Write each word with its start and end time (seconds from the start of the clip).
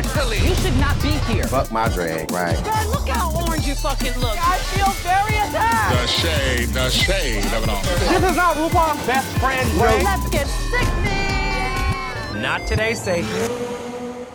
Mentally. 0.00 0.38
You 0.48 0.54
should 0.54 0.78
not 0.78 0.96
be 1.02 1.10
here. 1.28 1.44
Fuck 1.44 1.70
my 1.70 1.86
drag, 1.88 2.32
right? 2.32 2.56
God, 2.64 2.86
look 2.86 3.06
how 3.06 3.30
orange 3.44 3.66
you 3.66 3.74
fucking 3.74 4.16
look. 4.18 4.36
I 4.40 4.56
feel 4.72 4.88
very 5.04 5.36
attacked. 5.36 5.92
The 5.92 6.06
shade, 6.06 6.68
the 6.70 6.88
shade 6.88 7.44
of 7.52 7.64
it 7.64 7.68
all. 7.68 7.82
This 7.82 8.30
is 8.30 8.36
not 8.36 8.56
RuPaul's 8.56 9.06
best 9.06 9.28
friend, 9.38 9.68
bro. 9.76 9.90
Let's 10.02 10.30
get 10.30 10.46
sickening. 10.70 12.40
Not 12.40 12.66
today, 12.66 12.94
Satan. 12.94 13.26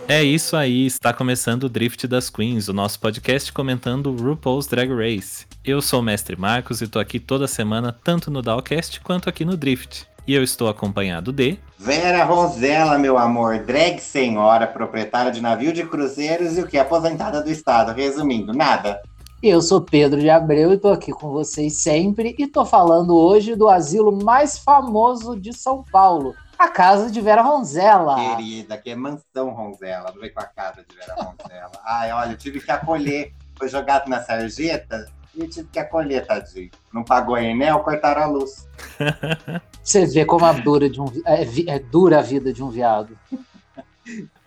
É 0.06 0.22
isso 0.22 0.56
aí, 0.56 0.86
está 0.86 1.12
começando 1.12 1.64
o 1.64 1.68
Drift 1.68 2.06
das 2.06 2.30
Queens, 2.30 2.68
o 2.68 2.72
nosso 2.72 3.00
podcast 3.00 3.52
comentando 3.52 4.14
RuPaul's 4.14 4.68
Drag 4.68 4.88
Race. 4.88 5.46
Eu 5.64 5.82
sou 5.82 5.98
o 5.98 6.02
Mestre 6.02 6.36
Marcos 6.36 6.80
e 6.80 6.86
tô 6.86 7.00
aqui 7.00 7.18
toda 7.18 7.48
semana, 7.48 7.90
tanto 8.04 8.30
no 8.30 8.40
Dalcast 8.40 9.00
quanto 9.00 9.28
aqui 9.28 9.44
no 9.44 9.56
Drift. 9.56 10.06
E 10.26 10.34
eu 10.34 10.42
estou 10.42 10.68
acompanhado 10.68 11.32
de. 11.32 11.56
Vera 11.78 12.24
Rosella, 12.24 12.98
meu 12.98 13.16
amor, 13.16 13.60
drag 13.60 14.00
senhora, 14.00 14.66
proprietária 14.66 15.30
de 15.30 15.40
navio 15.40 15.72
de 15.72 15.86
cruzeiros 15.86 16.58
e 16.58 16.62
o 16.62 16.66
que? 16.66 16.76
Aposentada 16.76 17.40
do 17.40 17.48
Estado. 17.48 17.92
Resumindo, 17.92 18.52
nada. 18.52 19.00
Eu 19.40 19.62
sou 19.62 19.80
Pedro 19.80 20.20
de 20.20 20.28
Abreu 20.28 20.72
e 20.72 20.78
tô 20.78 20.88
aqui 20.88 21.12
com 21.12 21.30
vocês 21.30 21.80
sempre 21.80 22.34
e 22.36 22.48
tô 22.48 22.64
falando 22.64 23.14
hoje 23.14 23.54
do 23.54 23.68
asilo 23.68 24.10
mais 24.24 24.58
famoso 24.58 25.38
de 25.38 25.52
São 25.52 25.84
Paulo, 25.92 26.34
a 26.58 26.66
casa 26.66 27.08
de 27.08 27.20
Vera 27.20 27.42
Ronzella. 27.42 28.16
Querida, 28.16 28.76
que 28.78 28.90
é 28.90 28.96
mansão 28.96 29.50
Ronzella, 29.50 30.10
não 30.12 30.20
vem 30.20 30.32
com 30.32 30.40
a 30.40 30.46
casa 30.46 30.84
de 30.88 30.96
Vera 30.96 31.14
Ronzella. 31.14 31.70
Ai, 31.84 32.10
olha, 32.10 32.32
eu 32.32 32.36
tive 32.36 32.58
que 32.58 32.70
acolher. 32.72 33.32
Foi 33.56 33.68
jogado 33.68 34.08
na 34.08 34.20
sarjeta 34.22 35.06
e 35.36 35.42
eu 35.42 35.50
tive 35.50 35.68
que 35.70 35.78
acolher, 35.78 36.26
tadinho. 36.26 36.70
Não 36.92 37.04
pagou 37.04 37.34
a 37.34 37.42
Enel, 37.42 37.80
cortaram 37.80 38.22
a 38.22 38.26
luz. 38.26 38.68
Você 39.82 40.06
vê 40.06 40.24
como 40.24 40.44
a 40.44 40.52
dura, 40.52 40.88
de 40.88 41.00
um, 41.00 41.06
é, 41.24 41.44
é 41.66 41.78
dura 41.78 42.18
a 42.18 42.22
vida 42.22 42.52
de 42.52 42.62
um 42.62 42.70
viado. 42.70 43.16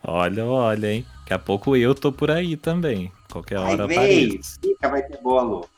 Olha, 0.02 0.44
olha, 0.44 0.92
hein? 0.92 1.06
Daqui 1.20 1.34
a 1.34 1.38
pouco 1.38 1.76
eu 1.76 1.94
tô 1.94 2.10
por 2.10 2.30
aí 2.30 2.56
também. 2.56 3.12
Qualquer 3.30 3.58
hora 3.58 3.86
Ai, 3.86 3.92
apareço. 3.92 4.58
Fica, 4.60 4.88
vai 4.88 5.02
ter 5.02 5.20
bolo. 5.22 5.68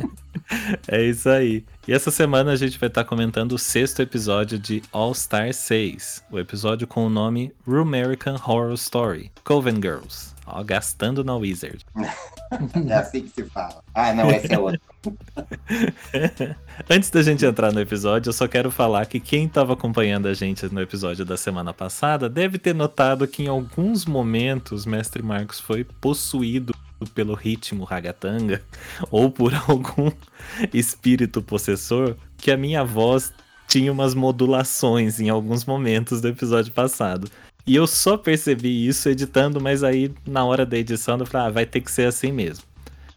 é 0.86 1.02
isso 1.02 1.28
aí. 1.28 1.64
E 1.88 1.92
essa 1.92 2.10
semana 2.10 2.52
a 2.52 2.56
gente 2.56 2.78
vai 2.78 2.88
estar 2.88 3.04
comentando 3.04 3.52
o 3.52 3.58
sexto 3.58 4.02
episódio 4.02 4.58
de 4.58 4.82
All 4.92 5.14
Star 5.14 5.54
6, 5.54 6.24
o 6.30 6.38
episódio 6.38 6.86
com 6.86 7.06
o 7.06 7.10
nome 7.10 7.54
Rumerican 7.66 8.36
Horror 8.46 8.74
Story, 8.74 9.32
Coven 9.42 9.76
Girls. 9.76 10.34
Ó, 10.46 10.62
gastando 10.62 11.24
na 11.24 11.34
Wizard. 11.34 11.84
É 12.88 12.94
assim 12.94 13.22
que 13.22 13.30
se 13.30 13.44
fala. 13.44 13.82
Ah, 13.94 14.12
não, 14.12 14.30
esse 14.30 14.52
é 14.52 14.58
outro. 14.58 14.80
Antes 16.88 17.10
da 17.10 17.22
gente 17.22 17.44
entrar 17.44 17.72
no 17.72 17.80
episódio, 17.80 18.28
eu 18.28 18.32
só 18.32 18.48
quero 18.48 18.70
falar 18.70 19.06
que 19.06 19.20
quem 19.20 19.46
estava 19.46 19.72
acompanhando 19.72 20.26
a 20.26 20.34
gente 20.34 20.66
no 20.72 20.80
episódio 20.80 21.24
da 21.24 21.36
semana 21.36 21.72
passada 21.72 22.28
deve 22.28 22.58
ter 22.58 22.74
notado 22.74 23.26
que 23.26 23.44
em 23.44 23.48
alguns 23.48 24.06
momentos 24.06 24.86
Mestre 24.86 25.22
Marcos 25.22 25.60
foi 25.60 25.84
possuído 25.84 26.74
pelo 27.14 27.34
ritmo 27.34 27.84
ragatanga 27.84 28.62
ou 29.10 29.30
por 29.30 29.52
algum 29.68 30.10
espírito 30.72 31.42
possessor 31.42 32.16
que 32.36 32.50
a 32.50 32.56
minha 32.56 32.84
voz 32.84 33.32
tinha 33.66 33.90
umas 33.90 34.14
modulações 34.14 35.20
em 35.20 35.28
alguns 35.28 35.64
momentos 35.64 36.20
do 36.20 36.28
episódio 36.28 36.72
passado. 36.72 37.28
E 37.66 37.74
eu 37.74 37.86
só 37.86 38.16
percebi 38.16 38.86
isso 38.86 39.08
editando, 39.08 39.60
mas 39.60 39.82
aí 39.82 40.12
na 40.26 40.44
hora 40.44 40.66
da 40.66 40.76
edição 40.76 41.18
eu 41.18 41.26
falei, 41.26 41.46
ah, 41.46 41.50
vai 41.50 41.66
ter 41.66 41.80
que 41.80 41.90
ser 41.90 42.06
assim 42.06 42.30
mesmo. 42.30 42.64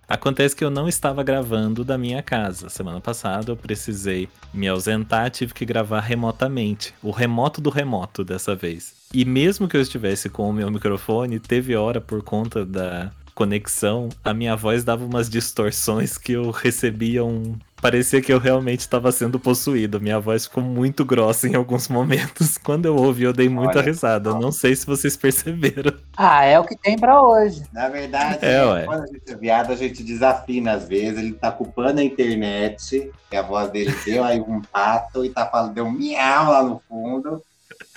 Acontece 0.07 0.55
que 0.55 0.63
eu 0.63 0.69
não 0.69 0.87
estava 0.87 1.21
gravando 1.21 1.83
da 1.83 1.97
minha 1.97 2.23
casa. 2.23 2.69
Semana 2.69 3.01
passada 3.01 3.51
eu 3.51 3.57
precisei 3.57 4.29
me 4.53 4.65
ausentar, 4.65 5.29
tive 5.29 5.53
que 5.53 5.65
gravar 5.65 5.99
remotamente. 5.99 6.93
O 7.03 7.11
remoto 7.11 7.59
do 7.59 7.69
remoto 7.69 8.23
dessa 8.23 8.55
vez. 8.55 8.95
E 9.13 9.25
mesmo 9.25 9.67
que 9.67 9.75
eu 9.75 9.81
estivesse 9.81 10.29
com 10.29 10.49
o 10.49 10.53
meu 10.53 10.71
microfone, 10.71 11.39
teve 11.39 11.75
hora 11.75 11.99
por 11.99 12.23
conta 12.23 12.65
da 12.65 13.11
conexão, 13.35 14.09
a 14.23 14.33
minha 14.33 14.55
voz 14.55 14.83
dava 14.83 15.05
umas 15.05 15.29
distorções 15.29 16.17
que 16.17 16.31
eu 16.31 16.49
recebia 16.51 17.23
um. 17.23 17.55
Parecia 17.79 18.21
que 18.21 18.33
eu 18.33 18.39
realmente 18.39 18.79
estava 18.79 19.11
sendo 19.11 19.39
possuído. 19.39 20.01
Minha 20.01 20.19
voz 20.19 20.45
ficou 20.45 20.63
muito 20.63 21.05
grossa 21.05 21.47
em 21.47 21.53
alguns 21.53 21.87
momentos. 21.87 22.57
Quando 22.63 22.85
eu 22.87 22.95
ouvi, 22.95 23.23
eu 23.23 23.33
dei 23.33 23.47
muita 23.47 23.79
Olha, 23.79 23.85
risada. 23.85 24.33
Não 24.33 24.51
sei 24.51 24.75
se 24.75 24.85
vocês 24.85 25.15
perceberam. 25.15 25.93
Ah, 26.15 26.43
é 26.43 26.59
o 26.59 26.63
que 26.63 26.75
tem 26.75 26.97
pra 26.97 27.21
hoje. 27.21 27.63
Na 27.71 27.87
verdade, 27.87 28.39
É, 28.41 28.55
é, 28.55 28.65
ué. 28.65 28.85
quando 28.85 29.03
a 29.03 29.07
gente 29.07 29.31
é 29.31 29.35
viado, 29.35 29.71
a 29.71 29.75
gente 29.75 30.03
desafina 30.03 30.73
às 30.73 30.87
vezes. 30.87 31.19
Ele 31.19 31.33
tá 31.33 31.51
culpando 31.51 32.01
a 32.01 32.03
internet, 32.03 33.11
que 33.29 33.35
a 33.35 33.43
voz 33.43 33.69
dele 33.69 33.93
deu 34.03 34.23
aí 34.23 34.41
um 34.41 34.59
pato 34.61 35.23
e 35.23 35.29
tá 35.29 35.45
falando, 35.45 35.73
deu 35.75 35.85
um 35.85 35.91
miau 35.91 36.51
lá 36.51 36.63
no 36.63 36.81
fundo. 36.89 37.43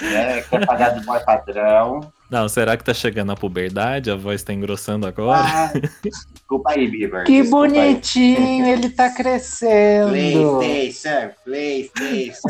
Né, 0.01 0.43
quer 0.43 0.67
pagar 0.67 0.91
de 0.91 1.05
boy 1.07 1.21
padrão. 1.21 2.13
Não, 2.31 2.49
será 2.49 2.77
que 2.77 2.85
tá 2.85 2.95
chegando 2.95 3.33
a 3.33 3.37
puberdade? 3.37 4.11
A 4.11 4.17
voz 4.17 4.43
tá 4.43 4.53
engrossando 4.53 5.07
agora? 5.07 5.41
Ah, 5.43 5.73
desculpa 6.03 6.71
aí, 6.71 6.89
Bieber. 6.89 7.25
Que 7.25 7.43
desculpa 7.43 7.67
aí. 7.67 7.73
bonitinho, 7.73 8.67
ele 8.67 8.89
tá 8.91 9.11
crescendo. 9.11 10.11
PlayStation, 10.11 11.35
PlayStation. 11.45 12.49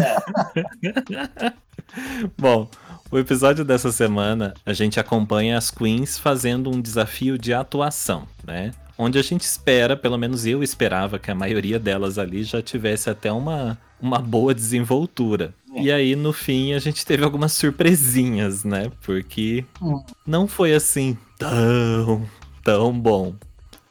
Bom, 2.37 2.69
o 3.11 3.19
episódio 3.19 3.65
dessa 3.65 3.91
semana 3.91 4.55
a 4.67 4.73
gente 4.73 5.01
acompanha 5.01 5.57
as 5.57 5.71
queens 5.71 6.19
fazendo 6.19 6.71
um 6.71 6.81
desafio 6.81 7.39
de 7.39 7.55
atuação, 7.55 8.27
né? 8.45 8.73
Onde 9.03 9.19
a 9.19 9.23
gente 9.23 9.41
espera, 9.41 9.97
pelo 9.97 10.19
menos 10.19 10.45
eu 10.45 10.63
esperava 10.63 11.19
que 11.19 11.31
a 11.31 11.35
maioria 11.35 11.79
delas 11.79 12.19
ali 12.19 12.43
já 12.45 12.61
tivesse 12.61 13.09
até 13.09 13.33
uma, 13.33 13.79
uma 13.99 14.19
boa 14.19 14.55
desenvoltura. 14.55 15.55
E 15.75 15.91
aí, 15.91 16.15
no 16.15 16.35
fim, 16.35 16.75
a 16.75 16.79
gente 16.79 17.07
teve 17.07 17.25
algumas 17.25 17.53
surpresinhas, 17.53 18.63
né? 18.63 18.91
Porque 19.03 19.65
Hum. 19.81 20.03
não 20.27 20.47
foi 20.47 20.75
assim 20.75 21.17
tão, 21.39 22.29
tão 22.63 22.93
bom, 22.93 23.35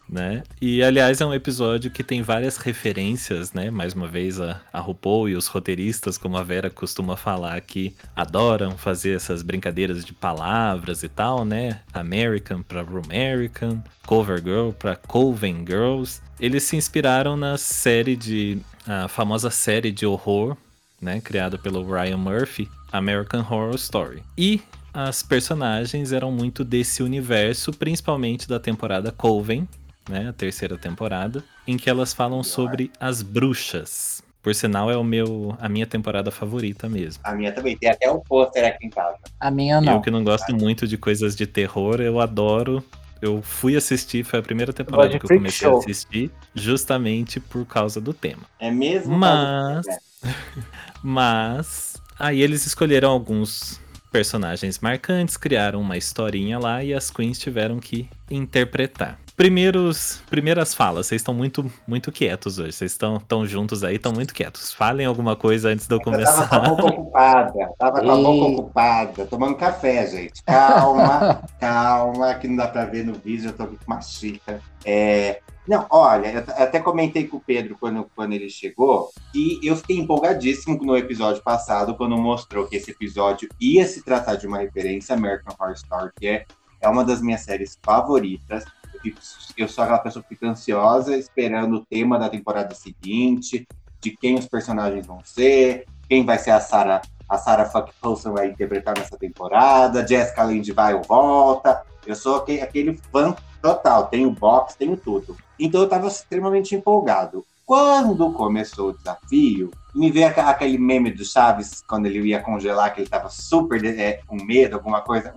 né? 0.10 0.44
E 0.60 0.82
aliás, 0.82 1.22
é 1.22 1.26
um 1.26 1.34
episódio 1.34 1.92
que 1.92 2.04
tem 2.04 2.22
várias 2.22 2.58
referências, 2.58 3.54
né? 3.54 3.70
Mais 3.70 3.94
uma 3.94 4.08
vez, 4.08 4.42
a, 4.42 4.60
a 4.74 4.80
RuPaul 4.80 5.30
e 5.30 5.36
os 5.36 5.48
roteiristas, 5.48 6.18
como 6.18 6.38
a 6.38 6.44
Vera 6.44 6.70
costuma 6.70 7.16
falar, 7.16 7.60
que 7.62 7.96
adoram 8.16 8.78
fazer 8.78 9.16
essas 9.16 9.44
brincadeiras 9.44 10.04
de 10.04 10.14
palavras 10.14 11.04
e 11.04 11.10
tal, 11.10 11.46
né? 11.46 11.82
American 11.94 12.64
para 12.64 12.82
Rumerican, 12.82 13.84
Cover 14.06 14.42
Girl 14.44 14.72
para 14.72 14.96
Coven 14.96 15.64
Girls. 15.66 16.22
Eles 16.40 16.64
se 16.64 16.76
inspiraram 16.76 17.38
na 17.38 17.58
série 17.58 18.16
de. 18.16 18.60
a 18.88 19.08
famosa 19.08 19.52
série 19.52 19.92
de 19.92 20.06
horror, 20.06 20.58
né? 21.00 21.22
Criada 21.22 21.58
pelo 21.58 21.86
Ryan 21.86 22.18
Murphy, 22.18 22.68
American 22.92 23.42
Horror 23.42 23.76
Story. 23.76 24.24
E 24.38 24.62
as 24.94 25.22
personagens 25.22 26.12
eram 26.12 26.32
muito 26.32 26.64
desse 26.64 27.04
universo, 27.04 27.72
principalmente 27.72 28.48
da 28.48 28.60
temporada 28.60 29.12
Coven, 29.12 29.68
né, 30.10 30.30
a 30.30 30.34
terceira 30.34 30.78
temporada, 30.78 31.44
em 31.68 31.78
que 31.78 31.90
elas 31.90 32.14
falam 32.14 32.44
sobre 32.44 32.92
as 33.00 33.22
bruxas. 33.22 34.22
Por 34.42 34.56
sinal, 34.56 34.90
é 34.90 34.96
o 34.96 35.04
meu, 35.04 35.56
a 35.60 35.68
minha 35.68 35.86
temporada 35.86 36.32
favorita 36.32 36.88
mesmo. 36.88 37.22
A 37.24 37.34
minha 37.34 37.52
também. 37.52 37.78
Tem 37.78 37.90
até 37.90 38.10
um 38.10 38.20
pôster 38.20 38.66
aqui 38.66 38.88
em 38.88 38.90
casa. 38.90 39.18
A 39.40 39.52
minha 39.52 39.76
Eu 39.76 39.82
não. 39.82 40.02
que 40.02 40.10
não 40.10 40.24
gosto 40.24 40.56
muito 40.56 40.88
de 40.88 40.98
coisas 40.98 41.36
de 41.36 41.46
terror, 41.46 42.00
eu 42.00 42.20
adoro. 42.20 42.84
Eu 43.22 43.42
fui 43.42 43.76
assistir, 43.76 44.24
foi 44.24 44.40
a 44.40 44.42
primeira 44.42 44.72
temporada 44.72 45.20
que 45.20 45.26
eu 45.26 45.38
comecei 45.38 45.68
a 45.68 45.72
show. 45.72 45.80
assistir, 45.80 46.32
justamente 46.56 47.38
por 47.40 47.66
causa 47.66 48.00
do 48.00 48.14
tema. 48.14 48.44
É 48.58 48.72
mesmo? 48.72 49.18
Mas-. 49.18 49.86
Mas 51.04 52.02
aí 52.18 52.42
eles 52.42 52.66
escolheram 52.66 53.10
alguns 53.12 53.80
personagens 54.12 54.80
marcantes, 54.80 55.38
criaram 55.38 55.82
uma 55.82 55.98
historinha 55.98 56.58
lá 56.58 56.84
e 56.84 56.94
as 56.94 57.12
queens 57.12 57.38
tiveram 57.38 57.80
que 57.80 58.10
interpretar. 58.30 59.20
Primeiros, 59.40 60.22
primeiras 60.30 60.74
falas, 60.74 61.08
vocês 61.08 61.22
estão 61.22 61.34
muito, 61.34 61.72
muito 61.88 62.12
quietos 62.12 62.60
hoje. 62.60 62.74
Vocês 62.74 62.92
estão 62.92 63.22
tão 63.22 63.46
juntos 63.48 63.86
aí, 63.86 63.96
estão 63.96 64.12
muito 64.12 64.34
quietos. 64.34 64.74
Falem 64.74 65.06
alguma 65.06 65.34
coisa 65.34 65.70
antes 65.70 65.88
de 65.88 65.94
eu 65.96 65.98
Eu 65.98 66.04
tava 66.04 66.50
com 66.50 66.58
a 66.58 66.60
começar. 66.60 66.60
boca 66.60 66.84
ocupada. 66.92 67.74
Tava 67.80 68.02
com 68.02 68.12
a 68.12 68.16
boca 68.18 68.46
ocupada. 68.62 69.26
Tomando 69.28 69.56
café, 69.56 70.06
gente. 70.08 70.44
Calma, 70.44 71.42
calma, 71.58 72.34
que 72.34 72.50
não 72.50 72.58
dá 72.58 72.68
pra 72.68 72.84
ver 72.84 73.06
no 73.06 73.14
vídeo. 73.14 73.52
Eu 73.52 73.54
tô 73.54 73.64
aqui 73.64 73.78
com 73.78 73.90
uma 73.90 74.02
xícara. 74.02 74.62
É, 74.84 75.40
Não, 75.66 75.88
olha, 75.90 76.34
eu 76.34 76.44
até 76.62 76.82
comentei 76.82 77.26
com 77.26 77.38
o 77.38 77.40
Pedro 77.40 77.78
quando, 77.80 78.12
quando 78.14 78.34
ele 78.34 78.50
chegou 78.50 79.10
que 79.32 79.58
eu 79.64 79.78
fiquei 79.78 80.00
empolgadíssimo 80.00 80.78
no 80.84 80.98
episódio 80.98 81.42
passado, 81.42 81.96
quando 81.96 82.18
mostrou 82.18 82.68
que 82.68 82.76
esse 82.76 82.92
episódio 82.92 83.48
ia 83.58 83.88
se 83.88 84.04
tratar 84.04 84.36
de 84.36 84.46
uma 84.46 84.58
referência 84.58 85.16
a 85.16 85.18
American 85.18 85.56
Horror 85.58 85.76
Story, 85.76 86.12
que 86.20 86.28
é, 86.28 86.46
é 86.82 86.90
uma 86.90 87.06
das 87.06 87.22
minhas 87.22 87.40
séries 87.40 87.80
favoritas. 87.82 88.66
Fico- 89.02 89.20
eu 89.58 89.68
sou 89.68 89.84
aquela 89.84 90.00
pessoa 90.00 90.24
que 90.24 90.30
fica 90.30 90.48
ansiosa 90.48 91.16
esperando 91.18 91.78
o 91.78 91.86
tema 91.86 92.18
da 92.20 92.30
temporada 92.30 92.74
seguinte, 92.76 93.68
de 94.02 94.12
quem 94.12 94.36
os 94.36 94.48
personagens 94.48 95.06
vão 95.06 95.20
ser, 95.24 95.86
quem 96.08 96.26
vai 96.26 96.38
ser 96.38 96.52
a 96.52 96.60
Sarah, 96.60 97.02
a 97.28 97.38
Sarah 97.38 97.66
Fuck 97.66 97.92
Paulson 98.02 98.34
vai 98.34 98.48
interpretar 98.48 98.98
nessa 98.98 99.18
temporada, 99.18 100.06
Jessica 100.08 100.44
Lange 100.44 100.72
vai 100.72 100.94
ou 100.94 101.04
volta. 101.04 101.84
Eu 102.06 102.16
sou 102.16 102.38
aquele, 102.38 102.62
aquele 102.62 102.98
fã 103.12 103.36
total, 103.62 104.08
tenho 104.08 104.32
box, 104.32 104.76
tenho 104.76 104.98
tudo. 104.98 105.38
Então 105.60 105.82
eu 105.82 105.86
estava 105.86 106.08
extremamente 106.08 106.74
empolgado. 106.74 107.46
Quando 107.66 108.32
começou 108.34 108.90
o 108.90 108.98
desafio, 108.98 109.70
me 109.94 110.10
veio 110.10 110.28
aquele 110.28 110.78
meme 110.80 111.12
do 111.12 111.24
Chaves, 111.24 111.84
quando 111.88 112.08
ele 112.08 112.20
ia 112.30 112.42
congelar, 112.42 112.94
que 112.96 113.02
ele 113.02 113.10
tava 113.10 113.30
super 113.30 113.84
é, 113.86 114.22
com 114.26 114.36
medo, 114.44 114.76
alguma 114.76 115.02
coisa, 115.02 115.32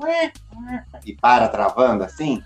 e 1.04 1.14
para 1.14 1.48
travando 1.48 2.04
assim, 2.04 2.42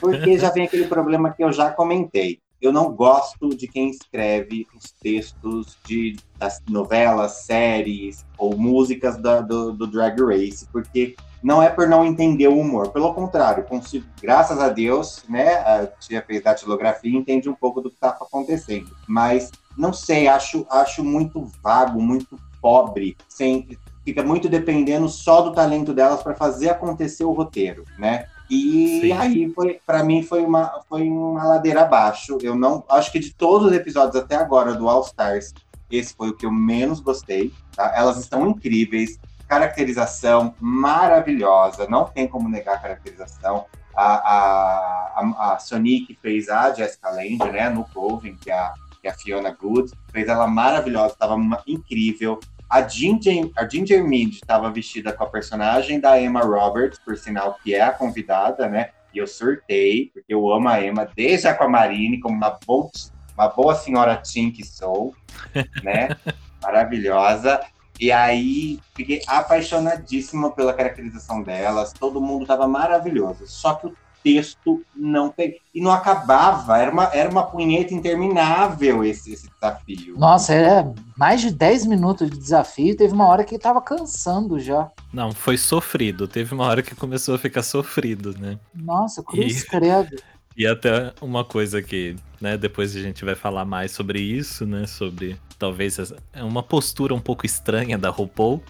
porque 0.00 0.38
já 0.38 0.50
vem 0.50 0.64
aquele 0.64 0.86
problema 0.86 1.32
que 1.32 1.42
eu 1.42 1.52
já 1.52 1.70
comentei. 1.70 2.40
Eu 2.60 2.72
não 2.72 2.90
gosto 2.92 3.50
de 3.50 3.68
quem 3.68 3.88
escreve 3.88 4.66
os 4.76 4.90
textos 5.00 5.78
de, 5.86 6.16
das 6.36 6.60
novelas, 6.68 7.44
séries 7.44 8.26
ou 8.36 8.56
músicas 8.56 9.16
da- 9.16 9.40
do, 9.40 9.72
do 9.72 9.86
Drag 9.86 10.20
Race, 10.20 10.66
porque 10.72 11.14
não 11.40 11.62
é 11.62 11.68
por 11.70 11.86
não 11.88 12.04
entender 12.04 12.48
o 12.48 12.58
humor. 12.58 12.90
Pelo 12.90 13.14
contrário, 13.14 13.62
consigo, 13.62 14.04
graças 14.20 14.58
a 14.58 14.68
Deus, 14.68 15.22
né, 15.28 15.54
a 15.58 15.86
tia 15.86 16.20
fez 16.26 16.42
datilografia 16.42 17.08
e 17.12 17.16
entende 17.16 17.48
um 17.48 17.54
pouco 17.54 17.80
do 17.80 17.90
que 17.90 17.94
está 17.94 18.08
acontecendo. 18.08 18.90
Mas 19.06 19.52
não 19.76 19.92
sei, 19.92 20.26
acho, 20.26 20.66
acho 20.68 21.04
muito 21.04 21.48
vago, 21.62 22.02
muito 22.02 22.36
pobre, 22.60 23.16
sem, 23.28 23.68
fica 24.04 24.24
muito 24.24 24.48
dependendo 24.48 25.08
só 25.08 25.42
do 25.42 25.52
talento 25.52 25.94
delas 25.94 26.24
para 26.24 26.34
fazer 26.34 26.70
acontecer 26.70 27.22
o 27.22 27.30
roteiro, 27.30 27.84
né? 27.96 28.26
E 28.50 29.00
Sim. 29.02 29.12
aí 29.12 29.52
foi, 29.52 29.80
para 29.86 30.02
mim 30.02 30.22
foi 30.22 30.42
uma 30.44 30.80
foi 30.88 31.08
uma 31.08 31.44
ladeira 31.44 31.82
abaixo. 31.82 32.38
Eu 32.42 32.54
não 32.54 32.84
acho 32.88 33.12
que 33.12 33.18
de 33.18 33.34
todos 33.34 33.68
os 33.68 33.72
episódios 33.72 34.16
até 34.16 34.36
agora 34.36 34.74
do 34.74 34.88
All 34.88 35.02
Stars, 35.02 35.52
esse 35.90 36.14
foi 36.14 36.30
o 36.30 36.36
que 36.36 36.46
eu 36.46 36.52
menos 36.52 37.00
gostei. 37.00 37.52
tá? 37.74 37.92
Elas 37.94 38.18
estão 38.18 38.46
incríveis, 38.48 39.18
caracterização 39.46 40.54
maravilhosa, 40.60 41.86
não 41.88 42.04
tem 42.04 42.26
como 42.28 42.48
negar 42.48 42.76
a 42.76 42.78
caracterização. 42.78 43.66
A, 43.94 44.14
a, 44.14 45.20
a, 45.20 45.54
a 45.54 45.58
Sonic 45.58 46.16
fez 46.22 46.48
a 46.48 46.72
Jessica 46.72 47.10
Lange, 47.10 47.50
né, 47.50 47.68
no 47.68 47.84
Coven, 47.84 48.36
que 48.36 48.50
é 48.50 48.54
a, 48.54 48.72
que 49.00 49.08
é 49.08 49.10
a 49.10 49.14
Fiona 49.14 49.50
Good, 49.50 49.92
fez 50.12 50.28
ela 50.28 50.46
maravilhosa, 50.46 51.14
estava 51.14 51.36
incrível. 51.66 52.38
A 52.68 52.86
Ginger, 52.86 53.50
a 53.56 53.66
Ginger 53.66 54.04
Mind 54.04 54.34
estava 54.34 54.70
vestida 54.70 55.12
com 55.12 55.24
a 55.24 55.28
personagem 55.28 55.98
da 55.98 56.20
Emma 56.20 56.42
Roberts, 56.42 56.98
por 56.98 57.16
sinal 57.16 57.58
que 57.62 57.74
é 57.74 57.80
a 57.80 57.90
convidada, 57.90 58.68
né? 58.68 58.90
E 59.14 59.18
eu 59.18 59.26
surtei, 59.26 60.10
porque 60.12 60.34
eu 60.34 60.52
amo 60.52 60.68
a 60.68 60.84
Emma 60.84 61.08
desde 61.16 61.48
a 61.48 61.52
Aquamarine, 61.52 62.20
como 62.20 62.36
uma 62.36 62.58
boa, 62.66 62.90
uma 63.34 63.48
boa 63.48 63.74
senhora 63.74 64.16
Tim 64.16 64.50
que 64.50 64.64
sou, 64.64 65.14
né? 65.82 66.08
Maravilhosa. 66.62 67.60
E 67.98 68.12
aí, 68.12 68.78
fiquei 68.94 69.22
apaixonadíssima 69.26 70.52
pela 70.52 70.72
caracterização 70.72 71.42
delas. 71.42 71.92
Todo 71.92 72.20
mundo 72.20 72.46
tava 72.46 72.68
maravilhoso. 72.68 73.46
Só 73.46 73.74
que 73.74 73.86
o 73.88 73.96
texto 74.34 74.82
não 74.94 75.30
tem. 75.30 75.56
E 75.74 75.80
não 75.80 75.90
acabava. 75.90 76.76
Era 76.78 76.90
uma, 76.90 77.04
era 77.14 77.30
uma 77.30 77.44
punheta 77.44 77.94
interminável 77.94 79.04
esse, 79.04 79.32
esse 79.32 79.48
desafio. 79.50 80.18
Nossa, 80.18 80.52
é 80.54 80.92
mais 81.16 81.40
de 81.40 81.50
10 81.50 81.86
minutos 81.86 82.30
de 82.30 82.36
desafio. 82.38 82.96
Teve 82.96 83.12
uma 83.12 83.26
hora 83.26 83.44
que 83.44 83.58
tava 83.58 83.80
cansando 83.80 84.58
já. 84.58 84.90
Não, 85.12 85.32
foi 85.32 85.56
sofrido. 85.56 86.26
Teve 86.28 86.54
uma 86.54 86.64
hora 86.66 86.82
que 86.82 86.94
começou 86.94 87.34
a 87.34 87.38
ficar 87.38 87.62
sofrido, 87.62 88.34
né? 88.38 88.58
Nossa, 88.74 89.22
cruz 89.22 89.62
E- 89.62 89.66
credo. 89.66 90.16
E 90.60 90.66
até 90.66 91.12
uma 91.22 91.44
coisa 91.44 91.80
que, 91.80 92.16
né, 92.40 92.56
depois 92.56 92.96
a 92.96 93.00
gente 93.00 93.24
vai 93.24 93.36
falar 93.36 93.64
mais 93.64 93.92
sobre 93.92 94.20
isso, 94.20 94.66
né, 94.66 94.88
sobre 94.88 95.36
talvez 95.56 96.00
essa- 96.00 96.16
é 96.32 96.42
uma 96.42 96.64
postura 96.64 97.14
um 97.14 97.20
pouco 97.20 97.46
estranha 97.46 97.96
da 97.96 98.10
RuPaul, 98.10 98.60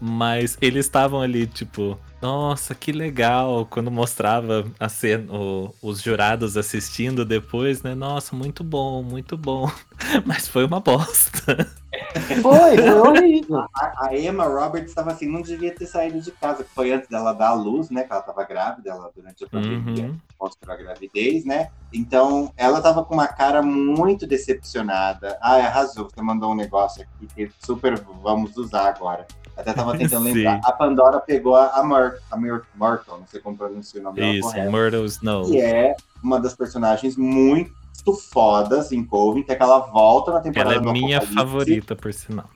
mas 0.00 0.56
eles 0.60 0.86
estavam 0.86 1.20
ali 1.20 1.46
tipo, 1.46 1.98
nossa, 2.22 2.74
que 2.74 2.92
legal, 2.92 3.66
quando 3.66 3.90
mostrava 3.90 4.64
a 4.78 4.88
cena, 4.88 5.32
o- 5.32 5.74
os 5.82 6.00
jurados 6.02 6.56
assistindo 6.56 7.24
depois, 7.24 7.82
né, 7.82 7.94
nossa, 7.94 8.34
muito 8.36 8.62
bom, 8.64 9.02
muito 9.02 9.36
bom, 9.36 9.70
mas 10.26 10.48
foi 10.48 10.64
uma 10.64 10.80
bosta. 10.80 11.68
Foi, 12.42 12.80
foi 12.82 13.00
horrível. 13.00 13.64
A, 13.74 14.06
a 14.08 14.16
Emma 14.18 14.44
Roberts 14.44 14.90
estava 14.90 15.12
assim, 15.12 15.26
não 15.28 15.42
devia 15.42 15.74
ter 15.74 15.86
saído 15.86 16.20
de 16.20 16.30
casa, 16.32 16.64
que 16.64 16.70
foi 16.74 16.92
antes 16.92 17.08
dela 17.08 17.32
dar 17.32 17.48
à 17.50 17.54
luz, 17.54 17.90
né? 17.90 18.04
Que 18.04 18.12
ela 18.12 18.20
estava 18.20 18.44
grávida, 18.44 18.90
ela 18.90 19.10
durante 19.14 19.44
a 19.44 19.48
pandemia 19.48 20.10
Uhum. 20.10 20.18
mostrou 20.40 20.74
a 20.74 20.76
gravidez, 20.78 21.44
né? 21.44 21.70
Então, 21.92 22.52
ela 22.56 22.78
estava 22.78 23.04
com 23.04 23.14
uma 23.14 23.26
cara 23.28 23.62
muito 23.62 24.26
decepcionada. 24.26 25.38
Ah, 25.40 25.56
arrasou, 25.56 26.08
você 26.10 26.20
mandou 26.22 26.52
um 26.52 26.54
negócio 26.56 27.02
aqui 27.02 27.26
que 27.34 27.52
super 27.64 27.98
vamos 28.22 28.56
usar 28.56 28.88
agora. 28.88 29.26
Até 29.58 29.72
tava 29.72 29.96
tentando 29.98 30.24
lembrar. 30.32 30.60
A 30.64 30.72
Pandora 30.72 31.20
pegou 31.20 31.56
a, 31.56 31.82
Mur, 31.82 32.18
a 32.30 32.36
Mur, 32.36 32.64
Myrtle, 32.74 33.18
não 33.18 33.26
sei 33.26 33.40
como 33.40 33.56
pronuncia 33.56 34.00
o 34.00 34.04
nome 34.04 34.20
dela 34.20 34.32
Isso, 34.32 34.48
correto. 34.48 34.72
Myrtle 34.72 35.04
Snow. 35.06 35.44
Que 35.50 35.60
é 35.60 35.96
uma 36.22 36.40
das 36.40 36.54
personagens 36.54 37.16
muito 37.16 37.72
fodas 38.30 38.92
em 38.92 39.04
Coven, 39.04 39.42
que 39.42 39.52
é 39.52 39.56
que 39.56 39.62
ela 39.62 39.80
volta 39.80 40.32
na 40.32 40.40
temporada 40.40 40.76
Ela 40.76 40.88
é 40.88 40.92
minha 40.92 41.20
favorita, 41.20 41.94
por 41.94 42.12
sinal. 42.14 42.48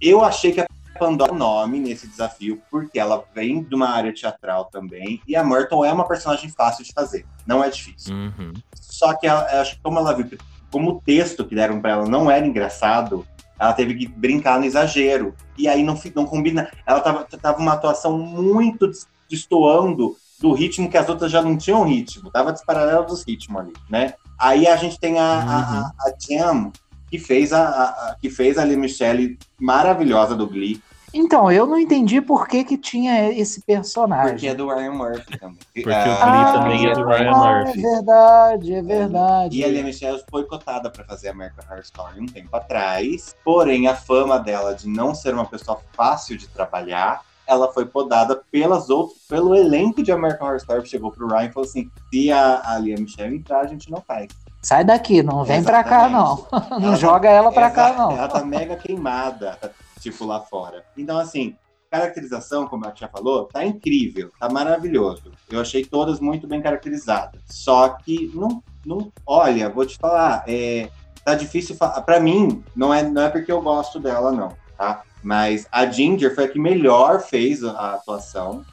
Eu 0.00 0.22
achei 0.22 0.52
que 0.52 0.60
a 0.60 0.66
Pandora 0.98 1.32
nome 1.32 1.80
nesse 1.80 2.06
desafio, 2.06 2.60
porque 2.70 2.98
ela 2.98 3.24
vem 3.34 3.62
de 3.62 3.74
uma 3.74 3.88
área 3.88 4.12
teatral 4.12 4.66
também, 4.66 5.20
e 5.26 5.34
a 5.34 5.42
Myrtle 5.42 5.84
é 5.84 5.92
uma 5.92 6.06
personagem 6.06 6.50
fácil 6.50 6.84
de 6.84 6.92
fazer, 6.92 7.26
não 7.46 7.64
é 7.64 7.70
difícil. 7.70 8.14
Uhum. 8.14 8.52
Só 8.74 9.14
que 9.14 9.26
ela, 9.26 9.42
acho 9.60 9.76
que 9.76 9.82
como 9.82 9.98
ela 9.98 10.12
viu 10.12 10.28
como 10.70 10.90
o 10.90 11.00
texto 11.00 11.44
que 11.44 11.54
deram 11.54 11.80
pra 11.80 11.92
ela 11.92 12.08
não 12.08 12.30
era 12.30 12.46
engraçado, 12.46 13.26
ela 13.62 13.72
teve 13.72 13.94
que 13.94 14.06
brincar 14.08 14.58
no 14.58 14.64
exagero. 14.66 15.34
E 15.56 15.68
aí 15.68 15.82
não, 15.82 15.98
não 16.14 16.26
combina. 16.26 16.68
Ela 16.86 17.00
tava, 17.00 17.24
tava 17.24 17.58
uma 17.58 17.74
atuação 17.74 18.18
muito 18.18 18.88
des- 18.88 19.06
destoando 19.30 20.16
do 20.40 20.52
ritmo 20.52 20.90
que 20.90 20.96
as 20.98 21.08
outras 21.08 21.30
já 21.30 21.40
não 21.40 21.56
tinham 21.56 21.84
ritmo. 21.84 22.30
Tava 22.30 22.52
desparalelo 22.52 23.06
dos 23.06 23.22
ritmos 23.24 23.60
ali, 23.60 23.72
né? 23.88 24.14
Aí 24.38 24.66
a 24.66 24.76
gente 24.76 24.98
tem 24.98 25.18
a, 25.18 25.22
a, 25.24 25.60
a, 25.80 25.80
a 26.08 26.12
Jam, 26.20 26.72
que 27.08 27.18
fez 27.18 27.52
a, 27.52 27.62
a- 27.62 27.84
a- 28.10 28.16
que 28.20 28.28
fez 28.28 28.58
a 28.58 28.64
Lee 28.64 28.76
Michelle 28.76 29.38
maravilhosa 29.60 30.34
do 30.34 30.46
Glee, 30.48 30.82
Então, 31.14 31.50
eu 31.52 31.66
não 31.66 31.78
entendi 31.78 32.20
por 32.20 32.48
que 32.48 32.64
que 32.64 32.78
tinha 32.78 33.30
esse 33.30 33.60
personagem. 33.62 34.32
porque 34.32 34.48
é 34.48 34.54
do 34.54 34.66
Ryan 34.68 34.92
Murphy 34.92 35.38
também. 35.38 35.58
Porque 35.74 35.90
Ah, 35.90 36.26
o 36.26 36.30
Glee 36.30 36.52
também 36.62 36.86
é 36.90 36.94
do 36.94 37.04
Ryan 37.04 37.30
ah, 37.30 37.36
Murphy. 37.64 37.78
É 37.78 37.82
verdade, 37.94 38.74
é 38.74 38.82
verdade. 38.82 39.58
E 39.58 39.64
a 39.64 39.68
Lia 39.68 39.82
Michelle 39.84 40.22
foi 40.30 40.44
cotada 40.44 40.90
para 40.90 41.04
fazer 41.04 41.28
American 41.28 41.64
Horror 41.68 41.82
Story 41.82 42.20
um 42.20 42.26
tempo 42.26 42.54
atrás, 42.56 43.34
porém 43.44 43.86
a 43.88 43.94
fama 43.94 44.38
dela 44.38 44.74
de 44.74 44.88
não 44.88 45.14
ser 45.14 45.34
uma 45.34 45.44
pessoa 45.44 45.78
fácil 45.92 46.36
de 46.38 46.48
trabalhar, 46.48 47.20
ela 47.46 47.72
foi 47.72 47.84
podada 47.84 48.40
pelas 48.50 48.88
outras, 48.88 49.18
pelo 49.28 49.54
elenco 49.54 50.02
de 50.02 50.10
American 50.12 50.46
Horror 50.46 50.58
Story, 50.58 50.88
chegou 50.88 51.10
pro 51.10 51.26
Ryan 51.28 51.46
e 51.48 51.52
falou 51.52 51.68
assim: 51.68 51.90
se 52.12 52.32
a, 52.32 52.62
a 52.64 52.78
Lia 52.78 52.96
Michelle 52.96 53.36
entrar, 53.36 53.60
a 53.60 53.66
gente 53.66 53.90
não 53.90 54.00
faz. 54.00 54.28
Sai 54.62 54.84
daqui, 54.84 55.24
não 55.24 55.42
vem 55.42 55.60
pra 55.62 55.82
cá, 55.82 56.08
não. 56.08 56.46
Não 56.78 56.88
Ela 56.88 56.96
joga 56.96 57.28
ela 57.28 57.50
pra 57.50 57.68
cá, 57.68 57.88
Ela- 57.88 57.98
não. 57.98 58.12
Ela 58.12 58.28
tá 58.28 58.44
mega 58.44 58.76
queimada, 58.76 59.58
tá, 59.60 59.70
tipo, 60.02 60.24
lá 60.24 60.40
fora. 60.40 60.84
Então, 60.96 61.18
assim, 61.18 61.56
caracterização, 61.90 62.66
como 62.66 62.86
a 62.86 62.90
tia 62.90 63.08
falou, 63.08 63.44
tá 63.44 63.64
incrível, 63.64 64.30
tá 64.40 64.48
maravilhoso. 64.48 65.30
Eu 65.50 65.60
achei 65.60 65.84
todas 65.84 66.20
muito 66.20 66.46
bem 66.46 66.62
caracterizadas. 66.62 67.40
Só 67.46 67.90
que, 67.90 68.30
não, 68.34 68.62
não 68.84 69.12
olha, 69.26 69.68
vou 69.68 69.84
te 69.84 69.98
falar, 69.98 70.42
é, 70.48 70.90
tá 71.24 71.34
difícil. 71.34 71.76
Pra 72.04 72.18
mim, 72.18 72.64
não 72.74 72.92
é, 72.92 73.02
não 73.02 73.22
é 73.22 73.28
porque 73.28 73.52
eu 73.52 73.60
gosto 73.60 74.00
dela, 74.00 74.32
não, 74.32 74.56
tá? 74.76 75.02
Mas 75.22 75.68
a 75.70 75.86
Ginger 75.86 76.34
foi 76.34 76.44
a 76.44 76.48
que 76.48 76.58
melhor 76.58 77.20
fez 77.20 77.62
a 77.62 77.94
atuação. 77.94 78.64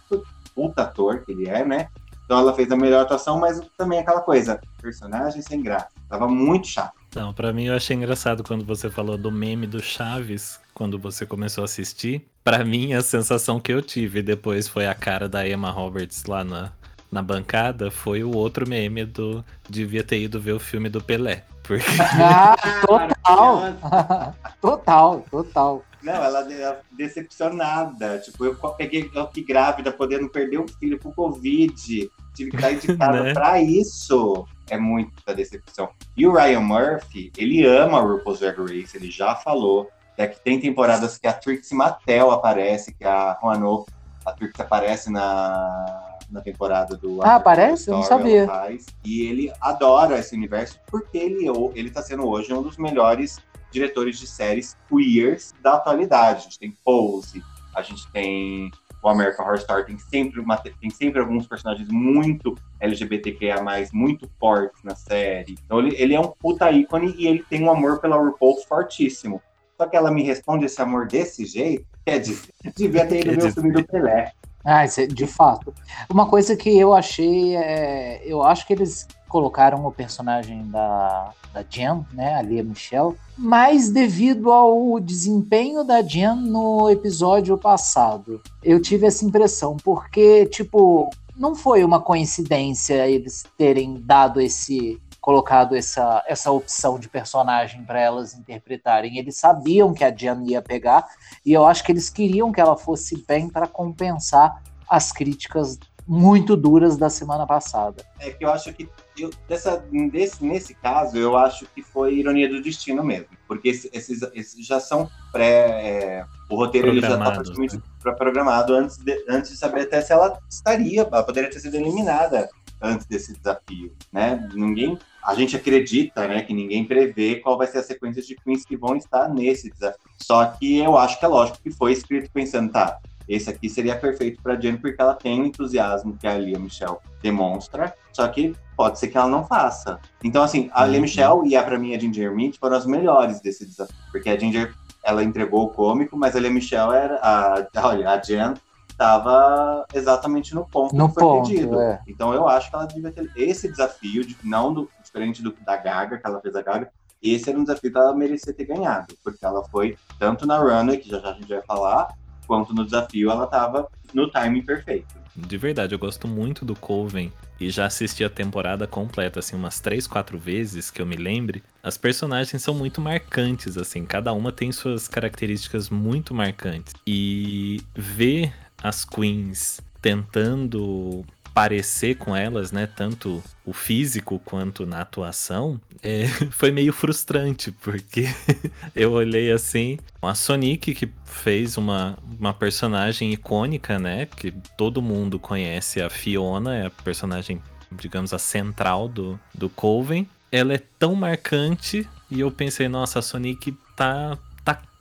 Puta 0.56 0.82
ator 0.82 1.24
que 1.24 1.32
ele 1.32 1.48
é, 1.48 1.64
né? 1.64 1.90
Então 2.26 2.40
ela 2.40 2.54
fez 2.54 2.72
a 2.72 2.76
melhor 2.76 3.02
atuação, 3.02 3.40
mas 3.40 3.62
também 3.78 4.00
aquela 4.00 4.22
coisa, 4.22 4.60
personagem 4.82 5.42
sem 5.42 5.62
graça. 5.62 5.90
Tava 6.08 6.28
muito 6.28 6.68
chato. 6.68 6.99
Não, 7.16 7.34
pra 7.34 7.52
mim 7.52 7.66
eu 7.66 7.76
achei 7.76 7.96
engraçado 7.96 8.44
quando 8.44 8.64
você 8.64 8.90
falou 8.90 9.18
do 9.18 9.32
meme 9.32 9.66
do 9.66 9.82
Chaves, 9.82 10.60
quando 10.74 11.00
você 11.00 11.26
começou 11.26 11.64
a 11.64 11.66
assistir. 11.66 12.28
Pra 12.44 12.64
mim, 12.64 12.94
a 12.94 13.02
sensação 13.02 13.60
que 13.60 13.72
eu 13.72 13.82
tive 13.82 14.22
depois 14.22 14.68
foi 14.68 14.88
a 14.88 14.94
cara 14.94 15.28
da 15.28 15.48
Emma 15.48 15.72
Roberts 15.72 16.26
lá 16.26 16.44
na, 16.44 16.72
na 17.12 17.22
bancada, 17.22 17.90
foi 17.90 18.24
o 18.24 18.36
outro 18.36 18.68
meme 18.68 19.06
do 19.06 19.44
devia 19.68 20.04
ter 20.04 20.20
ido 20.20 20.40
ver 20.40 20.54
o 20.54 20.60
filme 20.60 20.88
do 20.90 21.02
Pelé. 21.02 21.44
Porque 21.64 21.86
Ah, 22.22 22.56
total. 22.86 23.64
total, 24.62 25.26
total. 25.30 25.86
Não, 26.02 26.14
ela 26.14 26.48
é 26.52 26.80
decepcionada. 26.92 28.20
Tipo, 28.20 28.46
eu 28.46 28.56
peguei 28.56 29.10
eu 29.14 29.28
que 29.28 29.44
grávida, 29.44 29.92
podendo 29.92 30.30
perder 30.30 30.60
um 30.60 30.68
filho 30.68 30.98
com 31.00 31.12
Covid. 31.12 32.10
Tive 32.34 32.52
que 32.52 32.56
estar 32.56 32.72
indicada 32.72 33.22
Né? 33.24 33.34
pra 33.34 33.62
isso. 33.62 34.46
É 34.70 34.78
muita 34.78 35.34
decepção. 35.34 35.90
E 36.16 36.26
o 36.28 36.34
Ryan 36.34 36.62
Murphy, 36.62 37.32
ele 37.38 37.66
ama 37.66 38.02
o 38.02 38.18
RuPaul's 38.18 38.40
Drag 38.40 38.58
Race, 38.60 38.96
ele 38.96 39.10
já 39.10 39.36
falou. 39.36 39.90
É 40.18 40.28
que 40.28 40.40
tem 40.42 40.60
temporadas 40.60 41.18
que 41.18 41.26
a 41.28 41.34
Trixie 41.34 41.74
Mattel 41.76 42.30
aparece, 42.32 42.94
que 42.94 43.06
a 43.06 43.38
Juano, 43.42 43.86
a 44.26 44.34
Trixie 44.34 44.62
aparece 44.62 45.10
na, 45.10 46.18
na 46.30 46.42
temporada 46.42 46.98
do 46.98 47.22
Ah, 47.24 47.36
aparece? 47.36 47.90
Eu 47.90 47.96
não 47.96 48.04
sabia. 48.04 48.46
faz. 48.46 48.86
E 49.06 49.22
ele 49.26 49.52
adora 49.62 50.20
esse 50.20 50.36
universo 50.36 50.78
porque 50.88 51.18
ele, 51.18 51.46
ele 51.74 51.90
tá 51.90 52.02
sendo 52.02 52.28
hoje 52.28 52.54
um 52.54 52.62
dos 52.62 52.78
melhores 52.78 53.38
diretores 53.72 54.20
de 54.20 54.28
séries 54.28 54.76
queers 54.90 55.54
da 55.62 55.76
atualidade. 55.76 56.40
A 56.40 56.44
gente 56.44 56.60
tem 56.60 56.78
Pose, 56.84 57.42
a 57.74 57.82
gente 57.82 58.06
tem 58.12 58.72
o 59.02 59.10
American 59.10 59.46
Horror 59.46 59.58
Story 59.58 59.86
tem 59.86 59.98
sempre, 59.98 60.40
uma, 60.40 60.58
tem 60.58 60.90
sempre 60.90 61.20
alguns 61.20 61.48
personagens 61.48 61.88
muito 61.90 62.56
LGBTQIA+, 62.80 63.58
muito 63.94 64.30
fortes 64.40 64.84
na 64.84 64.96
série. 64.96 65.58
Então 65.66 65.80
ele, 65.80 65.96
ele 65.98 66.14
é 66.14 66.20
um 66.20 66.28
puta 66.28 66.72
ícone 66.72 67.16
e 67.18 67.28
ele 67.28 67.44
tem 67.50 67.64
um 67.64 67.72
amor 67.72 68.00
pela 68.00 68.18
RuPaul 68.18 68.62
fortíssimo. 68.68 69.42
Só 69.78 69.88
que 69.88 69.96
ela 69.96 70.12
me 70.12 70.24
responde 70.24 70.66
esse 70.66 70.82
amor 70.82 71.08
desse 71.08 71.46
jeito, 71.46 71.86
quer 72.06 72.20
dizer, 72.20 72.50
devia 72.76 73.06
ter 73.06 73.26
ido 73.26 73.40
ver 73.40 73.48
o 73.48 73.54
filme 73.54 73.72
do 73.72 73.84
Pelé. 73.84 74.34
Ah, 74.66 74.84
isso 74.84 75.00
é, 75.00 75.08
de 75.08 75.26
fato. 75.26 75.74
Uma 76.10 76.28
coisa 76.28 76.56
que 76.56 76.78
eu 76.78 76.94
achei 76.94 77.56
é. 77.56 78.22
Eu 78.26 78.44
acho 78.44 78.68
que 78.68 78.74
eles 78.74 79.08
colocaram 79.30 79.86
o 79.86 79.92
personagem 79.92 80.68
da, 80.70 81.32
da 81.54 81.64
Jen, 81.70 82.06
né, 82.12 82.36
a 82.36 82.42
Lia 82.42 82.64
Michelle, 82.64 83.16
mas 83.38 83.90
devido 83.90 84.52
ao 84.52 85.00
desempenho 85.00 85.84
da 85.84 86.02
Jen 86.02 86.36
no 86.36 86.90
episódio 86.90 87.58
passado. 87.58 88.42
Eu 88.62 88.82
tive 88.82 89.08
essa 89.08 89.24
impressão, 89.24 89.78
porque, 89.78 90.46
tipo, 90.48 91.10
não 91.38 91.56
foi 91.56 91.86
uma 91.86 92.02
coincidência 92.02 93.08
eles 93.08 93.46
terem 93.58 94.02
dado 94.02 94.42
esse 94.42 95.00
colocado 95.22 95.76
essa, 95.76 96.24
essa 96.28 96.50
opção 96.50 96.98
de 96.98 97.08
personagem 97.08 97.84
para 97.84 98.00
elas 98.00 98.34
interpretarem. 98.34 99.18
Eles 99.18 99.38
sabiam 99.38 99.94
que 99.94 100.04
a 100.04 100.10
Jen 100.10 100.44
ia 100.46 100.62
pegar 100.62 101.08
e 101.46 101.54
eu 101.54 101.66
acho 101.66 101.84
que 101.84 101.92
eles 101.92 102.10
queriam 102.10 102.52
que 102.52 102.60
ela 102.60 102.76
fosse 102.78 103.24
bem 103.28 103.50
para 103.50 103.68
compensar 103.68 104.64
as 104.88 105.12
críticas 105.12 105.78
muito 106.10 106.58
duras 106.58 106.98
da 106.98 107.08
semana 107.08 107.46
passada. 107.46 108.04
É 108.20 108.32
que 108.32 108.44
eu 108.44 108.50
acho 108.50 108.74
que 108.74 108.90
eu, 109.16 109.30
dessa, 109.48 109.86
desse, 110.12 110.44
nesse 110.44 110.74
caso 110.74 111.16
eu 111.16 111.38
acho 111.38 111.68
que 111.68 111.84
foi 111.84 112.16
ironia 112.16 112.50
do 112.50 112.60
destino 112.64 113.04
mesmo, 113.04 113.28
porque 113.48 113.70
esses, 113.70 114.20
esses 114.34 114.66
já 114.66 114.80
são 114.80 115.08
pré 115.32 115.68
é, 115.86 116.26
o 116.50 116.56
roteiro 116.56 116.88
ele 116.88 117.02
já 117.02 117.14
está 117.14 117.32
praticamente 117.32 117.78
né? 117.78 118.12
programado 118.18 118.74
antes 118.74 118.98
de, 118.98 119.24
antes 119.30 119.52
de 119.52 119.58
saber 119.58 119.82
até 119.82 120.02
se 120.02 120.12
ela 120.12 120.40
estaria, 120.50 121.02
ela 121.02 121.22
poderia 121.22 121.48
ter 121.48 121.60
sido 121.60 121.76
eliminada 121.76 122.50
antes 122.82 123.06
desse 123.06 123.34
desafio, 123.34 123.94
né? 124.12 124.50
Ninguém, 124.54 124.98
a 125.24 125.36
gente 125.36 125.56
acredita, 125.56 126.28
né, 126.28 126.42
que 126.42 126.54
ninguém 126.54 126.86
prevê 126.86 127.36
qual 127.36 127.58
vai 127.58 127.68
ser 127.68 127.80
a 127.80 127.84
sequência 127.84 128.22
de 128.22 128.36
queens 128.36 128.66
que 128.66 128.78
vão 128.78 128.96
estar 128.96 129.28
nesse 129.28 129.70
desafio. 129.70 130.00
Só 130.18 130.46
que 130.46 130.78
eu 130.78 130.98
acho 130.98 131.20
que 131.20 131.26
é 131.26 131.28
lógico 131.28 131.60
que 131.62 131.72
foi 131.72 131.92
escrito 131.92 132.32
pensando, 132.32 132.72
tá, 132.72 132.98
esse 133.30 133.48
aqui 133.48 133.70
seria 133.70 133.96
perfeito 133.96 134.42
para 134.42 134.56
Jen 134.56 134.78
porque 134.78 135.00
ela 135.00 135.14
tem 135.14 135.40
o 135.40 135.46
entusiasmo 135.46 136.18
que 136.18 136.26
a 136.26 136.36
Lia 136.36 136.58
Michelle 136.58 136.98
demonstra, 137.22 137.94
só 138.12 138.28
que 138.28 138.56
pode 138.76 138.98
ser 138.98 139.10
que 139.10 139.18
ela 139.18 139.28
não 139.28 139.46
faça. 139.46 140.00
Então, 140.24 140.42
assim, 140.42 140.70
a 140.74 140.84
Lia 140.84 140.96
uhum. 140.96 141.02
Michelle 141.04 141.48
e 141.48 141.56
a 141.56 141.62
para 141.62 141.78
mim 141.78 141.94
a 141.94 142.00
Ginger 142.00 142.34
Mint 142.36 142.58
foram 142.58 142.76
as 142.76 142.88
melhores 142.88 143.40
desse 143.40 143.66
desafio, 143.68 143.96
porque 144.12 144.30
a 144.30 144.38
Ginger 144.38 144.74
ela 145.04 145.24
entregou 145.24 145.66
o 145.66 145.70
cômico, 145.70 146.18
mas 146.18 146.36
a 146.36 146.40
Lia 146.40 146.50
Michelle 146.50 146.94
era 146.94 147.20
a, 147.22 147.68
olha, 147.88 148.10
a 148.10 148.18
Jen 148.20 148.56
estava 148.90 149.86
exatamente 149.94 150.54
no 150.54 150.66
ponto 150.66 150.94
no 150.96 151.08
que 151.08 151.14
foi 151.14 151.24
ponto, 151.24 151.48
pedido. 151.48 151.80
É. 151.80 152.02
Então 152.08 152.34
eu 152.34 152.48
acho 152.48 152.70
que 152.70 152.76
ela 152.76 152.86
devia 152.86 153.12
ter 153.12 153.32
esse 153.36 153.70
desafio, 153.70 154.26
de, 154.26 154.36
não 154.44 154.74
do, 154.74 154.90
diferente 155.04 155.44
do, 155.44 155.56
da 155.66 155.78
Gaga, 155.78 156.18
que 156.18 156.28
ela 156.28 156.42
fez 156.42 156.56
a 156.56 156.62
Gaga, 156.64 156.92
esse 157.22 157.50
era 157.50 157.60
um 157.60 157.64
desafio 157.64 157.92
que 157.92 157.98
ela 157.98 158.16
merecia 158.16 158.54
ter 158.54 158.66
ganhado, 158.66 159.14
porque 159.24 159.46
ela 159.46 159.64
foi 159.66 159.98
tanto 160.18 160.48
na 160.48 160.58
runway, 160.58 160.98
que 160.98 161.10
já, 161.10 161.20
já 161.20 161.30
a 161.30 161.34
gente 161.34 161.48
vai 161.48 161.62
falar, 161.62 162.08
quanto 162.50 162.74
no 162.74 162.84
desafio, 162.84 163.30
ela 163.30 163.44
estava 163.44 163.88
no 164.12 164.28
timing 164.28 164.64
perfeito. 164.64 165.06
De 165.36 165.56
verdade, 165.56 165.94
eu 165.94 166.00
gosto 166.00 166.28
muito 166.28 166.66
do 166.66 166.76
Coven 166.76 167.32
e 167.60 167.70
já 167.70 167.86
assisti 167.86 168.24
a 168.24 168.30
temporada 168.30 168.88
completa, 168.88 169.40
assim, 169.40 169.56
umas 169.56 169.80
três, 169.80 170.08
quatro 170.08 170.40
vezes 170.40 170.90
que 170.90 171.00
eu 171.00 171.06
me 171.06 171.16
lembre. 171.16 171.62
As 171.84 171.96
personagens 171.96 172.64
são 172.64 172.74
muito 172.74 173.00
marcantes, 173.00 173.78
assim, 173.78 174.04
cada 174.04 174.34
uma 174.34 174.52
tem 174.52 174.72
suas 174.72 175.08
características 175.08 175.92
muito 175.92 176.34
marcantes. 176.34 176.96
E 177.06 177.82
ver 177.96 178.52
as 178.82 179.06
queens 179.06 179.80
tentando 180.02 181.24
parecer 181.60 182.16
com 182.16 182.34
elas, 182.34 182.72
né? 182.72 182.88
Tanto 182.88 183.44
o 183.66 183.74
físico 183.74 184.40
quanto 184.46 184.86
na 184.86 185.02
atuação, 185.02 185.78
é, 186.02 186.26
foi 186.52 186.72
meio 186.72 186.94
frustrante, 186.94 187.70
porque 187.70 188.28
eu 188.96 189.12
olhei 189.12 189.52
assim, 189.52 190.00
a 190.22 190.34
Sonic 190.34 190.96
que 190.96 191.10
fez 191.26 191.76
uma, 191.76 192.18
uma 192.40 192.54
personagem 192.54 193.34
icônica, 193.34 194.00
né? 194.00 194.26
Que 194.26 194.54
todo 194.78 195.02
mundo 195.02 195.38
conhece, 195.38 196.02
a 196.02 196.10
Fiona, 196.10 196.78
é 196.78 196.86
a 196.86 196.90
personagem, 196.90 197.62
digamos, 197.92 198.34
a 198.34 198.40
central 198.40 199.10
do, 199.10 199.38
do 199.54 199.68
Coven. 199.68 200.30
Ela 200.50 200.76
é 200.76 200.82
tão 200.98 201.14
marcante 201.14 202.08
e 202.32 202.40
eu 202.40 202.50
pensei, 202.50 202.88
nossa, 202.88 203.20
a 203.20 203.22
Sonic 203.22 203.76
tá, 203.98 204.38
tá 204.38 204.38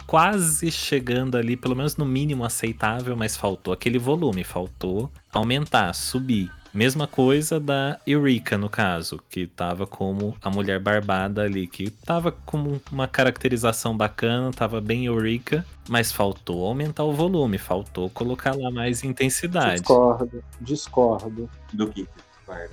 quase 0.09 0.71
chegando 0.71 1.37
ali, 1.37 1.55
pelo 1.55 1.77
menos 1.77 1.99
no 1.99 2.07
mínimo 2.07 2.43
aceitável, 2.43 3.15
mas 3.15 3.37
faltou 3.37 3.75
aquele 3.75 3.99
volume, 3.99 4.43
faltou 4.43 5.13
aumentar, 5.31 5.95
subir. 5.95 6.51
Mesma 6.73 7.07
coisa 7.07 7.61
da 7.61 7.99
Eureka, 8.07 8.57
no 8.57 8.71
caso, 8.71 9.21
que 9.29 9.47
tava 9.47 9.87
como 9.87 10.35
a 10.43 10.49
mulher 10.49 10.81
barbada 10.81 11.43
ali, 11.43 11.67
que 11.67 11.91
tava 11.91 12.33
com 12.33 12.79
uma 12.91 13.07
caracterização 13.07 13.95
bacana, 13.95 14.51
tava 14.51 14.81
bem 14.81 15.05
Eureka, 15.05 15.65
mas 15.87 16.11
faltou 16.11 16.65
aumentar 16.67 17.05
o 17.05 17.13
volume, 17.13 17.59
faltou 17.59 18.09
colocar 18.09 18.57
lá 18.57 18.71
mais 18.71 19.05
intensidade. 19.05 19.81
Discordo, 19.81 20.45
discordo. 20.59 21.51
Do 21.71 21.87
que? 21.87 22.09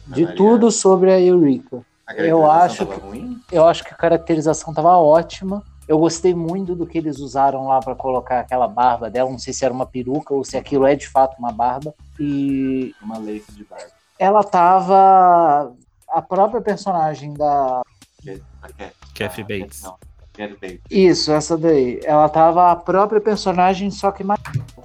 De 0.07 0.25
tudo 0.35 0.71
sobre 0.71 1.11
a 1.11 1.19
Eureka. 1.19 1.83
A 2.07 2.13
eu 2.15 2.49
acho 2.49 2.85
que, 2.85 2.99
ruim? 2.99 3.41
eu 3.51 3.65
acho 3.65 3.83
que 3.83 3.93
a 3.93 3.97
caracterização 3.97 4.73
tava 4.73 4.95
ótima. 4.97 5.63
Eu 5.87 5.99
gostei 5.99 6.33
muito 6.33 6.75
do 6.75 6.87
que 6.87 6.97
eles 6.97 7.19
usaram 7.19 7.67
lá 7.67 7.79
para 7.79 7.95
colocar 7.95 8.39
aquela 8.39 8.67
barba 8.67 9.09
dela. 9.09 9.29
Não 9.29 9.37
sei 9.37 9.53
se 9.53 9.63
era 9.63 9.73
uma 9.73 9.85
peruca 9.85 10.33
ou 10.33 10.43
se 10.43 10.57
aquilo 10.57 10.85
é 10.85 10.95
de 10.95 11.07
fato 11.07 11.37
uma 11.37 11.51
barba. 11.51 11.93
E. 12.19 12.95
Uma 13.01 13.17
lace 13.17 13.51
de 13.51 13.63
barba. 13.63 13.91
Ela 14.17 14.43
tava. 14.43 15.73
A 16.09 16.21
própria 16.21 16.61
personagem 16.61 17.33
da. 17.33 17.81
Kathy 19.13 19.43
Bates. 19.43 19.83
Não, 19.83 19.97
Kathy 20.33 20.57
Bates. 20.59 20.81
Isso, 20.89 21.31
essa 21.31 21.55
daí. 21.57 21.99
Ela 22.03 22.29
tava 22.29 22.71
a 22.71 22.75
própria 22.75 23.21
personagem, 23.21 23.91
só 23.91 24.11
que 24.11 24.23
mais. 24.23 24.39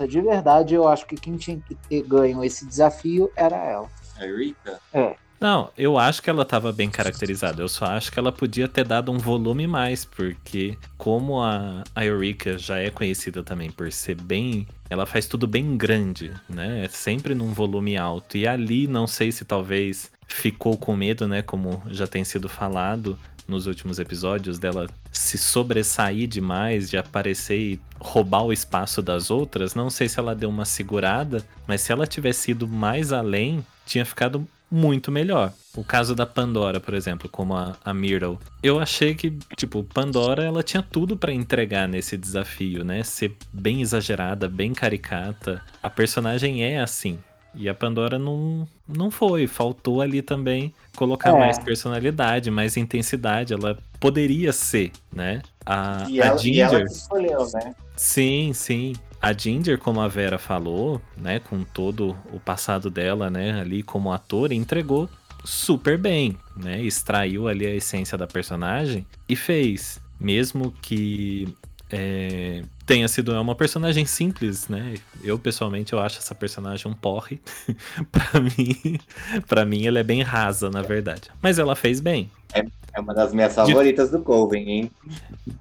De 0.09 0.21
verdade, 0.21 0.75
eu 0.75 0.87
acho 0.87 1.07
que 1.07 1.17
quem 1.17 1.37
tinha 1.37 1.59
que 1.61 1.75
ter 1.75 2.03
ganho 2.03 2.45
esse 2.45 2.67
desafio 2.67 3.31
era 3.37 3.57
ela. 3.57 3.89
A 4.19 4.27
Erika? 4.27 4.79
É. 4.93 5.17
Não, 5.41 5.71
eu 5.77 5.99
acho 5.99 6.23
que 6.23 6.29
ela 6.29 6.43
estava 6.43 6.71
bem 6.71 6.91
caracterizada. 6.91 7.63
Eu 7.63 7.69
só 7.69 7.87
acho 7.87 8.13
que 8.13 8.19
ela 8.19 8.31
podia 8.31 8.69
ter 8.69 8.85
dado 8.85 9.11
um 9.11 9.17
volume 9.17 9.67
mais, 9.67 10.05
porque 10.05 10.77
como 10.99 11.41
a, 11.41 11.83
a 11.95 12.05
Eureka 12.05 12.59
já 12.59 12.77
é 12.79 12.91
conhecida 12.91 13.43
também 13.43 13.71
por 13.71 13.91
ser 13.91 14.17
bem. 14.21 14.69
Ela 14.91 15.07
faz 15.07 15.27
tudo 15.27 15.47
bem 15.47 15.79
grande, 15.79 16.31
né? 16.47 16.85
É 16.85 16.89
sempre 16.89 17.35
num 17.35 17.55
volume 17.55 17.97
alto. 17.97 18.37
E 18.37 18.47
ali, 18.47 18.87
não 18.87 19.07
sei 19.07 19.33
se 19.33 19.47
talvez 19.47 20.13
ficou 20.29 20.77
com 20.77 20.95
medo, 20.95 21.27
né? 21.27 21.41
Como 21.41 21.83
já 21.87 22.07
tem 22.07 22.23
sido 22.23 22.47
falado 22.47 23.19
nos 23.49 23.67
últimos 23.67 23.99
episódios, 23.99 24.59
dela 24.59 24.87
se 25.11 25.39
sobressair 25.39 26.29
demais, 26.29 26.91
de 26.91 26.99
aparecer 26.99 27.59
e 27.59 27.81
roubar 27.99 28.45
o 28.45 28.53
espaço 28.53 29.01
das 29.01 29.31
outras. 29.31 29.75
Não 29.75 29.89
sei 29.89 30.07
se 30.07 30.21
ela 30.21 30.35
deu 30.35 30.51
uma 30.51 30.67
segurada, 30.67 31.43
mas 31.67 31.81
se 31.81 31.93
ela 31.93 32.07
tivesse 32.07 32.51
ido 32.51 32.69
mais 32.69 33.11
além, 33.11 33.65
tinha 33.87 34.05
ficado 34.05 34.47
muito 34.71 35.11
melhor. 35.11 35.53
O 35.77 35.85
caso 35.85 36.15
da 36.15 36.27
Pandora, 36.27 36.81
por 36.81 36.95
exemplo, 36.95 37.29
como 37.29 37.55
a, 37.55 37.77
a 37.85 37.93
Myrtle. 37.95 38.39
Eu 38.63 38.79
achei 38.81 39.15
que, 39.15 39.31
tipo, 39.57 39.83
Pandora, 39.85 40.43
ela 40.45 40.63
tinha 40.63 40.83
tudo 40.83 41.17
para 41.17 41.33
entregar 41.33 41.89
nesse 41.89 42.17
desafio, 42.17 42.85
né? 42.85 43.03
Ser 43.03 43.37
bem 43.53 43.81
exagerada, 43.81 44.49
bem 44.49 44.73
caricata. 44.75 45.63
A 45.83 45.89
personagem 45.91 46.63
é 46.65 46.81
assim. 46.81 47.19
E 47.55 47.69
a 47.69 47.75
Pandora 47.75 48.19
não, 48.19 48.67
não 48.87 49.11
foi. 49.11 49.47
Faltou 49.49 50.01
ali 50.01 50.23
também 50.23 50.73
colocar 50.97 51.31
É. 51.31 51.39
mais 51.39 51.59
personalidade, 51.59 52.51
mais 52.51 52.77
intensidade. 52.77 53.53
Ela 53.53 53.77
poderia 53.99 54.53
ser, 54.53 54.93
né? 55.13 55.43
A, 55.67 56.05
E 56.09 56.21
a 56.23 56.27
ela, 56.27 56.41
e 56.47 56.61
ela 56.61 56.71
Ginger. 56.71 56.87
que 56.87 56.93
escolheu, 56.93 57.47
né? 57.55 57.75
Sim, 57.97 58.53
sim. 58.55 58.93
A 59.21 59.33
Ginger, 59.33 59.79
como 59.79 60.01
a 60.01 60.09
Vera 60.09 60.39
falou, 60.39 61.01
né, 61.17 61.39
com 61.41 61.63
todo 61.63 62.17
o 62.33 62.41
passado 62.41 62.91
dela, 62.91 63.29
né, 63.29 63.61
ali 63.61 63.83
como 63.83 64.13
ator, 64.13 64.51
entregou 64.53 65.09
super 65.45 65.99
bem, 65.99 66.37
né? 66.57 66.83
Extraiu 66.83 67.49
ali 67.49 67.67
a 67.67 67.75
essência 67.75 68.17
da 68.17 68.27
personagem 68.27 69.07
e 69.29 69.35
fez, 69.35 70.01
mesmo 70.19 70.73
que 70.83 71.49
é, 71.91 72.63
tenha 72.87 73.09
sido 73.09 73.33
uma 73.41 73.55
personagem 73.55 74.07
simples, 74.07 74.69
né? 74.69 74.95
Eu 75.23 75.39
pessoalmente 75.39 75.93
eu 75.93 75.99
acho 75.99 76.19
essa 76.19 76.35
personagem 76.35 76.91
um 76.91 76.95
porre. 76.95 77.41
Pra 78.13 78.41
mim, 78.41 78.99
para 79.47 79.65
mim 79.65 79.87
ela 79.87 79.99
é 79.99 80.03
bem 80.03 80.23
rasa, 80.23 80.71
na 80.71 80.83
verdade. 80.83 81.31
Mas 81.43 81.59
ela 81.59 81.75
fez 81.75 82.01
bem. 82.01 82.31
É 82.53 82.65
uma 82.99 83.15
das 83.15 83.33
minhas 83.33 83.55
favoritas 83.55 84.11
do 84.11 84.21
Coven, 84.21 84.69
hein? 84.69 84.91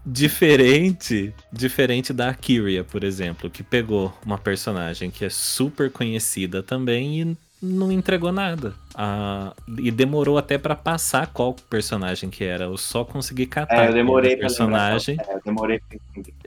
Diferente, 0.05 1.33
diferente 1.51 2.11
da 2.11 2.33
Kyria, 2.33 2.83
por 2.83 3.03
exemplo, 3.03 3.49
que 3.49 3.61
pegou 3.61 4.11
uma 4.25 4.37
personagem 4.37 5.11
que 5.11 5.25
é 5.25 5.29
super 5.29 5.91
conhecida 5.91 6.63
também 6.63 7.21
e 7.21 7.37
não 7.61 7.91
entregou 7.91 8.31
nada. 8.31 8.73
Ah, 8.95 9.53
e 9.77 9.91
demorou 9.91 10.37
até 10.37 10.57
pra 10.57 10.75
passar 10.75 11.27
qual 11.27 11.53
personagem 11.69 12.29
que 12.29 12.43
era. 12.43 12.65
Eu 12.65 12.77
só 12.77 13.03
consegui 13.03 13.45
catar. 13.45 13.85
É, 13.85 13.89
eu 13.89 13.93
demorei 13.93 14.35
personagem. 14.37 15.17
É, 15.19 15.35
eu 15.35 15.41
demorei. 15.43 15.81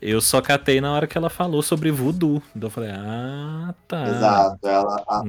Eu 0.01 0.21
só 0.21 0.41
catei 0.41 0.81
na 0.81 0.93
hora 0.93 1.07
que 1.07 1.17
ela 1.17 1.31
falou 1.31 1.63
sobre 1.63 1.91
voodoo. 1.91 2.43
Então 2.57 2.67
eu 2.67 2.71
falei, 2.71 2.91
ah, 2.93 3.75
tá. 3.87 4.09
Exato. 4.09 4.67
Ela, 4.67 5.05
a, 5.07 5.21
Hum. 5.23 5.29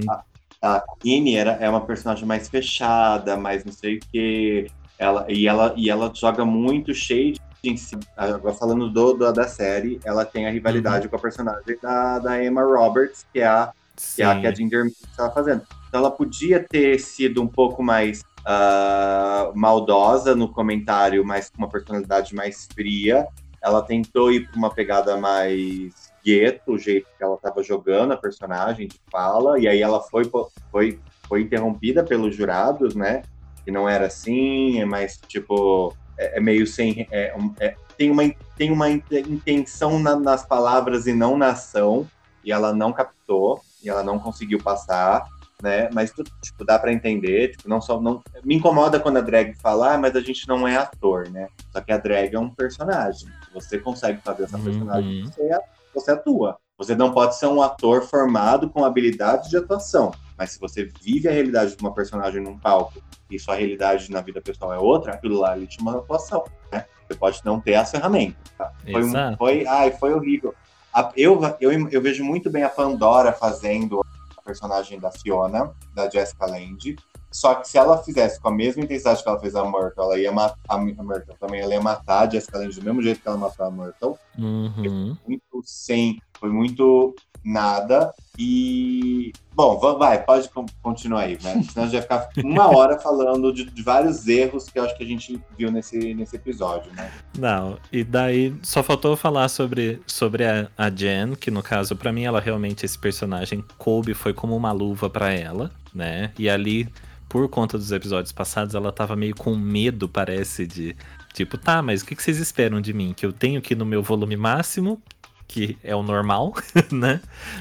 a, 0.62 0.76
a 0.78 0.84
Queenie 1.02 1.36
era, 1.36 1.52
é 1.54 1.70
uma 1.70 1.82
personagem 1.82 2.26
mais 2.26 2.48
fechada, 2.48 3.36
mais 3.36 3.66
não 3.66 3.74
sei 3.74 3.98
o 3.98 4.00
que. 4.00 4.72
Ela, 5.04 5.26
e, 5.28 5.48
ela, 5.48 5.74
e 5.76 5.90
ela 5.90 6.10
joga 6.16 6.46
muito 6.46 6.94
shade 6.94 7.40
em 7.64 7.76
si. 7.76 7.98
Agora 8.16 8.54
falando 8.56 8.90
do, 8.90 9.14
do- 9.14 9.34
da 9.34 9.48
série, 9.48 10.00
ela 10.06 10.24
tem 10.24 10.46
a 10.46 10.48
Uhum. 10.48 10.54
rivalidade 10.54 11.10
com 11.10 11.16
a 11.16 11.20
personagem 11.20 11.78
da, 11.82 12.20
da 12.20 12.44
Emma 12.44 12.64
Roberts, 12.64 13.26
que 13.34 13.40
é 13.40 13.48
a 13.48 13.72
que 14.16 14.24
é 14.24 14.26
a 14.26 14.40
que 14.40 14.48
a. 14.48 14.56
Ginger 14.56 14.86
estava 15.12 15.32
fazendo. 15.34 15.62
Então 15.88 16.00
ela 16.00 16.10
podia 16.12 16.66
ter 16.68 16.98
sido 17.00 17.42
um 17.42 17.48
pouco 17.48 17.84
mais 17.84 18.24
ah, 18.46 19.52
maldosa 19.56 20.36
no 20.36 20.48
comentário, 20.48 21.24
mas 21.26 21.50
com 21.50 21.60
uma 21.60 21.70
personalidade 21.70 22.34
mais 22.34 22.68
fria. 22.74 23.28
Ela 23.62 23.82
tentou 23.82 24.32
ir 24.32 24.48
para 24.48 24.58
uma 24.58 24.70
pegada 24.70 25.16
mais 25.18 26.12
gueto, 26.26 26.72
o 26.74 26.78
jeito 26.78 27.08
que 27.18 27.24
ela 27.24 27.36
estava 27.36 27.62
jogando 27.64 28.14
a 28.14 28.18
personagem 28.18 28.88
de 28.88 29.00
fala, 29.12 29.60
e 29.60 29.68
aí 29.68 29.82
ela 29.82 30.02
foi, 30.02 30.24
foi, 30.72 31.00
foi 31.28 31.42
interrompida 31.42 32.04
pelos 32.04 32.36
jurados, 32.36 32.96
né? 32.96 33.22
Que 33.66 33.72
não 33.72 33.88
era 33.88 34.08
assim, 34.08 34.80
é 34.80 34.86
mais 34.86 35.18
tipo. 35.28 35.96
É, 36.18 36.38
é 36.38 36.40
meio 36.40 36.66
sem. 36.68 37.08
é 37.12 37.34
é- 37.60 37.76
tem, 37.98 38.10
uma, 38.12 38.24
tem 38.58 38.72
uma 38.72 38.90
in- 38.90 39.04
intenção 39.12 40.00
na- 40.00 40.16
nas 40.16 40.46
palavras 40.46 41.06
e 41.08 41.14
não 41.14 41.38
na 41.38 41.50
ação, 41.52 42.08
e 42.44 42.52
ela 42.52 42.74
não 42.74 42.92
captou, 42.92 43.62
e 43.84 43.90
ela 43.90 44.04
não 44.04 44.18
conseguiu 44.20 44.60
passar, 44.62 45.26
né? 45.62 45.90
Mas, 45.94 46.12
tipo, 46.42 46.66
dá 46.66 46.78
pra 46.80 46.92
entender, 46.92 47.52
tipo, 47.52 47.70
não 47.70 47.80
só... 47.80 48.02
Não, 48.02 48.22
me 48.44 48.56
incomoda 48.56 49.00
quando 49.00 49.18
a 49.18 49.22
drag 49.22 49.54
fala, 49.62 49.94
ah, 49.94 49.98
mas 49.98 50.16
a 50.16 50.20
gente 50.22 50.48
não 50.48 50.68
é 50.68 50.76
ator, 50.76 51.30
né? 51.30 51.48
Só 51.72 51.80
que 51.82 51.92
a 51.92 51.98
drag 51.98 52.34
é 52.36 52.40
um 52.40 52.50
personagem. 52.50 53.30
Você 53.54 53.78
consegue 53.78 54.20
fazer 54.24 54.44
essa 54.44 54.58
Uhum. 54.58 54.64
personagem, 54.64 55.24
você, 55.26 55.52
a- 55.54 55.62
você 55.94 56.12
atua. 56.12 56.58
Você 56.78 56.96
não 56.96 57.12
pode 57.12 57.38
ser 57.38 57.46
um 57.48 57.62
ator 57.62 58.02
formado 58.04 58.70
com 58.70 58.84
habilidades 58.84 59.50
de 59.50 59.58
atuação. 59.58 60.12
Mas 60.38 60.52
se 60.52 60.60
você 60.60 60.86
vive 61.02 61.28
a 61.28 61.32
realidade 61.32 61.76
de 61.76 61.82
uma 61.84 61.94
personagem 61.94 62.42
num 62.42 62.58
palco 62.58 63.02
e 63.30 63.38
sua 63.40 63.56
realidade 63.56 64.12
na 64.12 64.22
vida 64.22 64.42
pessoal 64.42 64.74
é 64.74 64.78
outra, 64.80 65.14
aquilo 65.14 65.40
lá 65.40 65.56
ele 65.56 65.68
te 65.68 65.80
uma 65.80 65.98
atuação, 65.98 66.44
né? 66.72 66.86
Você 67.08 67.16
pode 67.18 67.42
não 67.44 67.60
ter 67.60 67.76
as 67.76 67.92
ferramentas. 67.92 68.36
Tá? 68.58 68.72
Foi, 68.92 69.04
um- 69.04 69.38
foi, 69.38 69.68
ai, 69.68 69.92
foi 69.92 70.14
horrível. 70.14 70.54
A- 70.94 71.12
eu, 71.16 71.40
eu, 71.60 71.72
eu 71.90 72.02
vejo 72.02 72.24
muito 72.24 72.50
bem 72.50 72.64
a 72.64 72.70
Pandora 72.70 73.32
fazendo 73.34 74.04
a 74.38 74.42
personagem 74.42 75.00
da 75.00 75.12
Fiona, 75.12 75.72
da 75.94 76.10
Jessica 76.10 76.46
Lange. 76.46 76.96
Só 77.34 77.56
que 77.56 77.68
se 77.68 77.78
ela 77.78 77.98
fizesse 78.04 78.40
com 78.40 78.48
a 78.50 78.54
mesma 78.54 78.84
intensidade 78.84 79.22
que 79.24 79.28
ela 79.30 79.40
fez 79.40 79.56
a 79.56 79.64
Myrtle, 79.66 80.04
ela 80.04 80.18
ia 80.20 80.32
matar 80.32 80.58
a 80.70 80.78
Myrtle 80.78 81.36
também, 81.40 81.62
ela 81.62 81.74
ia 81.74 81.82
matar 81.82 82.28
a 82.28 82.30
Jessica 82.30 82.58
Lange 82.60 82.80
do 82.80 82.86
mesmo 82.86 83.02
jeito 83.02 83.22
que 83.22 83.28
ela 83.28 83.38
matou 83.38 83.66
a 83.66 83.72
Myrtle 83.72 84.18
Uhum. 84.38 85.16
muito 85.28 85.44
sem, 85.64 86.22
foi 86.40 86.50
muito 86.50 87.14
nada. 87.46 88.14
E. 88.40 89.32
Bom, 89.56 89.78
va- 89.80 89.94
vai, 89.94 90.24
pode 90.24 90.50
con- 90.50 90.66
continuar 90.82 91.22
aí, 91.22 91.38
né? 91.44 91.62
Senão 91.72 91.86
a 91.86 91.90
gente 91.90 91.92
vai 91.92 92.02
ficar 92.02 92.30
uma 92.44 92.76
hora 92.76 92.98
falando 93.00 93.54
de, 93.54 93.66
de 93.66 93.84
vários 93.84 94.28
erros 94.28 94.68
que 94.70 94.80
eu 94.80 94.84
acho 94.84 94.98
que 94.98 95.04
a 95.04 95.08
gente 95.08 95.40
viu 95.58 95.72
nesse, 95.72 96.14
nesse 96.16 96.36
episódio, 96.36 96.92
né? 96.94 97.12
Não, 97.38 97.78
e 97.92 98.04
daí 98.04 98.56
só 98.64 98.82
faltou 98.82 99.16
falar 99.16 99.48
sobre, 99.50 100.02
sobre 100.08 100.44
a, 100.46 100.68
a 100.76 100.90
Jen, 100.90 101.36
que 101.36 101.52
no 101.52 101.62
caso, 101.62 101.96
pra 101.96 102.12
mim, 102.12 102.24
ela 102.24 102.40
realmente, 102.40 102.84
esse 102.86 102.98
personagem, 102.98 103.64
coube, 103.78 104.14
foi 104.16 104.34
como 104.34 104.56
uma 104.56 104.72
luva 104.72 105.08
pra 105.10 105.32
ela, 105.32 105.70
né? 105.94 106.32
E 106.38 106.50
ali, 106.50 106.88
por 107.30 107.48
conta 107.50 107.78
dos 107.78 107.92
episódios 107.92 108.32
passados, 108.32 108.76
ela 108.76 108.92
tava 108.92 109.16
meio 109.16 109.36
com 109.36 109.56
medo, 109.56 110.08
parece, 110.08 110.68
de. 110.68 110.96
Tipo, 111.34 111.58
tá, 111.58 111.82
mas 111.82 112.02
o 112.02 112.06
que, 112.06 112.16
vocês 112.16 112.38
esperam 112.38 112.80
de 112.80 112.94
mim? 112.94 113.14
Que 113.16 113.26
eu 113.26 113.34
tenho 113.34 113.62
que 113.62 113.74
ir 113.74 113.78
no 113.78 113.86
meu 113.86 114.04
volume 114.04 114.38
máximo, 114.38 115.02
que 115.48 115.78
é 115.84 115.96
o 115.96 116.04
normal, 116.04 116.54
né? 116.92 117.20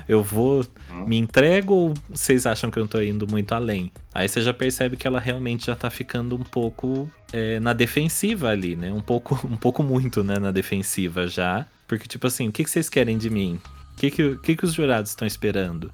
Eu 0.09 0.23
vou. 0.23 0.65
Uhum. 0.91 1.07
Me 1.07 1.17
entrego 1.17 1.75
ou 1.75 1.95
vocês 2.11 2.47
acham 2.47 2.71
que 2.71 2.79
eu 2.79 2.87
tô 2.87 3.01
indo 3.01 3.27
muito 3.27 3.53
além? 3.55 3.91
Aí 4.15 4.29
você 4.29 4.43
já 4.43 4.53
percebe 4.53 4.97
que 4.97 5.07
ela 5.07 5.19
realmente 5.19 5.67
já 5.67 5.75
tá 5.75 5.91
ficando 5.91 6.37
um 6.37 6.43
pouco 6.43 7.11
é, 7.33 7.59
na 7.61 7.73
defensiva 7.73 8.51
ali, 8.51 8.77
né? 8.77 8.93
Um 8.93 9.01
pouco, 9.01 9.41
um 9.49 9.57
pouco 9.57 9.83
muito, 9.83 10.23
né, 10.23 10.39
na 10.39 10.51
defensiva 10.51 11.27
já. 11.27 11.67
Porque, 11.89 12.07
tipo 12.07 12.27
assim, 12.27 12.49
o 12.49 12.53
que, 12.53 12.65
vocês 12.65 12.89
querem 12.89 13.19
de 13.19 13.29
mim? 13.29 13.59
O 13.93 13.97
que, 13.97 14.11
que, 14.11 14.23
o 14.23 14.39
que, 14.39 14.57
que 14.57 14.65
os 14.65 14.73
jurados 14.73 15.11
estão 15.11 15.27
esperando? 15.27 15.91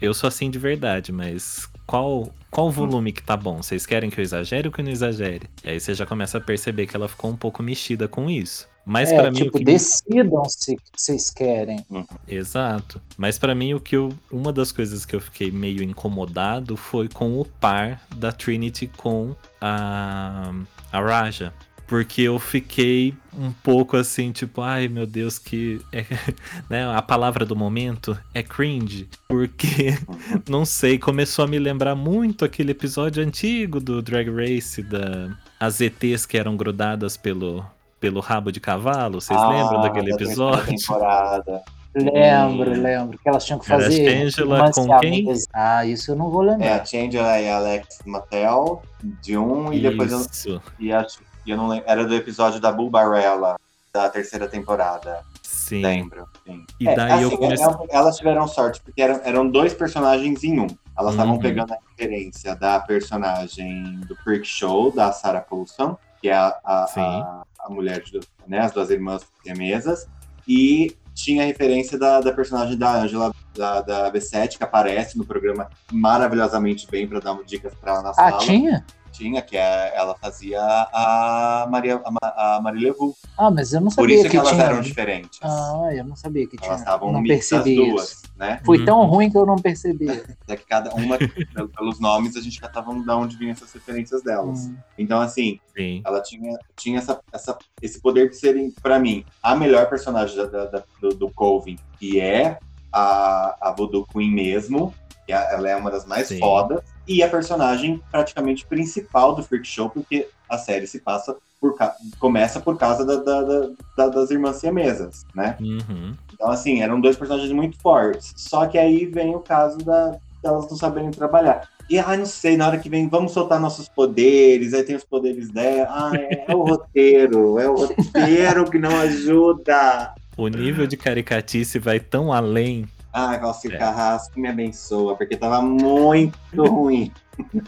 Eu 0.00 0.12
sou 0.14 0.28
assim 0.28 0.50
de 0.50 0.58
verdade, 0.58 1.12
mas 1.12 1.68
qual, 1.86 2.32
qual 2.50 2.70
volume 2.70 3.12
que 3.12 3.22
tá 3.22 3.36
bom? 3.36 3.62
Vocês 3.62 3.86
querem 3.86 4.10
que 4.10 4.18
eu 4.20 4.22
exagere 4.22 4.68
ou 4.68 4.72
que 4.72 4.80
eu 4.80 4.84
não 4.84 4.92
exagere? 4.92 5.48
E 5.64 5.70
aí 5.70 5.80
você 5.80 5.94
já 5.94 6.06
começa 6.06 6.38
a 6.38 6.40
perceber 6.40 6.86
que 6.86 6.96
ela 6.96 7.08
ficou 7.08 7.30
um 7.30 7.36
pouco 7.36 7.62
mexida 7.62 8.08
com 8.08 8.30
isso. 8.30 8.70
Mas 8.84 9.12
é, 9.12 9.16
pra 9.16 9.30
mim 9.30 9.38
tipo, 9.44 9.56
o 9.56 9.58
que 9.58 9.64
decidam 9.64 10.44
se 10.44 10.76
vocês 10.92 11.30
querem. 11.30 11.84
Exato. 12.26 13.00
Mas 13.16 13.38
pra 13.38 13.54
mim 13.54 13.74
o 13.74 13.80
que 13.80 13.96
eu, 13.96 14.12
uma 14.30 14.52
das 14.52 14.72
coisas 14.72 15.06
que 15.06 15.14
eu 15.14 15.20
fiquei 15.20 15.52
meio 15.52 15.82
incomodado 15.84 16.76
foi 16.76 17.08
com 17.08 17.38
o 17.38 17.44
par 17.44 18.02
da 18.16 18.32
Trinity 18.32 18.88
com 18.96 19.36
a 19.60 20.52
a 20.92 21.00
Raja. 21.00 21.52
Porque 21.92 22.22
eu 22.22 22.38
fiquei 22.38 23.14
um 23.38 23.52
pouco 23.52 23.98
assim, 23.98 24.32
tipo, 24.32 24.62
ai 24.62 24.88
meu 24.88 25.06
Deus, 25.06 25.38
que. 25.38 25.78
É, 25.92 26.06
né, 26.70 26.90
a 26.90 27.02
palavra 27.02 27.44
do 27.44 27.54
momento 27.54 28.18
é 28.32 28.42
cringe. 28.42 29.10
Porque, 29.28 29.98
não 30.48 30.64
sei, 30.64 30.98
começou 30.98 31.44
a 31.44 31.48
me 31.48 31.58
lembrar 31.58 31.94
muito 31.94 32.46
aquele 32.46 32.70
episódio 32.70 33.22
antigo 33.22 33.78
do 33.78 34.00
Drag 34.00 34.26
Race, 34.30 34.82
da, 34.82 35.36
as 35.60 35.82
ETs 35.82 36.24
que 36.24 36.38
eram 36.38 36.56
grudadas 36.56 37.18
pelo, 37.18 37.62
pelo 38.00 38.20
rabo 38.20 38.50
de 38.50 38.58
cavalo. 38.58 39.20
Vocês 39.20 39.38
lembram 39.38 39.80
Ah, 39.80 39.82
daquele 39.82 40.12
da 40.12 40.16
terceira 40.16 40.50
episódio? 40.50 40.74
temporada. 40.74 41.60
Lembro, 41.94 42.70
Hum. 42.70 42.82
lembro. 42.82 43.18
Que 43.18 43.28
elas 43.28 43.44
tinham 43.44 43.58
que 43.58 43.70
Era 43.70 43.82
fazer. 43.82 44.08
Shangela 44.30 44.56
romance 44.56 44.80
com 44.80 44.98
quem? 45.00 45.26
Ah, 45.52 45.84
isso 45.84 46.12
eu 46.12 46.16
não 46.16 46.30
vou 46.30 46.42
É, 46.42 46.52
lembrar. 46.52 46.80
a 46.80 46.84
Chandler 46.86 47.42
e 47.42 47.48
a 47.50 47.56
Alex 47.56 47.98
Mattel, 48.06 48.82
de 49.22 49.36
um, 49.36 49.70
e 49.70 49.78
depois 49.78 50.10
eu, 50.10 50.20
Isso, 50.20 50.62
e 50.80 50.90
acho, 50.90 51.18
e 51.46 51.50
eu 51.50 51.56
não 51.56 51.68
lembro. 51.68 51.84
Era 51.88 52.04
do 52.04 52.14
episódio 52.14 52.60
da 52.60 52.70
Bull 52.72 52.90
Barrella, 52.90 53.56
da 53.92 54.08
terceira 54.08 54.46
temporada. 54.48 55.22
sim. 55.42 55.82
Lembro. 55.82 56.26
Sim. 56.46 56.64
E 56.80 56.88
É, 56.88 56.94
daí 56.94 57.22
eu 57.22 57.28
assim, 57.28 57.36
comecei. 57.36 57.66
é- 57.66 57.96
elas 57.96 58.16
tiveram 58.16 58.46
sorte, 58.48 58.80
porque 58.82 59.00
eram, 59.00 59.20
eram 59.24 59.48
dois 59.48 59.72
personagens 59.72 60.42
em 60.44 60.58
um. 60.60 60.66
Elas 60.98 61.12
estavam 61.12 61.34
Uhum. 61.34 61.40
pegando 61.40 61.72
a 61.72 61.78
referência 61.90 62.54
da 62.56 62.78
personagem 62.80 64.00
do 64.00 64.14
Freak 64.16 64.46
Show, 64.46 64.92
da 64.92 65.12
Sarah 65.12 65.40
Paulson, 65.40 65.96
que 66.20 66.28
é 66.28 66.34
a, 66.34 66.48
a, 66.64 66.84
a, 66.96 67.42
a 67.60 67.70
mulher 67.70 68.02
de 68.02 68.20
né, 68.46 68.58
as 68.60 68.72
duas 68.72 68.90
irmãs 68.90 69.22
siamesas, 69.42 70.06
e 70.46 70.94
tinha 71.14 71.42
a 71.42 71.46
referência 71.46 71.98
da, 71.98 72.20
da 72.20 72.32
personagem 72.32 72.76
da 72.76 73.00
Angela, 73.00 73.32
da, 73.56 73.80
da 73.82 74.12
B7, 74.12 74.58
que 74.58 74.64
aparece 74.64 75.16
no 75.16 75.24
programa 75.24 75.68
maravilhosamente 75.90 76.86
bem 76.90 77.06
para 77.08 77.20
dar 77.20 77.36
dicas 77.44 77.74
para 77.74 77.92
ela 77.92 78.02
na 78.02 78.10
Ah, 78.10 78.14
sala. 78.14 78.38
tinha? 78.38 78.84
Tinha, 79.12 79.42
que 79.42 79.56
é, 79.56 79.92
ela 79.94 80.16
fazia 80.16 80.60
a 80.60 81.66
Maria, 81.70 82.00
a, 82.22 82.56
a 82.56 82.60
Marie 82.62 82.82
Levu. 82.84 83.14
Ah, 83.38 83.50
mas 83.50 83.72
eu 83.72 83.80
não 83.80 83.88
Por 83.88 83.94
sabia 84.02 84.14
isso 84.16 84.24
que, 84.24 84.30
que 84.30 84.36
elas 84.36 84.48
tinha. 84.50 84.62
eram 84.64 84.80
diferentes. 84.80 85.38
Ah, 85.42 85.88
eu 85.94 86.04
não 86.04 86.16
sabia 86.16 86.46
que 86.46 86.56
tinha. 86.56 86.68
Elas 86.68 86.80
estavam 86.80 87.12
mix 87.20 87.50
das 87.50 87.62
percebi 87.62 87.76
duas, 87.90 88.10
isso. 88.12 88.22
né? 88.36 88.60
Foi 88.64 88.78
Uhum. 88.78 88.84
tão 88.84 89.04
ruim 89.06 89.30
que 89.30 89.36
eu 89.36 89.46
não 89.46 89.56
percebi. 89.56 90.06
É 90.48 90.56
que 90.56 90.66
cada 90.66 90.92
uma, 90.94 91.16
pel- 91.16 91.68
pelos 91.68 91.98
nomes, 92.00 92.36
a 92.36 92.40
gente 92.40 92.58
já 92.60 92.68
tava 92.68 92.92
de 92.94 93.10
onde 93.10 93.36
vinham 93.36 93.52
essas 93.52 93.72
referências 93.72 94.22
delas. 94.22 94.66
Hum. 94.66 94.76
Então, 94.98 95.20
assim, 95.20 95.58
Sim. 95.76 96.02
ela 96.04 96.20
tinha, 96.20 96.58
tinha 96.76 96.98
essa, 96.98 97.20
essa, 97.32 97.56
esse 97.80 98.00
poder 98.02 98.28
de 98.28 98.36
serem, 98.36 98.70
pra 98.82 98.98
mim, 98.98 99.24
a 99.42 99.54
melhor 99.56 99.88
personagem 99.88 100.36
da- 100.36 100.44
da- 100.46 100.66
da- 100.66 100.84
do, 101.00 101.10
do 101.10 101.30
Colvin, 101.30 101.78
que 101.98 102.20
é 102.20 102.58
a, 102.92 103.56
a 103.68 103.72
Voodoo 103.72 104.04
Queen 104.06 104.30
mesmo, 104.30 104.92
que 105.32 105.54
ela 105.54 105.68
é 105.68 105.76
uma 105.76 105.90
das 105.90 106.04
mais 106.04 106.28
Sim. 106.28 106.38
fodas, 106.38 106.80
e 107.08 107.22
a 107.22 107.28
personagem 107.28 108.00
praticamente 108.10 108.66
principal 108.66 109.34
do 109.34 109.42
Freak 109.42 109.66
Show, 109.66 109.88
porque 109.90 110.28
a 110.48 110.58
série 110.58 110.86
se 110.86 111.00
passa 111.00 111.36
por 111.60 111.76
começa 112.18 112.58
por 112.60 112.76
causa 112.76 113.04
da- 113.04 113.16
da- 113.16 113.42
da- 113.42 113.70
da- 113.96 114.08
das 114.08 114.30
irmãs 114.30 114.56
siamesas, 114.56 115.24
né? 115.34 115.56
Uhum. 115.60 116.14
Então, 116.34 116.50
assim, 116.50 116.82
eram 116.82 117.00
dois 117.00 117.16
personagens 117.16 117.52
muito 117.52 117.78
fortes. 117.78 118.32
Só 118.36 118.66
que 118.66 118.76
aí 118.76 119.06
vem 119.06 119.34
o 119.36 119.40
caso 119.40 119.78
da, 119.78 120.16
delas 120.42 120.68
não 120.68 120.76
saberem 120.76 121.10
trabalhar. 121.12 121.68
E, 121.88 121.98
ai, 121.98 122.16
não 122.16 122.26
sei, 122.26 122.56
na 122.56 122.66
hora 122.66 122.78
que 122.78 122.88
vem, 122.88 123.08
vamos 123.08 123.32
soltar 123.32 123.60
nossos 123.60 123.88
poderes, 123.88 124.74
aí 124.74 124.82
tem 124.82 124.96
os 124.96 125.04
poderes 125.04 125.50
dela. 125.50 125.86
Ah, 125.88 126.10
é, 126.14 126.44
é 126.48 126.54
o 126.54 126.62
roteiro, 126.66 127.58
é 127.60 127.68
o 127.68 127.74
roteiro 127.76 128.68
que 128.70 128.78
não 128.78 128.96
ajuda. 128.98 130.14
O 130.36 130.48
nível 130.48 130.86
de 130.86 130.96
caricatice 130.96 131.78
vai 131.78 132.00
tão 132.00 132.32
além 132.32 132.86
Ah, 133.12 133.36
Valcir 133.36 133.74
É. 133.74 133.78
Carrasco 133.78 134.40
me 134.40 134.48
abençoa, 134.48 135.14
porque 135.16 135.36
tava 135.36 135.60
muito 135.62 136.64
ruim. 136.64 137.12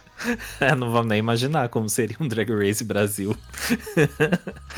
É, 0.61 0.75
não 0.75 0.91
vamos 0.91 1.09
nem 1.09 1.19
imaginar 1.19 1.69
como 1.71 1.89
seria 1.89 2.17
um 2.21 2.29
Drag 2.29 2.49
Race 2.51 2.85
Brasil. 2.85 3.35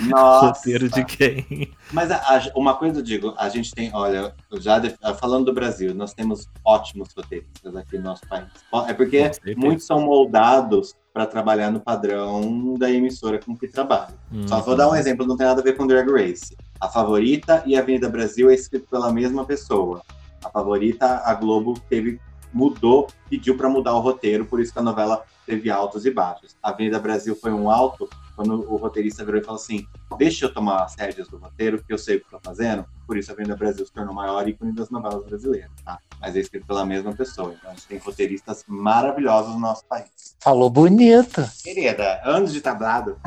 Nossa. 0.01 0.47
Roteiro 0.47 0.89
de 0.89 1.05
quem? 1.05 1.73
Mas 1.93 2.11
a- 2.11 2.17
a- 2.17 2.51
uma 2.57 2.75
coisa 2.75 2.99
eu 3.01 3.03
digo, 3.03 3.35
a 3.37 3.49
gente 3.49 3.73
tem, 3.75 3.91
olha, 3.95 4.33
já 4.61 4.79
de- 4.79 4.97
falando 5.19 5.47
do 5.47 5.53
Brasil, 5.53 5.95
nós 5.95 6.13
temos 6.15 6.47
ótimos 6.65 7.09
roteiristas 7.17 7.77
aqui 7.77 7.99
no 7.99 8.05
nosso 8.05 8.27
país. 8.29 8.47
É 8.89 8.93
porque 8.95 9.31
muitos 9.57 9.87
são 9.87 10.01
moldados 10.01 10.95
para 11.13 11.27
trabalhar 11.27 11.71
no 11.71 11.81
padrão 11.81 12.75
da 12.79 12.91
emissora 12.91 13.39
com 13.39 13.57
que 13.57 13.69
trabalham. 13.69 14.15
Só 14.47 14.61
vou 14.61 14.71
Uhum. 14.71 14.77
dar 14.77 14.91
um 14.91 14.95
exemplo, 14.95 15.27
não 15.27 15.37
tem 15.37 15.47
nada 15.47 15.61
a 15.61 15.65
ver 15.65 15.77
com 15.77 15.87
Drag 15.87 16.09
Race. 16.11 16.57
A 16.81 16.89
Favorita 16.89 17.63
e 17.67 17.77
a 17.77 17.81
Avenida 17.81 18.09
Brasil 18.09 18.51
é 18.51 18.55
escrito 18.55 18.87
pela 18.91 19.13
mesma 19.13 19.45
pessoa. 19.45 20.03
A 20.47 20.51
Favorita, 20.51 21.23
a 21.25 21.35
Globo 21.35 21.75
teve 21.89 22.21
mudou, 22.53 23.09
pediu 23.29 23.57
para 23.57 23.69
mudar 23.69 23.95
o 23.95 24.01
roteiro, 24.01 24.47
por 24.47 24.61
isso 24.61 24.73
que 24.73 24.79
a 24.79 24.83
novela 24.83 25.25
teve 25.45 25.71
altos 25.71 26.07
e 26.07 26.11
baixos. 26.11 26.57
A 26.63 26.71
Avenida 26.71 26.99
Brasil 26.99 27.37
foi 27.37 27.53
um 27.53 27.69
alto 27.69 28.09
quando 28.35 28.71
o 28.71 28.77
roteirista 28.77 29.25
virou 29.25 29.41
e 29.41 29.45
falou 29.45 29.61
assim: 29.61 29.87
"Deixa 30.17 30.47
eu 30.47 30.55
tomar 30.55 30.85
as 30.85 30.95
rédeas 30.95 31.29
do 31.29 31.37
roteiro, 31.37 31.79
porque 31.79 31.93
eu 31.93 31.99
sei 31.99 32.17
o 32.17 32.21
que 32.21 32.27
estou 32.27 32.41
fazendo". 32.43 32.85
Por 33.07 33.17
isso 33.17 33.31
a 33.31 33.35
Avenida 33.35 33.57
Brasil 33.57 33.85
se 33.85 33.93
tornou 33.93 34.13
o 34.13 34.17
maior 34.17 34.49
ícone 34.49 34.73
das 34.73 34.89
novelas 34.89 35.25
brasileiras, 35.25 35.71
tá? 35.85 35.99
Mas 36.21 36.37
é 36.37 36.41
escrito 36.41 36.67
pela 36.67 36.85
mesma 36.87 37.13
pessoa. 37.13 37.55
Então 37.59 37.71
a 37.71 37.75
gente 37.75 37.87
tem 37.87 37.99
roteiristas 37.99 38.65
maravilhosos 38.69 39.53
no 39.53 39.61
nosso 39.61 39.85
país. 39.85 40.37
Falou 40.41 40.71
bonito. 40.71 41.43
Querida, 41.63 42.21
anos 42.25 42.53
de 42.53 42.61
tablado. 42.61 43.19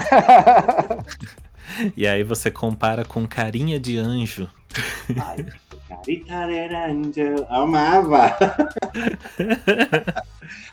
E 1.95 2.08
aí 2.08 2.23
você 2.23 2.49
compara 2.49 3.05
com 3.05 3.27
Carinha 3.27 3.79
de 3.79 3.97
Anjo. 3.97 4.49
Ai, 5.21 5.45
Angel, 6.89 7.45
amava. 7.49 8.36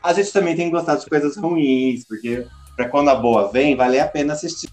a 0.03 0.13
gente 0.13 0.33
também 0.33 0.57
tem 0.57 0.67
que 0.67 0.73
gostar 0.73 0.97
de 0.97 1.07
coisas 1.07 1.37
ruins, 1.37 2.05
porque 2.07 2.47
pra 2.75 2.89
quando 2.89 3.09
a 3.09 3.15
boa 3.15 3.51
vem, 3.51 3.77
vale 3.77 3.99
a 3.99 4.07
pena 4.07 4.35
assistir. 4.35 4.69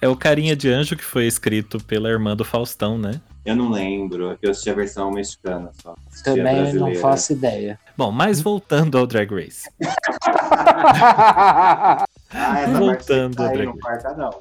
É 0.00 0.08
o 0.08 0.16
Carinha 0.16 0.56
de 0.56 0.70
Anjo 0.70 0.96
que 0.96 1.04
foi 1.04 1.26
escrito 1.26 1.78
pela 1.84 2.08
irmã 2.08 2.34
do 2.34 2.44
Faustão, 2.44 2.98
né? 2.98 3.20
Eu 3.44 3.56
não 3.56 3.70
lembro, 3.70 4.38
eu 4.40 4.50
assisti 4.50 4.70
a 4.70 4.74
versão 4.74 5.10
mexicana 5.10 5.70
só. 5.82 5.94
Também 6.24 6.72
não 6.74 6.94
faço 6.94 7.32
ideia. 7.32 7.78
Bom, 7.96 8.12
mas 8.12 8.40
voltando 8.40 8.96
ao 8.96 9.06
Drag 9.06 9.30
Race. 9.32 9.68
Ah, 12.34 12.60
essa 12.60 12.78
Voltando, 12.78 13.36
parte 13.36 13.50
aí, 13.50 13.56
Drag 13.58 13.66
não 13.66 13.78
corta 13.78 14.16
não. 14.16 14.40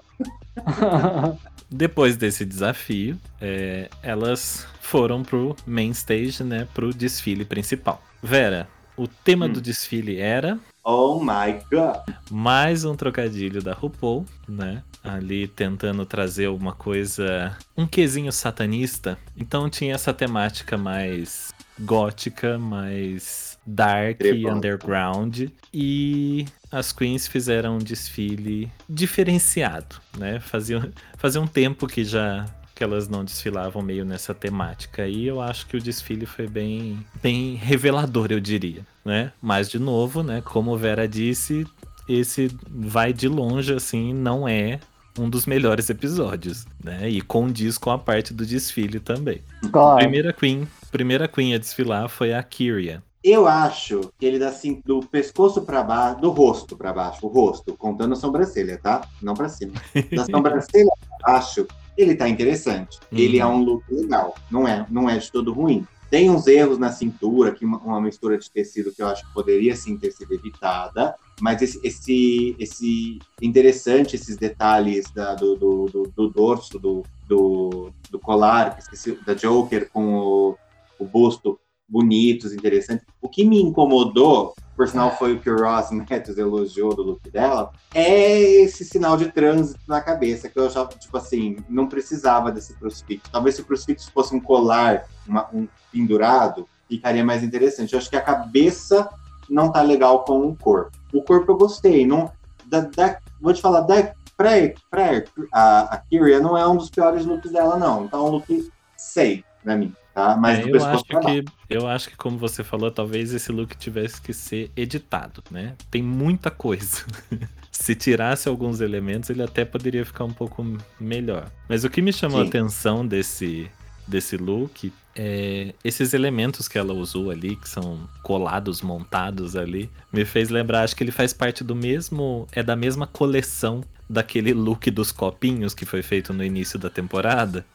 Depois 1.72 2.18
desse 2.18 2.44
desafio, 2.46 3.18
é, 3.40 3.90
elas 4.04 4.68
foram 4.82 5.24
pro 5.24 5.56
main 5.66 5.92
stage, 5.92 6.44
né? 6.44 6.68
Pro 6.74 6.94
desfile 6.94 7.46
principal. 7.46 8.04
Vera, 8.22 8.68
o 8.98 9.08
tema 9.08 9.46
Hum. 9.46 9.54
do 9.54 9.62
desfile 9.62 10.20
era 10.20 10.60
Oh 10.84 11.20
my 11.20 11.60
god. 11.72 12.02
mais 12.30 12.84
um 12.84 12.94
trocadilho 12.96 13.62
da 13.64 13.74
RuPaul, 13.74 14.26
né? 14.48 14.84
Ali 15.04 15.48
tentando 15.48 16.06
trazer 16.06 16.48
uma 16.50 16.74
coisa, 16.74 17.56
um 17.78 17.88
quesinho 17.88 18.32
satanista. 18.32 19.18
Então 19.38 19.70
tinha 19.70 19.96
essa 19.96 20.14
temática 20.14 20.78
mais 20.78 21.54
gótica, 21.80 22.60
mais 22.60 23.51
dark, 23.66 24.18
Trevão. 24.18 24.56
underground. 24.56 25.48
E 25.74 26.46
as 26.72 26.92
queens 26.92 27.28
fizeram 27.28 27.76
um 27.76 27.80
desfile 27.80 28.72
diferenciado, 28.90 29.96
né? 30.18 30.40
Fazia, 30.40 30.92
fazia 31.18 31.42
um 31.42 31.48
tempo 31.48 31.88
que 31.88 32.04
já 32.04 32.46
que 32.74 32.84
elas 32.84 33.08
não 33.08 33.24
desfilavam 33.24 33.84
meio 33.84 34.04
nessa 34.04 34.34
temática. 34.34 35.08
E 35.08 35.28
eu 35.28 35.40
acho 35.40 35.68
que 35.68 35.78
o 35.78 35.82
desfile 35.82 36.26
foi 36.26 36.48
bem, 36.48 37.06
bem 37.22 37.54
revelador, 37.54 38.32
eu 38.32 38.40
diria, 38.40 38.84
né? 39.06 39.32
Mas 39.40 39.70
de 39.70 39.78
novo, 39.78 40.24
né? 40.24 40.42
Como 40.42 40.76
Vera 40.76 41.08
disse, 41.08 41.68
esse 42.10 42.50
vai 42.68 43.14
de 43.14 43.28
longe, 43.28 43.72
assim, 43.72 44.16
não 44.16 44.48
é 44.48 44.80
um 45.20 45.30
dos 45.30 45.46
melhores 45.46 45.92
episódios, 45.92 46.66
né? 46.84 47.08
E 47.08 47.22
condiz 47.22 47.78
com 47.78 47.92
a 47.92 48.00
parte 48.00 48.34
do 48.34 48.46
desfile 48.46 49.00
também. 49.00 49.44
Claro. 49.72 50.00
Primeira 50.00 50.34
Queen, 50.34 50.68
primeira 50.92 51.28
Queen 51.28 51.54
a 51.54 51.60
desfilar 51.60 52.10
foi 52.10 52.34
a 52.34 52.42
Kyria. 52.42 53.04
Eu 53.24 53.48
acho 53.48 54.12
que 54.18 54.26
ele 54.26 54.40
dá 54.40 54.50
assim, 54.50 54.82
do 54.84 55.00
pescoço 55.02 55.62
pra 55.62 55.84
baixo, 55.84 56.22
do 56.22 56.32
rosto 56.32 56.76
pra 56.76 56.92
baixo, 56.92 57.20
o 57.26 57.30
rosto, 57.30 57.76
contando 57.78 58.14
a 58.14 58.16
sobrancelha, 58.16 58.80
tá? 58.82 59.08
Não 59.22 59.36
pra 59.36 59.48
cima. 59.48 59.74
Da 60.16 60.26
sobrancelha 60.26 60.90
pra 61.20 61.34
baixo, 61.34 61.68
ele 61.96 62.16
tá 62.16 62.28
interessante. 62.28 63.00
Ele 63.12 63.38
é 63.40 63.46
Uhum. 63.46 63.58
um 63.58 63.64
look 63.64 63.84
legal. 63.92 64.34
Não 64.50 64.68
é, 64.68 64.86
não 64.90 65.08
é 65.08 65.18
de 65.20 65.32
todo 65.32 65.54
ruim. 65.54 65.86
Tem 66.10 66.30
uns 66.32 66.46
erros 66.48 66.78
na 66.80 66.92
cintura, 66.92 67.52
que 67.54 67.64
uma, 67.64 67.78
uma 67.78 68.02
mistura 68.02 68.38
de 68.38 68.50
tecido 68.50 68.92
que 68.92 69.02
eu 69.04 69.08
acho 69.08 69.26
que 69.26 69.34
poderia 69.34 69.76
sim 69.76 69.96
ter 69.98 70.12
sido 70.12 70.34
evitada. 70.34 71.16
Mas 71.40 71.62
esse, 71.62 71.80
esse, 71.84 72.56
esse 72.60 73.20
interessante, 73.42 74.16
esses 74.16 74.36
detalhes 74.36 75.10
da- 75.12 75.36
do, 75.36 75.56
do, 75.56 75.86
do- 75.86 76.14
do 76.16 76.28
dorso, 76.30 76.78
do, 76.80 77.04
do, 77.28 77.92
do 78.10 78.20
colar, 78.20 78.76
que 78.76 78.82
esqueci, 78.82 79.12
da 79.26 79.34
Joker 79.36 79.90
com 79.92 80.16
o, 80.16 80.58
o 81.00 81.06
busto 81.06 81.60
bonitos, 81.92 82.54
interessantes. 82.54 83.06
O 83.22 83.28
que 83.28 83.44
me 83.44 83.62
incomodou, 83.62 84.56
por 84.76 84.88
sinal 84.88 85.16
foi 85.18 85.34
o 85.34 85.40
que 85.40 85.50
o 85.50 85.58
Ross 85.58 85.92
Matthews 85.92 86.38
elogiou 86.38 86.96
do 86.96 87.04
look 87.04 87.30
dela, 87.30 87.72
é 87.94 88.40
esse 88.64 88.86
sinal 88.86 89.18
de 89.18 89.30
trânsito 89.32 89.80
na 89.88 90.00
cabeça, 90.00 90.48
que 90.48 90.58
eu 90.58 90.66
achava, 90.68 90.88
tipo 90.90 91.16
assim, 91.18 91.58
não 91.70 91.88
precisava 91.88 92.52
desse 92.52 92.74
crucifixo. 92.76 93.30
Talvez 93.32 93.56
se 93.56 93.62
o 93.62 93.66
crucifixo 93.66 94.12
fosse 94.12 94.34
um 94.34 94.40
colar, 94.40 95.04
uma- 95.28 95.50
um 95.54 95.68
pendurado, 95.92 96.66
ficaria 96.88 97.24
mais 97.26 97.44
interessante. 97.44 97.94
Eu 97.94 98.00
acho 98.00 98.10
que 98.10 98.16
a 98.16 98.22
cabeça 98.22 99.10
não 99.50 99.70
tá 99.72 99.82
legal 99.82 100.24
com 100.24 100.48
o 100.48 100.56
corpo. 100.56 100.92
O 101.14 101.22
corpo 101.22 101.52
eu 101.52 101.58
gostei, 101.58 102.06
não... 102.08 102.32
Da, 102.66 102.80
da- 102.82 103.18
vou 103.42 103.54
te 103.54 103.62
falar, 103.62 103.82
da 103.82 104.14
pra, 104.38 104.52
pra, 104.90 105.24
a, 105.52 105.96
a 105.96 105.98
Kyria 105.98 106.40
não 106.40 106.58
é 106.58 106.66
um 106.66 106.78
dos 106.78 106.90
piores 106.90 107.26
looks 107.26 107.52
dela, 107.52 107.78
não. 107.78 108.06
Então 108.06 108.26
é 108.26 108.30
um 108.30 108.32
look 108.32 108.72
safe 108.96 109.44
pra 109.64 109.76
mim, 109.76 109.94
tá? 110.14 110.36
Mas 110.38 110.60
É, 110.60 110.64
do 110.64 110.78
eu, 110.78 110.86
acho 110.86 111.06
que, 111.06 111.46
eu 111.70 111.88
acho 111.88 112.10
que, 112.10 112.18
como 112.18 112.38
você 112.38 112.64
falou, 112.64 112.92
talvez 112.92 113.34
esse 113.34 113.52
look 113.52 113.76
tivesse 113.76 114.22
que 114.22 114.34
ser 114.34 114.72
editado, 114.76 115.44
né? 115.50 115.76
Tem 115.90 116.02
muita 116.02 116.52
coisa. 116.52 117.06
Se 117.72 117.96
tirasse 117.96 118.50
alguns 118.50 118.82
elementos, 118.82 119.30
ele 119.30 119.42
até 119.42 119.64
poderia 119.66 120.06
ficar 120.06 120.26
um 120.26 120.34
pouco 120.34 120.66
melhor. 121.00 121.50
Mas 121.70 121.84
o 121.84 121.90
que 121.90 122.02
me 122.02 122.12
chamou 122.12 122.42
a 122.42 122.44
Sim. 122.44 122.50
atenção 122.50 123.08
desse, 123.08 123.72
desse 124.08 124.38
look 124.38 124.92
é 125.16 125.74
esses 125.84 126.14
elementos 126.14 126.68
que 126.68 126.78
ela 126.78 126.94
usou 126.94 127.32
ali, 127.32 127.56
que 127.56 127.68
são 127.68 128.10
colados, 128.22 128.82
montados 128.82 129.56
ali, 129.56 129.90
me 130.12 130.26
fez 130.26 130.50
lembrar, 130.50 130.84
acho 130.84 130.96
que 130.96 131.04
ele 131.04 131.12
faz 131.12 131.34
parte 131.34 131.64
do 131.64 131.76
mesmo, 131.76 132.48
é 132.52 132.62
da 132.62 132.76
mesma 132.76 133.08
coleção 133.08 133.84
daquele 134.10 134.54
look 134.54 134.92
dos 134.92 135.12
copinhos 135.12 135.74
que 135.74 135.86
foi 135.86 136.02
feito 136.02 136.34
no 136.34 136.44
início 136.44 136.78
da 136.78 136.90
temporada. 136.90 137.66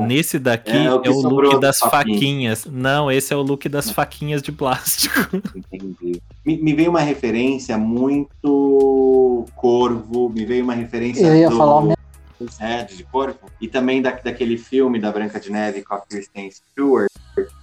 Nesse 0.00 0.38
daqui 0.38 0.70
É, 0.72 0.84
é, 0.86 0.92
o 0.92 1.00
que 1.00 1.08
o 1.08 1.20
look 1.20 1.60
das 1.60 1.78
copinhos. 1.78 2.16
faquinhas. 2.16 2.64
Não, 2.66 3.10
esse 3.10 3.32
é 3.32 3.36
o 3.36 3.42
look 3.42 3.68
das 3.68 3.90
faquinhas 3.90 4.42
de 4.42 4.50
plástico. 4.52 5.14
Entendi. 5.54 6.20
Me, 6.44 6.56
me 6.62 6.74
veio 6.74 6.90
uma 6.90 7.00
referência 7.00 7.76
muito 7.78 9.46
corvo, 9.56 10.28
me 10.28 10.44
veio 10.44 10.64
uma 10.64 10.74
referência 10.74 11.26
Eu 11.26 11.34
ia 11.36 11.48
do, 11.50 11.56
falar 11.56 11.76
o 11.76 11.82
mesmo. 11.82 11.96
é, 12.60 12.82
de 12.84 13.02
corvo, 13.04 13.38
e 13.60 13.68
também 13.68 14.02
da, 14.02 14.10
daquele 14.10 14.58
filme 14.58 14.98
da 15.00 15.10
Branca 15.12 15.38
de 15.40 15.50
Neve 15.50 15.82
com 15.82 15.94
a 15.94 16.00
Kristen 16.00 16.50
Stewart, 16.50 17.08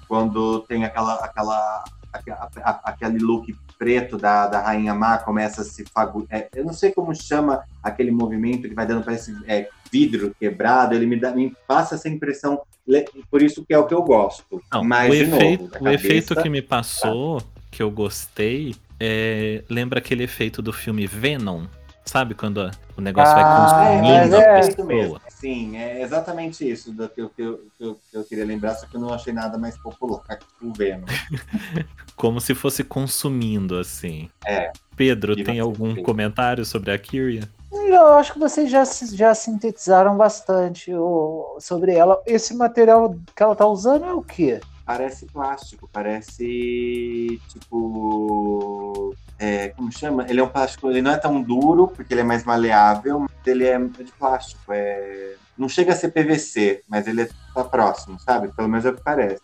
quando 0.08 0.62
tem 0.62 0.84
aquela, 0.86 1.16
aquela, 1.16 1.84
aquela- 2.12 2.50
a- 2.64 2.82
aquele 2.86 3.20
look 3.20 3.54
preto 3.78 4.18
da, 4.18 4.48
da 4.48 4.62
Rainha 4.62 4.94
Má 4.94 5.18
começa 5.18 5.62
a 5.62 5.66
se 5.66 5.84
fagu... 5.94 6.26
é, 6.30 6.48
eu 6.56 6.64
não 6.64 6.74
sei 6.74 6.92
como 6.92 7.14
chama 7.14 7.64
aquele 7.82 8.12
movimento 8.12 8.68
que 8.70 8.74
vai 8.76 8.86
dando 8.86 9.04
parece 9.04 9.36
é, 9.48 9.68
vidro 9.94 10.36
quebrado, 10.40 10.96
ele 10.96 11.06
me, 11.06 11.16
dá, 11.20 11.32
me 11.32 11.54
passa 11.68 11.94
essa 11.94 12.10
impressão, 12.10 12.60
por 13.30 13.44
isso 13.44 13.64
que 13.64 13.72
é 13.74 13.78
o 13.78 13.86
que 13.86 13.94
eu 13.94 14.02
gosto. 14.02 14.60
Não, 14.74 14.84
Mas, 14.84 15.12
o, 15.12 15.14
efeito, 15.14 15.64
novo, 15.64 15.86
o 15.86 15.90
efeito 15.90 16.36
que 16.36 16.50
me 16.50 16.64
passou, 16.64 17.44
que 17.70 17.84
eu 17.84 17.92
gostei, 17.92 18.76
é, 19.00 19.64
lembra 19.70 20.00
aquele 20.00 20.24
efeito 20.24 20.62
do 20.64 20.74
filme 20.74 21.06
Venom. 21.06 21.66
Sabe 22.06 22.34
quando 22.34 22.60
a- 22.60 22.72
o 22.98 23.02
negócio 23.02 23.32
Ah, 23.38 23.44
vai 23.44 23.44
mas 23.46 23.56
consumindo 23.56 24.36
é 24.36 24.56
a 24.56 24.60
isso 24.60 24.70
pessoa? 24.76 24.88
mesmo. 24.88 25.22
Sim, 25.30 25.78
é 25.78 26.02
exatamente 26.02 26.70
isso 26.70 26.92
do 26.92 27.08
que 27.08 27.22
eu, 27.22 27.30
que, 27.30 27.42
eu, 27.42 27.58
que, 27.78 27.84
eu, 27.86 27.96
que 28.12 28.18
eu 28.18 28.24
queria 28.26 28.46
lembrar, 28.46 28.74
só 28.76 28.86
que 28.88 28.98
eu 28.98 29.00
não 29.02 29.14
achei 29.14 29.32
nada 29.32 29.58
mais 29.58 29.78
popular 29.78 30.22
que 30.38 30.66
o 30.66 30.74
Venom. 30.74 31.06
Como 32.16 32.42
se 32.42 32.54
fosse 32.54 32.84
consumindo, 32.84 33.78
assim. 33.78 34.30
É. 34.46 34.72
Pedro, 34.96 35.34
E 35.38 35.44
tem 35.44 35.60
algum 35.60 35.96
comentário 36.04 36.66
sobre 36.66 36.92
a 36.92 36.98
Kyria? 36.98 37.48
Eu 37.74 38.08
acho 38.16 38.34
que 38.34 38.40
vocês 38.40 38.70
já, 38.70 38.84
já 38.86 39.34
sintetizaram 39.34 40.16
bastante 40.18 40.94
o- 40.94 41.58
sobre 41.60 41.94
ela. 41.96 42.22
Esse 42.26 42.54
material 42.56 43.16
que 43.36 43.42
ela 43.44 43.56
tá 43.56 43.66
usando 43.66 44.06
é 44.06 44.14
o 44.14 44.22
quê? 44.22 44.60
Parece 44.86 45.26
plástico, 45.28 45.90
parece 45.92 47.40
tipo. 47.48 49.16
é, 49.40 49.70
como 49.70 49.92
chama? 49.92 50.26
Ele 50.30 50.40
é 50.40 50.44
um 50.44 50.48
plástico, 50.50 50.90
ele 50.90 51.02
não 51.02 51.12
é 51.12 51.18
tão 51.18 51.42
duro, 51.42 51.88
porque 51.88 52.14
ele 52.14 52.22
é 52.22 52.24
mais 52.24 52.44
maleável, 52.44 53.20
mas 53.22 53.30
ele 53.46 53.66
é 53.66 53.78
de 53.80 54.12
plástico. 54.20 54.62
É, 54.74 55.36
não 55.58 55.70
chega 55.70 55.94
a 55.94 55.96
ser 55.96 56.10
PVC, 56.10 56.84
mas 56.88 57.08
ele 57.08 57.30
tá 57.54 57.64
próximo, 57.64 58.20
sabe? 58.20 58.50
Pelo 58.54 58.68
menos 58.68 58.86
é 58.86 58.90
o 58.90 58.96
que 58.96 59.04
parece. 59.04 59.42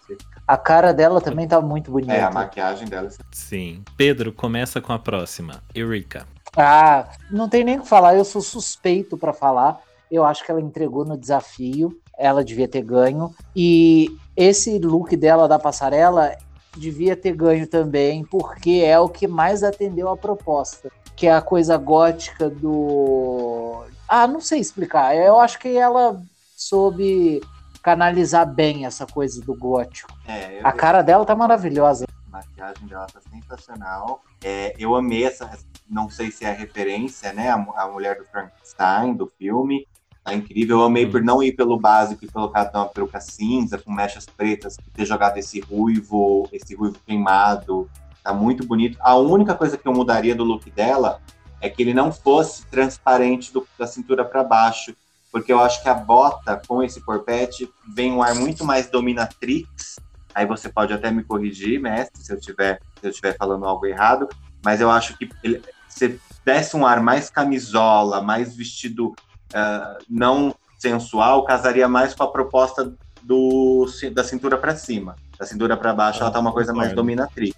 A 0.48 0.58
cara 0.58 0.92
dela 0.94 1.22
também 1.22 1.48
tá 1.48 1.62
muito 1.62 1.92
bonita. 1.92 2.14
É, 2.14 2.22
a 2.24 2.32
maquiagem 2.32 2.88
dela. 2.88 3.10
Sim. 3.32 3.84
Pedro, 3.96 4.34
começa 4.34 4.82
com 4.82 4.92
a 4.92 5.00
próxima. 5.00 5.62
Eureka. 5.74 6.26
Ah, 6.56 7.08
não 7.32 7.48
tem 7.48 7.64
nem 7.64 7.78
o 7.78 7.82
que 7.82 7.88
falar, 7.88 8.16
eu 8.16 8.26
sou 8.26 8.42
suspeito 8.42 9.18
pra 9.18 9.34
falar. 9.34 9.80
Eu 10.12 10.26
acho 10.26 10.44
que 10.44 10.50
ela 10.52 10.62
entregou 10.62 11.06
no 11.06 11.18
desafio, 11.18 12.00
ela 12.18 12.44
devia 12.44 12.68
ter 12.68 12.82
ganho. 12.82 13.34
E 13.56 14.10
esse 14.36 14.80
look 14.80 15.16
dela 15.16 15.48
da 15.48 15.60
passarela 15.60 16.36
devia 16.76 17.16
ter 17.16 17.34
ganho 17.34 17.68
também, 17.68 18.24
porque 18.26 18.82
é 18.84 19.00
o 19.00 19.10
que 19.10 19.28
mais 19.28 19.64
atendeu 19.64 20.10
a 20.10 20.18
proposta. 20.18 20.92
Que 21.16 21.28
é 21.28 21.34
a 21.34 21.42
coisa 21.42 21.78
gótica 21.78 22.50
do. 22.50 23.84
Ah, 24.08 24.26
não 24.26 24.40
sei 24.40 24.60
explicar. 24.60 25.16
Eu 25.16 25.40
acho 25.40 25.60
que 25.60 25.78
ela 25.78 26.20
soube 26.56 27.42
canalizar 27.84 28.46
bem 28.46 28.86
essa 28.86 29.06
coisa 29.06 29.42
do 29.42 29.54
gótico. 29.54 30.12
É, 30.28 30.60
A 30.64 30.72
cara 30.72 31.02
dela 31.02 31.26
tá 31.26 31.36
maravilhosa. 31.36 32.06
A 32.28 32.38
maquiagem 32.38 32.88
dela 32.88 33.08
tá 33.08 33.20
sensacional. 33.30 34.22
É, 34.44 34.74
eu 34.80 34.96
amei 34.96 35.26
essa. 35.26 35.50
Não 35.90 36.10
sei 36.10 36.30
se 36.32 36.46
é 36.46 36.50
a 36.52 36.54
referência, 36.54 37.34
né? 37.34 37.50
A, 37.50 37.56
a 37.56 37.88
mulher 37.88 38.18
do 38.18 38.26
Frankenstein, 38.26 39.14
do 39.16 39.28
filme. 39.28 39.88
Tá 40.24 40.34
incrível. 40.34 40.80
Eu 40.80 40.84
amei 40.86 41.06
Hum. 41.06 41.12
por 41.12 41.22
não 41.24 41.42
ir 41.42 41.54
pelo 41.54 41.80
básico 41.80 42.24
e 42.24 42.28
colocar 42.28 42.70
uma 42.74 42.86
peruca 42.88 43.20
cinza, 43.20 43.78
com 43.78 43.92
mechas 43.92 44.26
pretas, 44.26 44.78
ter 44.94 45.06
jogado 45.06 45.38
esse 45.38 45.60
ruivo, 45.62 46.48
esse 46.52 46.76
ruivo 46.76 46.98
queimado. 47.06 47.90
Tá 48.24 48.34
muito 48.34 48.66
bonito. 48.68 48.98
A 49.02 49.16
única 49.16 49.56
coisa 49.56 49.78
que 49.78 49.88
eu 49.88 49.94
mudaria 49.94 50.36
do 50.36 50.44
look 50.44 50.70
dela 50.70 51.22
é 51.62 51.70
que 51.70 51.82
ele 51.82 51.94
não 51.94 52.12
fosse 52.12 52.66
transparente 52.68 53.52
do- 53.52 53.68
da 53.78 53.88
cintura 53.88 54.24
para 54.24 54.44
baixo. 54.44 54.94
Porque 55.32 55.52
eu 55.54 55.60
acho 55.60 55.82
que 55.84 55.90
a 55.90 55.94
bota 55.94 56.60
com 56.68 56.82
esse 56.84 57.02
corpete 57.02 57.70
vem 57.96 58.12
um 58.12 58.22
ar 58.22 58.36
muito 58.36 58.64
mais 58.66 58.90
dominatrix 58.90 59.98
Aí 60.34 60.46
você 60.46 60.70
pode 60.70 60.94
até 60.94 61.10
me 61.12 61.24
corrigir, 61.24 61.82
mestre, 61.82 62.22
se 62.24 62.32
eu 62.32 62.38
estiver 62.38 62.80
se 63.00 63.08
eu 63.08 63.10
estiver 63.10 63.36
falando 63.36 63.66
algo 63.66 63.86
errado, 63.86 64.28
mas 64.64 64.80
eu 64.80 64.90
acho 64.92 65.18
que 65.18 65.28
ele, 65.44 65.62
se 66.00 66.20
desse 66.46 66.76
um 66.78 66.86
ar 66.86 67.02
mais 67.02 67.30
camisola, 67.30 68.22
mais 68.22 68.56
vestido 68.56 69.14
ah, 69.54 69.98
não 70.10 70.56
sensual, 70.78 71.44
casaria 71.44 71.88
mais 71.90 72.14
com 72.14 72.24
a 72.24 72.32
proposta 72.32 72.94
do, 73.22 73.86
da 74.14 74.24
cintura 74.24 74.58
para 74.58 74.76
cima. 74.78 75.16
Da 75.38 75.46
cintura 75.46 75.76
para 75.76 75.94
baixo, 75.94 76.22
ela 76.22 76.32
tá 76.32 76.40
uma 76.40 76.54
coisa 76.54 76.72
mais 76.74 76.90
Concordo. 76.90 77.02
dominatrix. 77.02 77.56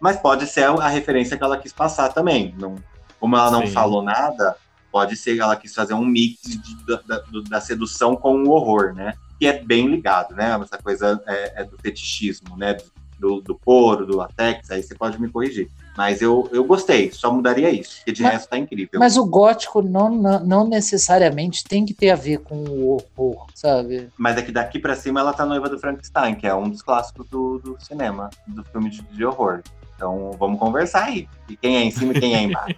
Mas 0.00 0.16
pode 0.16 0.46
ser 0.46 0.64
a 0.64 0.88
referência 0.88 1.36
que 1.36 1.44
ela 1.44 1.58
quis 1.58 1.72
passar 1.72 2.08
também. 2.12 2.54
Não, 2.58 2.76
como 3.20 3.36
ela 3.36 3.50
não 3.50 3.66
Sim. 3.66 3.72
falou 3.72 4.02
nada, 4.02 4.56
pode 4.90 5.14
ser 5.16 5.34
que 5.34 5.40
ela 5.40 5.54
quis 5.54 5.74
fazer 5.74 5.94
um 5.94 6.04
mix 6.04 6.40
de- 6.42 6.86
da, 6.86 6.96
da- 7.06 7.22
da 7.48 7.60
sedução 7.60 8.16
com 8.16 8.42
o 8.42 8.50
horror, 8.50 8.94
né? 8.94 9.14
Que 9.38 9.46
é 9.46 9.62
bem 9.62 9.86
ligado, 9.86 10.34
né? 10.34 10.58
Essa 10.62 10.78
coisa 10.78 11.22
é, 11.26 11.60
é 11.62 11.64
do 11.64 11.76
fetichismo, 11.78 12.56
né? 12.56 12.76
Do, 13.18 13.40
do 13.40 13.54
couro, 13.54 14.04
do 14.06 14.16
latex, 14.16 14.70
aí 14.70 14.82
você 14.82 14.94
pode 14.94 15.20
me 15.20 15.28
corrigir. 15.28 15.70
Mas 15.96 16.22
eu, 16.22 16.48
eu 16.52 16.64
gostei, 16.64 17.10
só 17.12 17.32
mudaria 17.32 17.70
isso. 17.70 17.96
Porque 17.96 18.12
de 18.12 18.22
Mas- 18.22 18.32
resto 18.32 18.48
tá 18.48 18.56
incrível. 18.58 18.98
Mas 18.98 19.16
o 19.16 19.26
gótico 19.26 19.82
não, 19.82 20.08
não, 20.10 20.40
não 20.44 20.68
necessariamente 20.68 21.64
tem 21.64 21.84
que 21.84 21.92
ter 21.92 22.10
a 22.10 22.16
ver 22.16 22.38
com 22.38 22.56
o 22.64 23.02
horror, 23.16 23.46
sabe? 23.54 24.08
Mas 24.16 24.36
é 24.38 24.42
que 24.42 24.50
daqui 24.52 24.78
pra 24.78 24.96
cima 24.96 25.20
ela 25.20 25.32
tá 25.32 25.44
noiva 25.44 25.68
do 25.68 25.78
Frankenstein, 25.78 26.34
que 26.34 26.46
é 26.46 26.54
um 26.54 26.68
dos 26.68 26.82
clássicos 26.82 27.28
do, 27.28 27.58
do 27.58 27.76
cinema, 27.78 28.30
do 28.46 28.64
filme 28.64 28.88
de, 28.90 29.02
de 29.02 29.24
horror. 29.24 29.60
Então 29.94 30.32
vamos 30.38 30.58
conversar 30.58 31.04
aí. 31.04 31.28
E 31.48 31.56
quem 31.56 31.76
é 31.76 31.82
em 31.84 31.90
cima 31.90 32.12
e 32.12 32.20
quem 32.20 32.34
é 32.34 32.42
embaixo. 32.42 32.76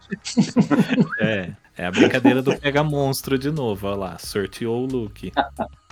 É, 1.20 1.50
é 1.76 1.86
a 1.86 1.90
brincadeira 1.90 2.42
do 2.42 2.54
pega 2.58 2.82
monstro 2.84 3.38
de 3.38 3.50
novo, 3.50 3.86
olha 3.86 3.96
lá, 3.96 4.18
sorteou 4.18 4.82
o 4.82 4.86
look. 4.86 5.32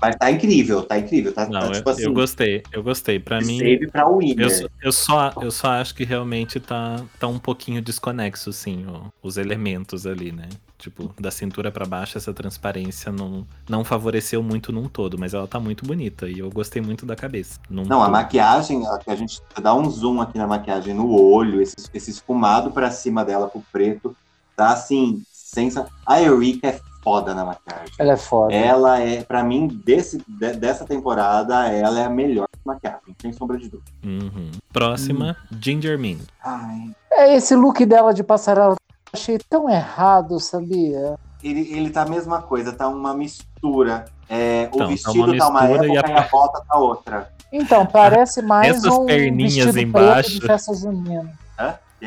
Mas 0.00 0.16
tá 0.16 0.30
incrível, 0.30 0.82
tá 0.84 0.98
incrível. 0.98 1.32
Tá, 1.32 1.46
Não, 1.46 1.60
tá 1.60 1.66
eu, 1.66 1.72
tipo 1.72 1.90
assim, 1.90 2.02
eu 2.02 2.12
gostei, 2.12 2.62
eu 2.72 2.82
gostei. 2.82 3.18
Pra 3.20 3.40
mim, 3.40 3.58
save 3.58 3.90
pra 3.90 4.08
winner. 4.08 4.44
eu, 4.44 4.50
só- 4.50 4.66
eu, 4.80 4.92
só, 4.92 5.32
eu 5.42 5.50
só 5.50 5.68
acho 5.72 5.94
que 5.94 6.04
realmente 6.04 6.58
tá, 6.60 7.04
tá 7.18 7.26
um 7.28 7.38
pouquinho 7.38 7.82
desconexo, 7.82 8.52
sim, 8.52 8.84
ó, 8.88 9.10
os 9.22 9.36
elementos 9.36 10.06
ali, 10.06 10.32
né? 10.32 10.48
Tipo, 10.78 11.14
da 11.20 11.30
cintura 11.30 11.70
pra 11.70 11.86
baixo, 11.86 12.18
essa 12.18 12.34
transparência 12.34 13.12
não, 13.12 13.46
não 13.68 13.84
favoreceu 13.84 14.42
muito 14.42 14.72
num 14.72 14.88
todo, 14.88 15.16
mas 15.18 15.32
ela 15.34 15.46
tá 15.46 15.60
muito 15.60 15.84
bonita 15.84 16.28
e 16.28 16.40
eu 16.40 16.50
gostei 16.50 16.82
muito 16.82 17.06
da 17.06 17.14
cabeça. 17.14 17.60
Não, 17.86 18.02
a 18.02 18.08
todo. 18.08 18.12
maquiagem, 18.12 18.86
a 18.86 18.98
a 19.06 19.14
gente 19.14 19.40
dá 19.60 19.74
um 19.74 19.88
zoom 19.88 20.20
aqui 20.20 20.38
na 20.38 20.46
maquiagem 20.46 20.94
no 20.94 21.08
olho, 21.10 21.60
esse, 21.60 21.74
esse 21.94 22.10
esfumado 22.10 22.72
pra 22.72 22.90
cima 22.90 23.24
dela 23.24 23.48
pro 23.48 23.62
preto, 23.72 24.16
tá 24.56 24.72
assim, 24.72 25.22
sensa. 25.52 25.86
A 26.06 26.20
Eureka 26.20 26.68
é 26.68 26.80
foda 27.02 27.34
na 27.34 27.44
maquiagem. 27.44 27.92
Ela 27.98 28.12
é 28.12 28.16
foda. 28.16 28.54
Ela 28.54 29.00
é, 29.00 29.22
pra 29.22 29.42
mim, 29.42 29.68
desse, 29.84 30.18
de- 30.26 30.52
dessa 30.54 30.84
temporada, 30.84 31.66
ela 31.68 32.00
é 32.00 32.04
a 32.04 32.10
melhor 32.10 32.46
maquiagem, 32.64 33.14
sem 33.20 33.32
sombra 33.32 33.58
de 33.58 33.68
dúvida. 33.68 33.90
Uhum. 34.04 34.50
Próxima, 34.72 35.36
Ginger 35.60 35.98
Min. 35.98 36.20
Ai, 36.42 36.90
É, 37.12 37.34
esse 37.34 37.54
look 37.54 37.84
dela 37.84 38.14
de 38.14 38.22
passarela 38.22 38.72
eu 38.74 38.76
achei 39.12 39.38
tão 39.48 39.68
errado, 39.68 40.38
sabia? 40.40 41.16
ele, 41.42 41.72
ele 41.76 41.90
tá 41.90 42.02
a 42.02 42.08
mesma 42.08 42.40
coisa, 42.40 42.72
tá 42.72 42.86
uma 42.88 43.12
mistura. 43.14 44.04
É, 44.28 44.62
Então, 44.72 44.78
tá 44.78 44.84
o 44.84 44.88
vestido 44.88 45.24
uma 45.32 45.36
tá 45.38 45.48
uma 45.48 45.60
mistura 45.62 45.84
época 45.86 46.08
e 46.08 46.12
e 46.12 46.16
a- 46.16 46.20
a 46.24 46.28
bota 46.28 46.62
tá 46.66 46.78
outra. 46.78 47.28
Então, 47.52 47.84
parece 47.84 48.40
mais 48.46 48.76
Essas 48.76 48.92
um 48.94 49.04
perninhas 49.06 49.54
vestido 49.54 49.80
embaixo. 49.80 50.30
preto 50.30 50.40
de 50.40 50.46
festa 50.46 50.72
junina. 50.74 51.32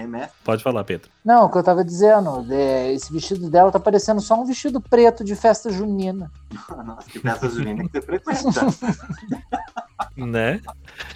Mestre? 0.04 0.38
Pode 0.44 0.64
falar, 0.64 0.84
Pedro. 0.84 1.10
Não, 1.24 1.46
o 1.46 1.50
que 1.50 1.58
eu 1.58 1.64
tava 1.64 1.84
dizendo, 1.84 2.46
é, 2.52 2.94
esse 2.94 3.12
vestido 3.12 3.50
dela 3.50 3.72
tá 3.72 3.80
parecendo 3.80 4.22
só 4.22 4.40
um 4.40 4.46
vestido 4.46 4.82
preto 4.82 5.24
de 5.24 5.36
festa 5.36 5.72
junina. 5.72 6.32
Nossa, 6.86 7.10
que 7.10 7.20
festa 7.20 7.50
junina 7.50 7.84
que 7.84 7.92
você 7.92 8.02
frequenta. 8.02 8.44
Né? 10.18 10.62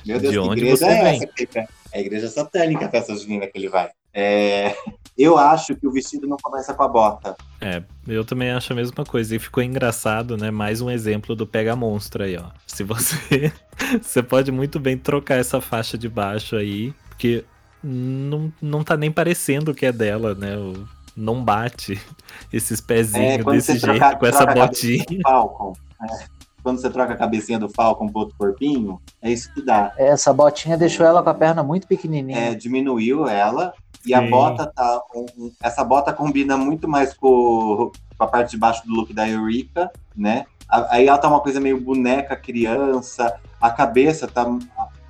Meu 0.06 0.20
Deus, 0.20 0.22
De 0.22 0.30
que 0.30 0.38
onde 0.40 0.62
igreja 0.62 0.78
você 0.78 0.86
é 0.86 1.04
vem? 1.04 1.24
essa? 1.24 1.60
É 1.92 1.98
a 1.98 2.02
igreja 2.02 2.28
satânica, 2.28 2.86
a 2.86 2.90
festa 2.90 3.16
junina 3.16 3.48
que 3.48 3.58
ele 3.58 3.70
vai. 3.70 3.90
É, 4.14 4.76
eu 5.18 5.38
acho 5.38 5.76
que 5.76 5.86
o 5.86 5.92
vestido 5.92 6.28
não 6.28 6.38
começa 6.38 6.74
com 6.74 6.84
a 6.84 6.88
bota. 6.88 7.36
É, 7.62 7.84
eu 8.08 8.24
também 8.24 8.52
acho 8.52 8.72
a 8.72 8.76
mesma 8.76 9.04
coisa. 9.04 9.36
E 9.36 9.40
ficou 9.40 9.62
engraçado, 9.62 10.38
né? 10.38 10.50
Mais 10.50 10.82
um 10.82 10.90
exemplo 10.90 11.36
do 11.36 11.46
pega 11.46 11.76
monstro 11.76 12.24
aí, 12.24 12.38
ó. 12.38 12.50
Se 12.66 12.84
você. 12.84 13.52
você 14.02 14.24
pode 14.24 14.52
muito 14.52 14.80
bem 14.80 14.98
trocar 14.98 15.36
essa 15.36 15.60
faixa 15.62 15.98
de 15.98 16.08
baixo 16.08 16.56
aí, 16.56 16.94
porque 17.10 17.44
não, 17.84 18.52
não 18.62 18.84
tá 18.84 18.96
nem 18.98 19.12
parecendo 19.12 19.74
que 19.74 19.86
é 19.86 19.92
dela, 19.92 20.34
né? 20.36 20.58
O- 20.58 20.86
Não 21.16 21.44
bate 21.44 22.00
esses 22.54 22.80
pezinhos 22.80 23.46
É, 23.46 23.52
desse 23.52 23.78
jeito, 23.78 23.98
troca- 24.00 24.16
com 24.18 24.26
essa 24.26 24.44
a 24.44 24.54
botinha. 24.54 25.04
Falcon. 25.24 25.74
é. 26.04 26.40
Quando 26.62 26.80
você 26.82 26.90
troca 26.90 27.14
a 27.14 27.18
cabecinha 27.18 27.58
do 27.58 27.70
Falcon 27.70 28.08
pro 28.10 28.20
outro 28.22 28.36
corpinho, 28.38 29.00
é 29.22 29.32
isso 29.32 29.52
que 29.54 29.62
dá. 29.62 29.94
Essa 29.98 30.34
botinha 30.34 30.78
deixou 30.78 31.06
ela 31.06 31.24
com 31.24 31.30
a 31.30 31.34
perna 31.34 31.64
muito 31.64 31.88
pequenininha. 31.88 32.38
É, 32.38 32.54
diminuiu 32.56 33.28
ela. 33.28 33.74
E 34.06 34.14
a 34.14 34.20
Sim. 34.22 34.30
bota 34.30 34.66
tá. 34.68 35.02
um- 35.16 35.52
essa 35.64 35.84
bota 35.84 36.12
combina 36.14 36.56
muito 36.58 36.88
mais 36.88 37.14
com, 37.14 37.92
com 38.18 38.24
a 38.24 38.28
parte 38.28 38.52
de 38.52 38.58
baixo 38.58 38.86
do 38.86 38.94
look 38.94 39.14
da 39.14 39.28
Eureka, 39.28 39.90
né? 40.16 40.46
A- 40.70 40.96
Aí 40.96 41.08
ela 41.08 41.18
tá 41.18 41.28
uma 41.30 41.40
coisa 41.42 41.60
meio 41.62 41.80
boneca, 41.80 42.36
criança. 42.36 43.36
A 43.60 43.70
cabeça 43.72 44.28
tá, 44.28 44.46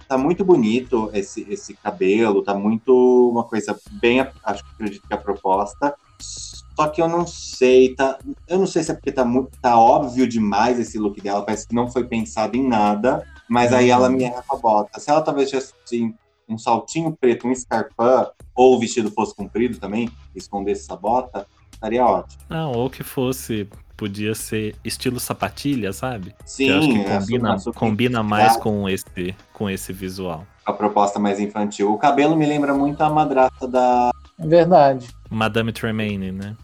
tá 0.09 0.17
muito 0.17 0.43
bonito, 0.43 1.11
esse, 1.13 1.45
esse 1.47 1.75
cabelo, 1.75 2.41
tá 2.41 2.55
muito 2.55 3.29
uma 3.31 3.43
coisa 3.43 3.79
bem. 4.01 4.19
Acho 4.43 4.65
que 4.65 4.71
acredito 4.71 5.07
que 5.07 5.13
é 5.13 5.15
a 5.15 5.21
proposta. 5.21 5.95
Só 6.19 6.87
que 6.87 6.99
eu 6.99 7.07
não 7.07 7.27
sei, 7.27 7.93
tá, 7.93 8.17
eu 8.47 8.57
não 8.57 8.65
sei 8.65 8.81
se 8.81 8.89
é 8.89 8.95
porque 8.95 9.11
tá, 9.11 9.23
muito, 9.23 9.51
tá 9.61 9.77
óbvio 9.77 10.27
demais 10.27 10.79
esse 10.79 10.97
look 10.97 11.21
dela, 11.21 11.43
parece 11.43 11.67
que 11.67 11.75
não 11.75 11.91
foi 11.91 12.05
pensado 12.05 12.57
em 12.57 12.67
nada, 12.67 13.23
mas 13.47 13.71
aí 13.71 13.89
ela 13.89 14.09
me 14.09 14.23
erra 14.23 14.43
com 14.47 14.55
a 14.55 14.59
bota. 14.59 14.99
Se 14.99 15.11
ela 15.11 15.21
talvez 15.21 15.49
tivesse 15.49 15.73
assim, 15.85 16.15
um 16.47 16.57
saltinho 16.57 17.15
preto, 17.15 17.47
um 17.47 17.51
escarpão, 17.51 18.31
ou 18.55 18.75
o 18.75 18.79
vestido 18.79 19.11
fosse 19.11 19.35
comprido 19.35 19.77
também, 19.77 20.09
escondesse 20.33 20.85
essa 20.85 20.95
bota, 20.95 21.45
estaria 21.71 22.03
ótimo. 22.03 22.41
Não, 22.49 22.71
ou 22.71 22.89
que 22.89 23.03
fosse. 23.03 23.69
Podia 23.99 24.33
ser 24.33 24.77
estilo 24.81 25.19
sapatilha, 25.19 25.91
sabe? 25.91 26.33
Sim, 26.45 26.69
eu 26.69 26.77
acho 26.77 26.87
que 26.87 26.99
é 27.01 27.19
combina, 27.19 27.57
combina 27.75 28.23
mais 28.23 28.55
com 28.55 28.87
esse, 28.87 29.35
com 29.51 29.69
esse 29.69 29.91
visual. 29.91 30.47
a 30.65 30.71
proposta 30.71 31.19
mais 31.19 31.37
infantil. 31.37 31.91
O 31.91 31.97
cabelo 31.97 32.33
me 32.33 32.45
lembra 32.45 32.73
muito 32.73 33.01
a 33.01 33.09
madrasta 33.09 33.67
da. 33.67 34.09
É 34.39 34.47
verdade. 34.47 35.09
Madame 35.29 35.73
Tremaine, 35.73 36.31
né? 36.31 36.55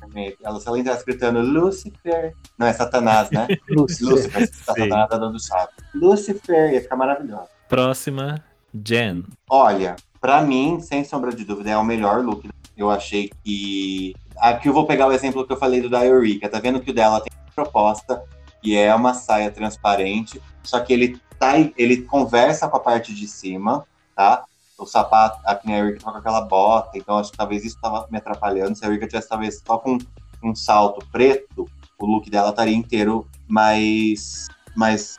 Ela, 0.42 0.62
se 0.62 0.68
ela 0.70 0.80
entrasse 0.80 1.04
gritando 1.04 1.42
Lucifer. 1.42 2.34
Não, 2.58 2.68
é 2.68 2.72
Satanás, 2.72 3.30
né? 3.32 3.48
Lucifer, 3.70 4.48
Sim. 4.48 4.54
Satanás 4.54 5.10
tá 5.10 5.18
dando 5.18 5.38
chave. 5.46 5.72
Lucifer, 5.94 6.72
ia 6.72 6.80
ficar 6.80 6.96
maravilhoso. 6.96 7.50
Próxima, 7.68 8.42
Jen. 8.74 9.26
Olha, 9.50 9.98
pra 10.22 10.42
mim, 10.42 10.80
sem 10.80 11.04
sombra 11.04 11.36
de 11.36 11.44
dúvida, 11.44 11.72
é 11.72 11.78
o 11.78 11.84
melhor 11.84 12.24
look. 12.24 12.50
Eu 12.78 12.90
achei 12.90 13.30
que. 13.44 14.16
Aqui 14.38 14.70
eu 14.70 14.74
vou 14.74 14.86
pegar 14.86 15.08
o 15.08 15.12
exemplo 15.12 15.46
que 15.46 15.54
eu 15.54 15.58
falei 15.58 15.82
do 15.82 15.90
da 15.90 16.06
Eureka. 16.06 16.50
Tá 16.50 16.60
vendo 16.60 16.80
que 16.80 16.92
o 16.92 16.94
dela 16.94 17.22
tem 17.22 17.32
proposta, 17.54 18.24
que 18.62 18.76
é 18.76 18.94
uma 18.94 19.14
saia 19.14 19.50
transparente, 19.50 20.42
só 20.64 20.80
que 20.80 20.92
ele 20.92 21.20
tá, 21.40 21.54
ele 21.78 22.02
conversa 22.02 22.68
com 22.68 22.78
a 22.78 22.80
parte 22.80 23.14
de 23.14 23.28
cima, 23.28 23.86
tá? 24.16 24.44
O 24.78 24.86
sapato, 24.86 25.40
aqui 25.46 25.68
na 25.68 25.78
Eureka 25.78 26.04
tá 26.04 26.12
com 26.12 26.18
aquela 26.18 26.42
bota, 26.42 26.98
então 26.98 27.18
acho 27.18 27.32
que 27.32 27.38
talvez 27.38 27.64
isso 27.64 27.80
tava 27.82 28.08
me 28.12 28.18
atrapalhando. 28.18 28.76
Se 28.76 28.84
a 28.84 28.88
Eureka 28.88 29.08
tivesse 29.08 29.30
talvez 29.30 29.62
só 29.66 29.78
com 29.78 29.98
um 30.44 30.54
salto 30.54 31.06
preto, 31.12 31.66
o 31.98 32.06
look 32.06 32.30
dela 32.30 32.50
estaria 32.50 32.76
inteiro 32.76 33.28
mais 33.48 34.48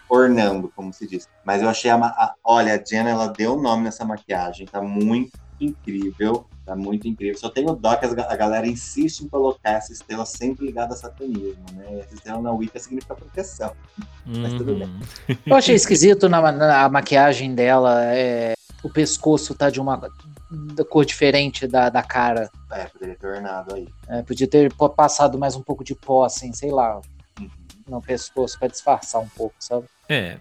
ornando, 0.08 0.70
como 0.76 0.92
se 0.92 1.06
diz. 1.06 1.26
Mas 1.44 1.62
eu 1.62 1.68
achei 1.68 1.90
a, 1.90 1.96
a 1.96 2.34
olha, 2.44 2.74
a 2.74 2.84
Jenna 2.84 3.10
ela 3.10 3.28
deu 3.28 3.56
nome 3.56 3.84
nessa 3.84 4.04
maquiagem, 4.04 4.66
tá 4.66 4.82
muito 4.82 5.32
incrível. 5.60 6.46
Tá 6.64 6.74
muito 6.74 7.06
incrível. 7.06 7.38
Só 7.38 7.48
tenho 7.48 7.72
dó 7.74 7.94
que 7.94 8.04
a 8.04 8.36
galera 8.36 8.66
insiste 8.66 9.20
em 9.20 9.28
colocar 9.28 9.70
essa 9.70 9.92
estrela 9.92 10.26
sempre 10.26 10.66
ligada 10.66 10.94
a 10.94 10.96
satanismo, 10.96 11.64
né? 11.74 12.00
Essa 12.00 12.14
estrela 12.14 12.42
na 12.42 12.50
Wicca 12.52 12.80
significa 12.80 13.14
proteção. 13.14 13.72
Uhum. 14.26 14.40
Mas 14.40 14.54
tudo 14.54 14.74
bem. 14.74 14.88
Uhum. 14.88 15.36
Eu 15.46 15.56
achei 15.56 15.76
esquisito 15.76 16.28
na, 16.28 16.50
na 16.50 16.88
maquiagem 16.88 17.54
dela. 17.54 18.04
É, 18.12 18.54
o 18.82 18.90
pescoço 18.90 19.54
tá 19.54 19.70
de 19.70 19.80
uma 19.80 19.96
da 20.50 20.84
cor 20.84 21.04
diferente 21.04 21.66
da, 21.68 21.88
da 21.88 22.02
cara. 22.02 22.50
É, 22.70 22.86
poderia 22.86 23.16
ter 23.16 23.26
ornado 23.26 23.74
aí. 23.74 23.88
É, 24.08 24.22
podia 24.22 24.48
ter 24.48 24.72
passado 24.74 25.38
mais 25.38 25.54
um 25.54 25.62
pouco 25.62 25.84
de 25.84 25.94
pó, 25.94 26.24
assim, 26.24 26.52
sei 26.52 26.72
lá, 26.72 27.00
uhum. 27.38 27.50
no 27.88 28.02
pescoço 28.02 28.58
para 28.58 28.68
disfarçar 28.68 29.20
um 29.20 29.28
pouco, 29.28 29.54
sabe? 29.60 29.86
É, 30.08 30.38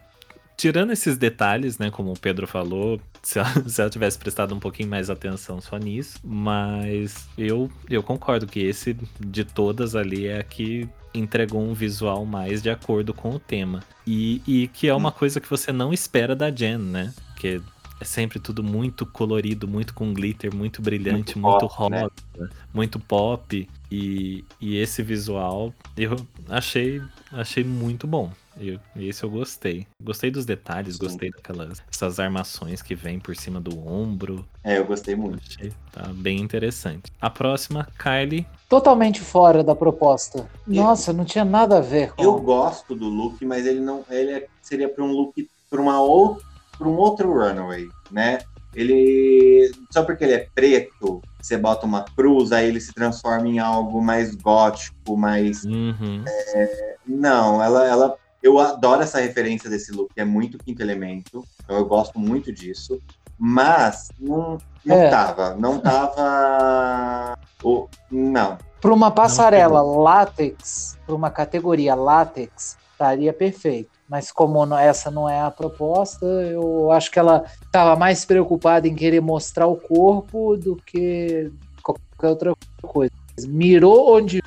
tirando 0.57 0.91
esses 0.91 1.17
detalhes, 1.17 1.77
né, 1.77 1.89
como 1.89 2.11
o 2.11 2.19
Pedro 2.19 2.47
falou, 2.47 2.99
se 3.21 3.39
ela, 3.39 3.69
se 3.69 3.81
ela, 3.81 3.89
tivesse 3.89 4.17
prestado 4.17 4.53
um 4.53 4.59
pouquinho 4.59 4.89
mais 4.89 5.09
atenção 5.09 5.59
só 5.61 5.77
nisso, 5.77 6.19
mas 6.23 7.27
eu, 7.37 7.69
eu 7.89 8.01
concordo 8.03 8.47
que 8.47 8.59
esse 8.59 8.95
de 9.19 9.43
todas 9.43 9.95
ali 9.95 10.27
é 10.27 10.39
a 10.39 10.43
que 10.43 10.87
entregou 11.13 11.61
um 11.61 11.73
visual 11.73 12.25
mais 12.25 12.61
de 12.61 12.69
acordo 12.69 13.13
com 13.13 13.31
o 13.31 13.39
tema. 13.39 13.81
E, 14.05 14.41
e 14.45 14.67
que 14.67 14.87
é 14.87 14.93
uma 14.93 15.09
hum. 15.09 15.13
coisa 15.13 15.39
que 15.39 15.49
você 15.49 15.71
não 15.71 15.93
espera 15.93 16.35
da 16.35 16.51
Jen, 16.51 16.77
né? 16.77 17.13
Que 17.37 17.61
é 17.99 18.05
sempre 18.05 18.39
tudo 18.39 18.61
muito 18.61 19.05
colorido, 19.05 19.67
muito 19.67 19.93
com 19.93 20.13
glitter, 20.13 20.53
muito 20.53 20.81
brilhante, 20.81 21.37
muito, 21.37 21.39
muito 21.39 21.67
pop, 21.67 21.91
né? 21.91 22.01
rosa, 22.01 22.13
né? 22.37 22.49
muito 22.73 22.99
pop. 22.99 23.69
E, 23.89 24.43
e 24.59 24.77
esse 24.77 25.01
visual 25.01 25.73
eu 25.95 26.15
achei, 26.49 27.01
achei 27.31 27.63
muito 27.63 28.05
bom. 28.05 28.31
Eu, 28.59 28.79
esse 28.95 29.23
eu 29.23 29.29
gostei. 29.29 29.85
Gostei 30.01 30.31
dos 30.31 30.45
detalhes, 30.45 30.95
Sim. 30.95 31.03
gostei 31.03 31.29
daquelas 31.31 31.81
essas 31.91 32.19
armações 32.19 32.81
que 32.81 32.95
vem 32.95 33.19
por 33.19 33.35
cima 33.35 33.59
do 33.59 33.77
ombro. 33.87 34.45
É, 34.63 34.77
eu 34.77 34.85
gostei 34.85 35.15
muito. 35.15 35.41
Achei, 35.47 35.71
tá 35.91 36.03
bem 36.13 36.39
interessante. 36.39 37.11
A 37.19 37.29
próxima, 37.29 37.87
Kylie. 37.97 38.47
Totalmente 38.69 39.21
fora 39.21 39.63
da 39.63 39.75
proposta. 39.75 40.49
Nossa, 40.65 41.11
não 41.11 41.25
tinha 41.25 41.45
nada 41.45 41.77
a 41.77 41.81
ver 41.81 42.13
com. 42.13 42.23
Eu 42.23 42.39
gosto 42.39 42.95
do 42.95 43.07
look, 43.07 43.43
mas 43.45 43.65
ele 43.65 43.79
não. 43.79 44.03
Ele 44.09 44.31
é, 44.31 44.47
seria 44.61 44.89
para 44.89 45.03
um 45.03 45.11
look 45.11 45.47
para 45.69 45.81
uma 45.81 46.01
outra 46.01 46.55
para 46.77 46.87
um 46.87 46.95
outro 46.95 47.33
runway, 47.33 47.87
né? 48.11 48.39
Ele 48.73 49.71
só 49.89 50.03
porque 50.03 50.25
ele 50.25 50.33
é 50.33 50.47
preto, 50.53 51.21
você 51.41 51.57
bota 51.57 51.85
uma 51.85 52.03
cruz, 52.03 52.51
aí 52.51 52.67
ele 52.67 52.81
se 52.81 52.93
transforma 52.93 53.47
em 53.47 53.57
algo 53.57 54.03
mais 54.03 54.35
gótico, 54.35 55.15
mais 55.15 55.63
uhum. 55.63 56.23
é, 56.27 56.95
não, 57.07 57.63
ela, 57.63 57.87
ela 57.87 58.17
eu 58.45 58.59
adoro 58.59 59.01
essa 59.01 59.19
referência 59.19 59.67
desse 59.67 59.91
look, 59.91 60.11
é 60.15 60.23
muito 60.23 60.59
quinto 60.59 60.79
elemento, 60.79 61.43
então 61.63 61.77
eu 61.77 61.85
gosto 61.85 62.19
muito 62.19 62.53
disso, 62.53 63.01
mas 63.39 64.09
não, 64.19 64.59
não 64.85 64.95
é. 64.95 65.09
tava, 65.09 65.55
não 65.55 65.79
tava, 65.79 67.35
o, 67.63 67.87
não. 68.11 68.59
Para 68.79 68.93
uma 68.93 69.09
passarela 69.09 69.81
látex, 69.81 70.95
para 71.07 71.15
uma 71.15 71.31
categoria 71.31 71.95
látex, 71.95 72.77
estaria 72.91 73.33
perfeito. 73.33 73.89
Mas 74.07 74.31
como 74.31 74.63
essa 74.75 75.09
não 75.09 75.27
é 75.27 75.41
a 75.41 75.49
proposta, 75.49 76.23
eu 76.23 76.91
acho 76.91 77.09
que 77.09 77.17
ela 77.17 77.43
estava 77.63 77.95
mais 77.95 78.23
preocupada 78.23 78.87
em 78.87 78.93
querer 78.93 79.19
mostrar 79.19 79.65
o 79.65 79.75
corpo 79.75 80.55
do 80.55 80.75
que 80.75 81.51
qualquer 81.81 82.29
outra 82.29 82.53
coisa. 82.83 83.11
Mirou 83.47 84.15
onde 84.15 84.39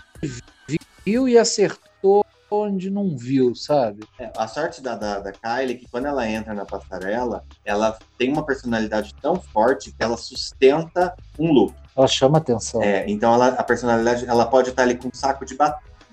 viu 1.05 1.29
e 1.29 1.37
acertou 1.37 2.25
onde 2.51 2.91
não 2.91 3.17
viu, 3.17 3.55
sabe? 3.55 4.05
É, 4.19 4.31
a 4.37 4.47
sorte 4.47 4.83
da, 4.83 4.95
da, 4.95 5.21
da 5.21 5.33
Kylie 5.33 5.75
é 5.75 5.79
que 5.79 5.89
quando 5.89 6.07
ela 6.07 6.29
entra 6.29 6.55
na 6.55 6.65
passarela, 6.65 7.45
ela 7.65 7.99
tem 8.17 8.33
uma 8.33 8.45
personalidade 8.45 9.15
tão 9.21 9.37
forte 9.37 9.93
que 9.93 10.03
ela 10.03 10.17
sustenta 10.17 11.15
um 11.39 11.53
look. 11.53 11.75
Ela 11.97 12.07
chama 12.07 12.39
atenção. 12.39 12.83
É, 12.83 13.05
então 13.09 13.35
ela, 13.35 13.49
a 13.49 13.63
personalidade, 13.63 14.27
ela 14.27 14.47
pode 14.47 14.71
estar 14.71 14.83
ali 14.83 14.97
com 14.97 15.09
um 15.09 15.15
saco 15.15 15.45
de 15.45 15.57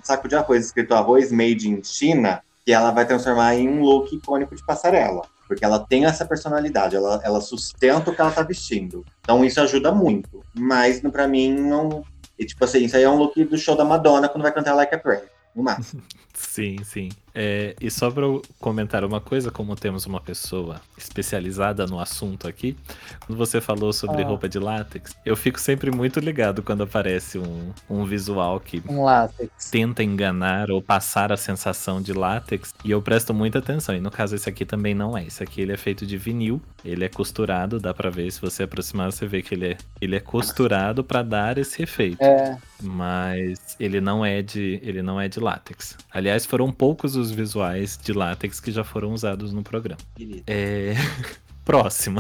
saco 0.02 0.28
de 0.28 0.36
arroz 0.36 0.66
escrito 0.66 0.94
arroz 0.94 1.32
made 1.32 1.70
in 1.70 1.84
China, 1.84 2.42
que 2.66 2.72
ela 2.72 2.92
vai 2.92 3.06
transformar 3.06 3.56
em 3.56 3.68
um 3.70 3.82
look 3.82 4.16
icônico 4.16 4.56
de 4.56 4.66
passarela. 4.66 5.24
Porque 5.48 5.64
ela 5.64 5.80
tem 5.80 6.06
essa 6.06 6.26
personalidade, 6.26 6.96
ela, 6.96 7.22
ela 7.24 7.40
sustenta 7.40 8.10
o 8.10 8.16
que 8.16 8.22
ela 8.22 8.32
tá 8.32 8.42
vestindo. 8.42 9.06
Então 9.22 9.46
isso 9.46 9.62
ajuda 9.62 9.92
muito. 9.92 10.44
Mas 10.54 11.00
para 11.02 11.28
mim 11.28 11.54
não. 11.54 12.04
E, 12.38 12.46
tipo 12.46 12.66
assim, 12.66 12.84
isso 12.84 12.98
aí 12.98 13.04
é 13.04 13.10
um 13.10 13.18
look 13.18 13.44
do 13.46 13.58
show 13.58 13.76
da 13.76 13.86
Madonna 13.86 14.28
quando 14.28 14.42
vai 14.42 14.52
cantar 14.52 14.74
Like 14.74 14.94
a 14.94 14.98
Prayer. 14.98 15.30
No 15.56 15.64
máximo. 15.64 16.02
Sim, 16.36 16.84
sim. 16.84 17.10
É, 17.38 17.76
e 17.82 17.92
só 17.92 18.10
para 18.10 18.24
comentar 18.60 19.04
uma 19.04 19.20
coisa, 19.20 19.52
como 19.52 19.76
temos 19.76 20.06
uma 20.06 20.22
pessoa 20.22 20.80
especializada 20.98 21.86
no 21.86 22.00
assunto 22.00 22.48
aqui, 22.48 22.78
quando 23.26 23.38
você 23.38 23.60
falou 23.60 23.92
sobre 23.92 24.22
ah. 24.22 24.26
roupa 24.26 24.48
de 24.48 24.58
látex, 24.58 25.14
eu 25.26 25.36
fico 25.36 25.60
sempre 25.60 25.92
muito 25.92 26.22
ligado 26.22 26.64
quando 26.64 26.84
aparece 26.84 27.38
um, 27.38 27.74
um 27.90 28.06
visual 28.06 28.58
que 28.62 28.82
um 28.88 29.04
látex. 29.04 29.70
tenta 29.70 30.02
enganar 30.02 30.72
ou 30.72 30.82
passar 30.82 31.34
a 31.34 31.38
sensação 31.38 32.02
de 32.02 32.14
látex, 32.14 32.74
e 32.86 32.92
eu 32.92 33.02
presto 33.02 33.34
muita 33.34 33.60
atenção. 33.60 33.94
E 33.94 34.00
no 34.00 34.10
caso, 34.10 34.36
esse 34.36 34.48
aqui 34.48 34.64
também 34.64 34.94
não 34.94 35.18
é. 35.18 35.26
Esse 35.26 35.44
aqui 35.44 35.60
ele 35.60 35.74
é 35.74 35.78
feito 35.78 36.06
de 36.06 36.18
vinil, 36.18 36.62
ele 36.86 37.04
é 37.04 37.10
costurado, 37.10 37.82
dá 37.82 37.94
para 37.94 38.10
ver, 38.10 38.32
se 38.32 38.40
você 38.40 38.64
aproximar, 38.64 39.12
você 39.12 39.28
vê 39.28 39.42
que 39.42 39.54
ele 39.54 39.74
é, 39.74 39.78
ele 40.00 40.16
é 40.16 40.22
costurado 40.22 41.04
para 41.04 41.22
dar 41.22 41.58
esse 41.58 41.84
efeito. 41.84 42.24
É. 42.24 42.58
Mas 42.82 43.76
ele 43.80 44.00
não 44.00 44.26
é 44.26 44.42
de 44.42 44.80
ele 44.84 45.02
não 45.02 45.20
é 45.20 45.28
de 45.28 45.40
látex. 45.40 45.98
Aliás, 46.26 46.44
foram 46.44 46.72
poucos 46.72 47.16
os 47.16 47.30
visuais 47.30 48.00
de 48.04 48.12
látex 48.12 48.60
que 48.60 48.72
já 48.72 48.84
foram 48.84 49.14
usados 49.14 49.54
no 49.54 49.62
programa. 49.62 50.02
É... 50.48 50.96
Próxima. 51.64 52.20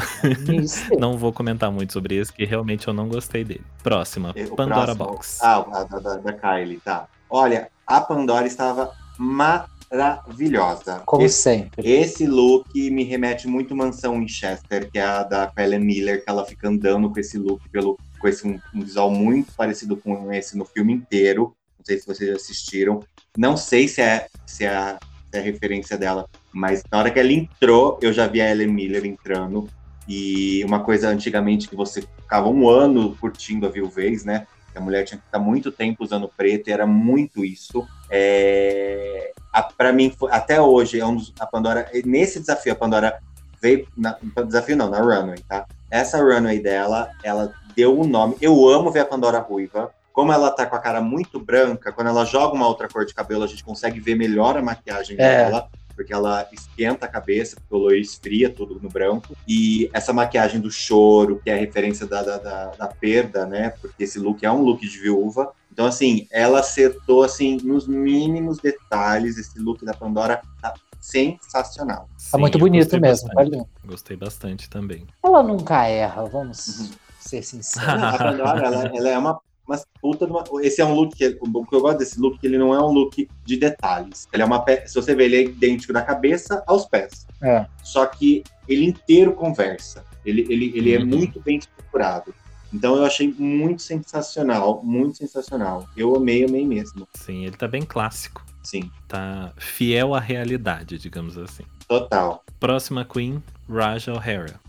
não 0.99 1.17
vou 1.17 1.33
comentar 1.33 1.71
muito 1.71 1.91
sobre 1.91 2.15
esse, 2.15 2.31
que 2.31 2.45
realmente 2.45 2.87
eu 2.87 2.93
não 2.93 3.09
gostei 3.09 3.43
dele. 3.43 3.63
Próxima, 3.81 4.29
o 4.29 4.55
Pandora 4.55 4.95
próximo... 4.95 5.05
Box. 5.05 5.39
Ah, 5.41 5.85
da, 5.89 5.99
da, 5.99 6.17
da 6.17 6.33
Kylie, 6.33 6.79
tá. 6.81 7.07
Olha, 7.27 7.67
a 7.87 7.99
Pandora 7.99 8.45
estava 8.45 8.93
maravilhosa. 9.17 11.01
Como 11.03 11.23
esse, 11.23 11.41
sempre. 11.41 11.89
Esse 11.89 12.27
look 12.27 12.69
me 12.91 13.03
remete 13.03 13.47
muito 13.47 13.75
Mansão 13.75 14.19
Winchester, 14.19 14.87
que 14.91 14.99
é 14.99 15.03
a 15.03 15.23
da 15.23 15.51
Helen 15.57 15.79
Miller, 15.79 16.23
que 16.23 16.29
ela 16.29 16.45
fica 16.45 16.69
andando 16.69 17.09
com 17.09 17.19
esse 17.19 17.39
look, 17.39 17.67
pelo, 17.69 17.97
com 18.19 18.27
esse 18.27 18.47
um, 18.47 18.59
um 18.71 18.81
visual 18.81 19.09
muito 19.09 19.51
parecido 19.53 19.97
com 19.97 20.31
esse 20.31 20.55
no 20.55 20.63
filme 20.63 20.93
inteiro. 20.93 21.55
Não 21.79 21.85
sei 21.85 21.97
se 21.97 22.05
vocês 22.05 22.35
assistiram. 22.35 23.01
Não 23.37 23.57
sei 23.57 23.87
se 23.87 24.01
é, 24.01 24.27
se 24.45 24.65
é, 24.65 24.97
se 25.31 25.37
é 25.37 25.39
a 25.39 25.43
referência 25.43 25.97
dela, 25.97 26.27
mas 26.51 26.83
na 26.91 26.99
hora 26.99 27.11
que 27.11 27.19
ela 27.19 27.31
entrou, 27.31 27.99
eu 28.01 28.13
já 28.13 28.27
vi 28.27 28.41
a 28.41 28.49
Ellen 28.49 28.67
Miller 28.67 29.05
entrando. 29.05 29.67
E 30.07 30.63
uma 30.63 30.81
coisa 30.81 31.09
antigamente 31.09 31.67
que 31.67 31.75
você 31.75 32.01
ficava 32.01 32.47
um 32.47 32.69
ano 32.69 33.15
curtindo 33.17 33.65
a 33.65 33.69
viuvez, 33.69 34.23
né? 34.23 34.45
A 34.75 34.79
mulher 34.79 35.03
tinha 35.03 35.17
que 35.17 35.25
ficar 35.25 35.39
muito 35.39 35.71
tempo 35.71 36.03
usando 36.03 36.27
preto, 36.27 36.69
e 36.69 36.73
era 36.73 36.85
muito 36.85 37.43
isso. 37.43 37.87
É... 38.09 39.31
Para 39.77 39.93
mim, 39.93 40.13
até 40.29 40.61
hoje, 40.61 40.99
é 40.99 41.05
um 41.05 41.15
dos, 41.15 41.33
a 41.39 41.45
Pandora. 41.45 41.89
Nesse 42.05 42.39
desafio, 42.39 42.73
a 42.73 42.75
Pandora 42.75 43.19
veio. 43.61 43.87
Na, 43.95 44.17
desafio 44.45 44.75
não, 44.75 44.89
na 44.89 44.99
runway, 44.99 45.39
tá? 45.47 45.65
Essa 45.89 46.21
runway 46.21 46.59
dela, 46.59 47.09
ela 47.23 47.53
deu 47.75 47.99
um 47.99 48.05
nome. 48.05 48.35
Eu 48.41 48.67
amo 48.67 48.91
ver 48.91 48.99
a 48.99 49.05
Pandora 49.05 49.39
ruiva. 49.39 49.91
Como 50.15 50.31
ela 50.31 50.49
tá 50.49 50.65
com 50.65 50.77
a 50.77 50.79
cara 50.79 51.01
muito 51.01 51.41
branca, 51.41 51.91
quando 51.91 52.07
ela 52.07 52.23
joga 52.23 52.55
uma 52.55 52.65
outra 52.65 52.87
cor 52.87 53.05
de 53.05 53.13
cabelo, 53.13 53.43
a 53.43 53.47
gente 53.47 53.65
consegue 53.65 53.99
ver 53.99 54.15
melhor 54.15 54.55
a 54.55 54.61
maquiagem 54.61 55.17
é. 55.19 55.49
dela 55.49 55.69
porque 55.93 56.13
ela 56.13 56.47
esquenta 56.51 57.05
a 57.05 57.09
cabeça, 57.09 57.55
porque 57.55 57.73
o 57.73 57.77
loiro 57.77 58.01
esfria 58.01 58.49
tudo 58.49 58.79
no 58.81 58.89
branco. 58.89 59.35
E 59.47 59.89
essa 59.93 60.11
maquiagem 60.11 60.59
do 60.59 60.69
choro, 60.69 61.41
que 61.41 61.49
é 61.49 61.53
a 61.53 61.57
referência 61.57 62.05
da, 62.05 62.21
da, 62.21 62.37
da, 62.37 62.65
da, 62.71 62.87
perda, 62.87 63.45
né? 63.45 63.69
Porque 63.81 64.03
esse 64.03 64.19
look 64.19 64.45
é 64.45 64.51
um 64.51 64.61
look 64.61 64.81
de 64.81 64.99
viúva. 64.99 65.53
Então, 65.71 65.85
assim, 65.85 66.27
ela 66.31 66.59
acertou, 66.59 67.23
assim, 67.23 67.57
nos 67.63 67.87
mínimos 67.87 68.57
detalhes. 68.57 69.37
Esse 69.37 69.57
look 69.57 69.85
da 69.85 69.93
Pandora 69.93 70.41
tá 70.61 70.73
sensacional. 70.99 72.09
Tá 72.29 72.37
muito 72.37 72.57
bonito 72.57 72.99
mesmo, 72.99 73.29
tá 73.29 73.43
lindo. 73.43 73.67
Gostei 73.85 74.17
bastante 74.17 74.69
também. 74.69 75.07
Ela 75.23 75.41
nunca 75.41 75.87
erra, 75.87 76.25
vamos 76.25 76.79
uhum. 76.79 76.89
ser 77.21 77.41
sinceros. 77.41 78.03
a 78.03 78.17
Pandora, 78.17 78.67
ela, 78.67 78.91
ela 78.93 79.09
é 79.09 79.17
uma 79.17 79.39
mas 79.67 79.85
puta 80.01 80.25
de 80.25 80.31
uma... 80.31 80.43
Esse 80.61 80.81
é 80.81 80.85
um 80.85 80.93
look 80.93 81.15
que. 81.15 81.37
O 81.41 81.65
que 81.65 81.75
eu 81.75 81.81
gosto 81.81 81.97
desse 81.97 82.19
look 82.19 82.39
que 82.39 82.47
ele 82.47 82.57
não 82.57 82.73
é 82.73 82.79
um 82.79 82.91
look 82.91 83.27
de 83.43 83.57
detalhes. 83.57 84.27
Ele 84.31 84.43
é 84.43 84.45
uma 84.45 84.63
pe... 84.63 84.87
Se 84.87 84.95
você 84.95 85.15
ver, 85.15 85.25
ele 85.25 85.35
é 85.35 85.43
idêntico 85.43 85.93
da 85.93 86.01
cabeça 86.01 86.63
aos 86.67 86.85
pés. 86.85 87.25
É. 87.41 87.65
Só 87.83 88.05
que 88.05 88.43
ele 88.67 88.85
inteiro 88.85 89.33
conversa. 89.33 90.05
Ele, 90.25 90.41
ele, 90.49 90.73
ele 90.75 90.93
é 90.93 90.97
uhum. 90.97 91.03
é 91.03 91.05
muito 91.05 91.39
bem 91.39 91.57
estruturado. 91.57 92.33
Então 92.73 92.95
eu 92.95 93.05
achei 93.05 93.33
muito 93.37 93.81
sensacional, 93.81 94.81
muito 94.83 95.17
sensacional. 95.17 95.87
Eu 95.95 96.15
amei, 96.15 96.43
amei 96.43 96.65
mesmo. 96.65 97.07
Sim, 97.13 97.45
ele 97.45 97.55
tá 97.55 97.67
bem 97.67 97.83
clássico. 97.83 98.43
Sim. 98.63 98.91
Tá 99.07 99.53
fiel 99.57 100.13
à 100.13 100.19
realidade, 100.19 100.97
digamos 100.97 101.37
assim. 101.37 101.63
Total. 101.87 102.43
Próxima 102.59 103.05
Queen, 103.05 103.41
Raja 103.69 104.11
O'Hara. 104.11 104.64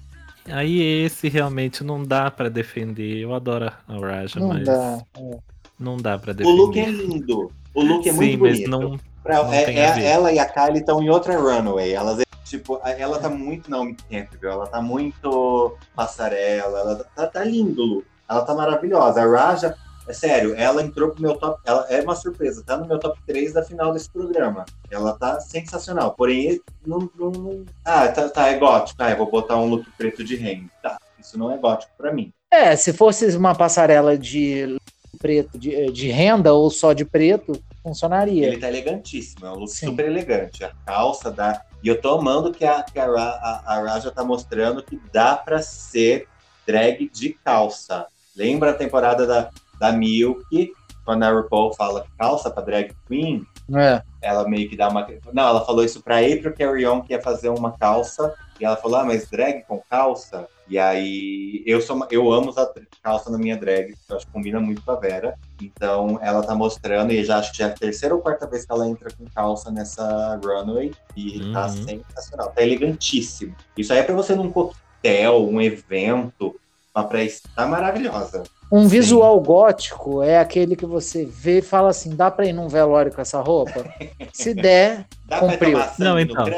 Aí 0.51 0.81
esse 1.05 1.29
realmente 1.29 1.83
não 1.85 2.03
dá 2.03 2.31
para 2.31 2.49
defender. 2.49 3.19
Eu 3.19 3.35
adoro 3.35 3.67
a 3.89 3.99
Raja, 3.99 4.39
não 4.41 4.49
mas. 4.49 4.65
Dá. 4.65 4.99
É. 5.19 5.39
não 5.79 5.97
dá 5.97 6.19
pra 6.19 6.31
O 6.33 6.35
definir. 6.35 6.57
look 6.59 6.79
é 6.79 6.87
lindo. 6.91 7.51
O 7.75 7.83
look 7.83 8.09
é 8.09 8.13
Sim, 8.13 8.17
muito 8.17 8.41
mas 8.41 8.53
bonito. 8.53 8.71
não. 8.71 8.99
Pra- 9.23 9.43
não 9.43 9.53
é- 9.53 9.65
tem 9.65 9.79
é- 9.79 9.89
a 9.89 9.93
ver. 9.93 10.05
ela 10.05 10.33
e 10.33 10.39
a 10.39 10.47
Kylie 10.47 10.79
estão 10.81 11.03
em 11.03 11.11
outra 11.11 11.37
runway. 11.39 11.93
Elas, 11.93 12.23
tipo, 12.45 12.81
ela 12.85 13.19
tá 13.19 13.29
muito 13.29 13.71
Naomi 13.71 13.97
Campbell. 14.11 14.53
Ela 14.53 14.67
tá 14.69 14.81
muito 14.81 15.77
passarela. 15.95 16.79
Ela 16.81 17.05
tá, 17.15 17.27
tá 17.27 17.45
lindo, 17.45 17.83
o. 17.99 18.05
Ela 18.29 18.43
tá 18.43 18.55
maravilhosa. 18.55 19.23
A 19.23 19.27
Raja, 19.27 19.77
é 20.09 20.13
sério, 20.13 20.55
ela 20.57 20.83
entrou 20.83 21.11
pro 21.11 21.23
meu 21.23 21.37
top. 21.37 21.61
Ela 21.65 21.87
é 21.89 22.01
uma 22.01 22.15
surpresa, 22.15 22.63
tá 22.65 22.77
no 22.77 22.87
meu 22.87 22.99
top 22.99 23.19
3 23.27 23.53
da 23.53 23.63
final 23.63 23.93
desse 23.93 24.11
programa. 24.11 24.65
Ela 24.91 25.13
tá 25.19 25.41
sensacional. 25.41 26.13
Porém, 26.15 26.61
não. 26.87 27.11
não- 27.17 27.65
ah, 27.85 28.09
tá, 28.09 28.29
tá, 28.29 28.49
é 28.49 28.59
gótico. 28.59 29.03
Ah, 29.03 29.11
eu 29.11 29.17
vou 29.17 29.31
botar 29.31 29.57
um 29.57 29.69
look 29.69 29.87
preto 29.99 30.23
de 30.23 30.37
renda. 30.37 30.71
Tá, 30.83 30.99
isso 31.19 31.39
não 31.39 31.51
é 31.51 31.57
gótico 31.59 31.93
pra 31.97 32.13
mim. 32.13 32.33
É, 32.51 32.77
se 32.77 32.93
fosse 32.93 33.27
uma 33.37 33.55
passarela 33.55 34.17
de 34.17 34.79
preto, 35.19 35.59
de, 35.59 35.91
de 35.91 36.09
renda 36.09 36.53
ou 36.53 36.71
só 36.71 36.93
de 36.93 37.05
preto, 37.05 37.61
funcionaria. 37.83 38.47
Ele 38.47 38.59
tá 38.59 38.69
elegantíssimo, 38.69 39.47
é 39.47 39.51
um 39.51 39.57
look 39.57 39.71
Sim. 39.71 39.87
super 39.87 40.07
elegante. 40.07 40.65
A 40.65 40.73
calça 40.87 41.31
dá. 41.31 41.63
E 41.83 41.89
eu 41.89 42.01
tô 42.01 42.19
amando 42.19 42.53
que 42.53 42.65
a, 42.65 42.83
que 42.83 42.99
a, 42.99 43.07
a, 43.07 43.63
a 43.67 43.81
Raja 43.83 44.11
tá 44.11 44.25
mostrando 44.25 44.83
que 44.83 45.01
dá 45.13 45.37
pra 45.37 45.61
ser 45.63 46.29
drag 46.67 47.09
de 47.13 47.31
calça. 47.45 48.07
Lembra 48.37 48.71
a 48.71 48.75
temporada 48.75 49.27
da, 49.27 49.51
da 49.79 49.93
Milk, 49.93 50.73
quando 51.05 51.23
a 51.23 51.31
RuPaul 51.31 51.73
fala 51.75 52.05
calça 52.19 52.51
pra 52.51 52.63
drag 52.63 52.93
queen? 53.07 53.47
É. 53.75 54.03
Ela 54.23 54.49
meio 54.49 54.69
que 54.69 54.77
dá 54.77 54.89
uma. 54.89 55.07
Não, 55.33 55.49
ela 55.49 55.65
falou 55.65 55.85
isso 55.85 56.03
pra 56.03 56.19
April 56.19 56.55
Carrion, 56.57 57.01
que 57.03 57.13
ia 57.13 57.23
fazer 57.23 57.49
uma 57.49 57.73
calça. 57.73 58.35
E 58.59 58.65
ela 58.65 58.77
falou, 58.77 58.99
ah, 59.01 59.05
mas 59.05 59.29
drag 59.29 59.65
com 59.69 59.83
calça? 59.91 60.49
E 60.69 60.79
aí, 60.79 61.63
eu 61.67 61.81
sou 61.81 62.07
eu 62.11 62.33
amo 62.33 62.49
usar 62.49 62.69
calça 63.03 63.31
na 63.31 63.37
minha 63.39 63.57
drag, 63.57 63.89
porque 63.95 64.13
eu 64.13 64.17
acho 64.17 64.27
que 64.27 64.33
combina 64.33 64.59
muito 64.59 64.83
com 64.83 64.91
a 64.93 64.97
Vera. 64.97 65.39
Então, 65.63 66.19
ela 66.23 66.43
tá 66.43 66.55
mostrando, 66.55 67.13
e 67.13 67.23
já 67.23 67.39
acho 67.39 67.53
que 67.53 67.59
já 67.59 67.67
é 67.67 67.71
a 67.71 67.75
terceira 67.75 68.15
ou 68.15 68.21
quarta 68.23 68.47
vez 68.47 68.65
que 68.65 68.73
ela 68.73 68.89
entra 68.89 69.11
com 69.17 69.27
calça 69.27 69.71
nessa 69.71 70.41
runway. 70.43 70.93
E 71.17 71.53
tá 71.53 71.67
Uhum. 71.67 71.85
sensacional, 71.87 72.49
tá 72.51 72.63
elegantíssimo. 72.63 73.55
Isso 73.77 73.93
aí 73.93 73.99
é 73.99 74.03
pra 74.03 74.15
você 74.15 74.35
num 74.35 74.51
coquetel, 74.51 75.47
um 75.47 75.61
evento, 75.61 76.59
uma 76.95 77.05
pré 77.05 77.29
tá 77.55 77.67
maravilhosa. 77.67 78.43
Um 78.71 78.83
Sim. 78.83 78.89
visual 78.89 79.41
gótico 79.41 80.23
é 80.23 80.39
aquele 80.39 80.75
que 80.75 80.87
você 80.87 81.25
vê 81.25 81.59
e 81.59 81.63
fala 81.63 81.91
assim: 81.91 82.15
dá 82.15 82.31
pra 82.31 82.47
ir 82.47 82.53
num 82.53 82.69
velório 82.69 83.13
com 83.13 83.21
essa 83.21 83.41
roupa? 83.41 83.85
Se 84.33 84.53
der, 84.55 85.07
Dá 85.29 85.39
pra 85.39 85.49
Cumpriu. 85.49 85.79
sangue 85.79 85.95
Não, 85.99 86.21
então. 86.21 86.47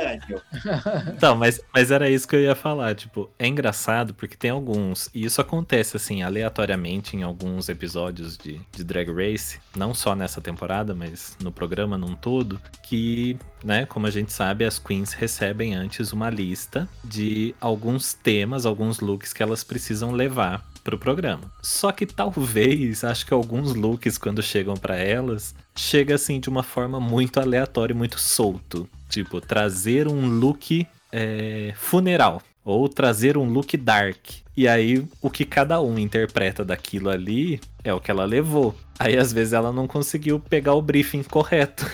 Então, 1.17 1.37
mas, 1.37 1.61
mas 1.75 1.91
era 1.91 2.09
isso 2.09 2.29
que 2.29 2.37
eu 2.37 2.41
ia 2.41 2.55
falar. 2.55 2.95
Tipo, 2.95 3.31
é 3.39 3.47
engraçado 3.47 4.13
porque 4.15 4.37
tem 4.37 4.51
alguns. 4.51 5.09
E 5.15 5.25
isso 5.25 5.41
acontece, 5.41 5.97
assim, 5.97 6.23
aleatoriamente 6.23 7.17
em 7.17 7.23
alguns 7.23 7.69
episódios 7.69 8.37
de, 8.37 8.61
de 8.73 8.85
Drag 8.85 9.11
Race. 9.11 9.59
Não 9.77 9.95
só 9.95 10.15
nessa 10.15 10.41
temporada, 10.41 10.95
mas 10.95 11.37
no 11.43 11.51
programa 11.51 11.97
num 11.97 12.15
todo. 12.15 12.61
Que, 12.83 13.39
né, 13.65 13.87
como 13.87 14.07
a 14.07 14.11
gente 14.11 14.33
sabe, 14.33 14.65
as 14.65 14.79
queens 14.79 15.13
recebem 15.13 15.75
antes 15.75 16.13
uma 16.13 16.29
lista 16.29 16.89
de 17.03 17.55
alguns 17.61 18.13
temas, 18.13 18.67
alguns 18.67 19.01
looks 19.01 19.33
que 19.33 19.43
elas 19.43 19.65
precisam 19.65 20.11
levar 20.11 20.63
pro 20.89 20.97
programa. 20.99 21.53
Só 21.63 21.93
que 21.93 22.07
talvez, 22.07 23.05
acho 23.05 23.27
que 23.27 23.35
alguns 23.35 23.75
looks, 23.75 24.17
quando 24.17 24.43
chegam 24.43 24.75
pra 24.75 24.97
elas, 24.97 25.55
chega 25.77 26.15
assim 26.15 26.41
de 26.41 26.49
uma 26.49 26.63
forma 26.63 26.99
muito 26.99 27.39
aleatória 27.39 27.93
e 27.93 27.97
muito 27.97 28.19
solto. 28.19 28.89
Tipo, 29.11 29.39
trazer 29.41 30.09
um 30.09 30.27
look 30.27 30.87
é, 31.13 31.75
funeral. 31.77 32.43
Ou 32.65 32.89
trazer 32.89 33.37
um 33.39 33.45
look 33.51 33.77
dark. 33.77 34.17
E 34.57 34.67
aí, 34.69 35.07
o 35.23 35.31
que 35.31 35.45
cada 35.45 35.81
um 35.81 35.99
interpreta 35.99 36.65
daquilo 36.65 37.09
ali 37.09 37.61
é 37.85 37.93
o 37.95 38.01
que 38.01 38.11
ela 38.11 38.25
levou. 38.25 38.75
Aí, 38.99 39.17
às 39.17 39.33
vezes, 39.33 39.53
ela 39.53 39.73
não 39.73 39.87
conseguiu 39.87 40.39
pegar 40.41 40.75
o 40.75 40.83
briefing 40.83 41.23
correto. 41.23 41.87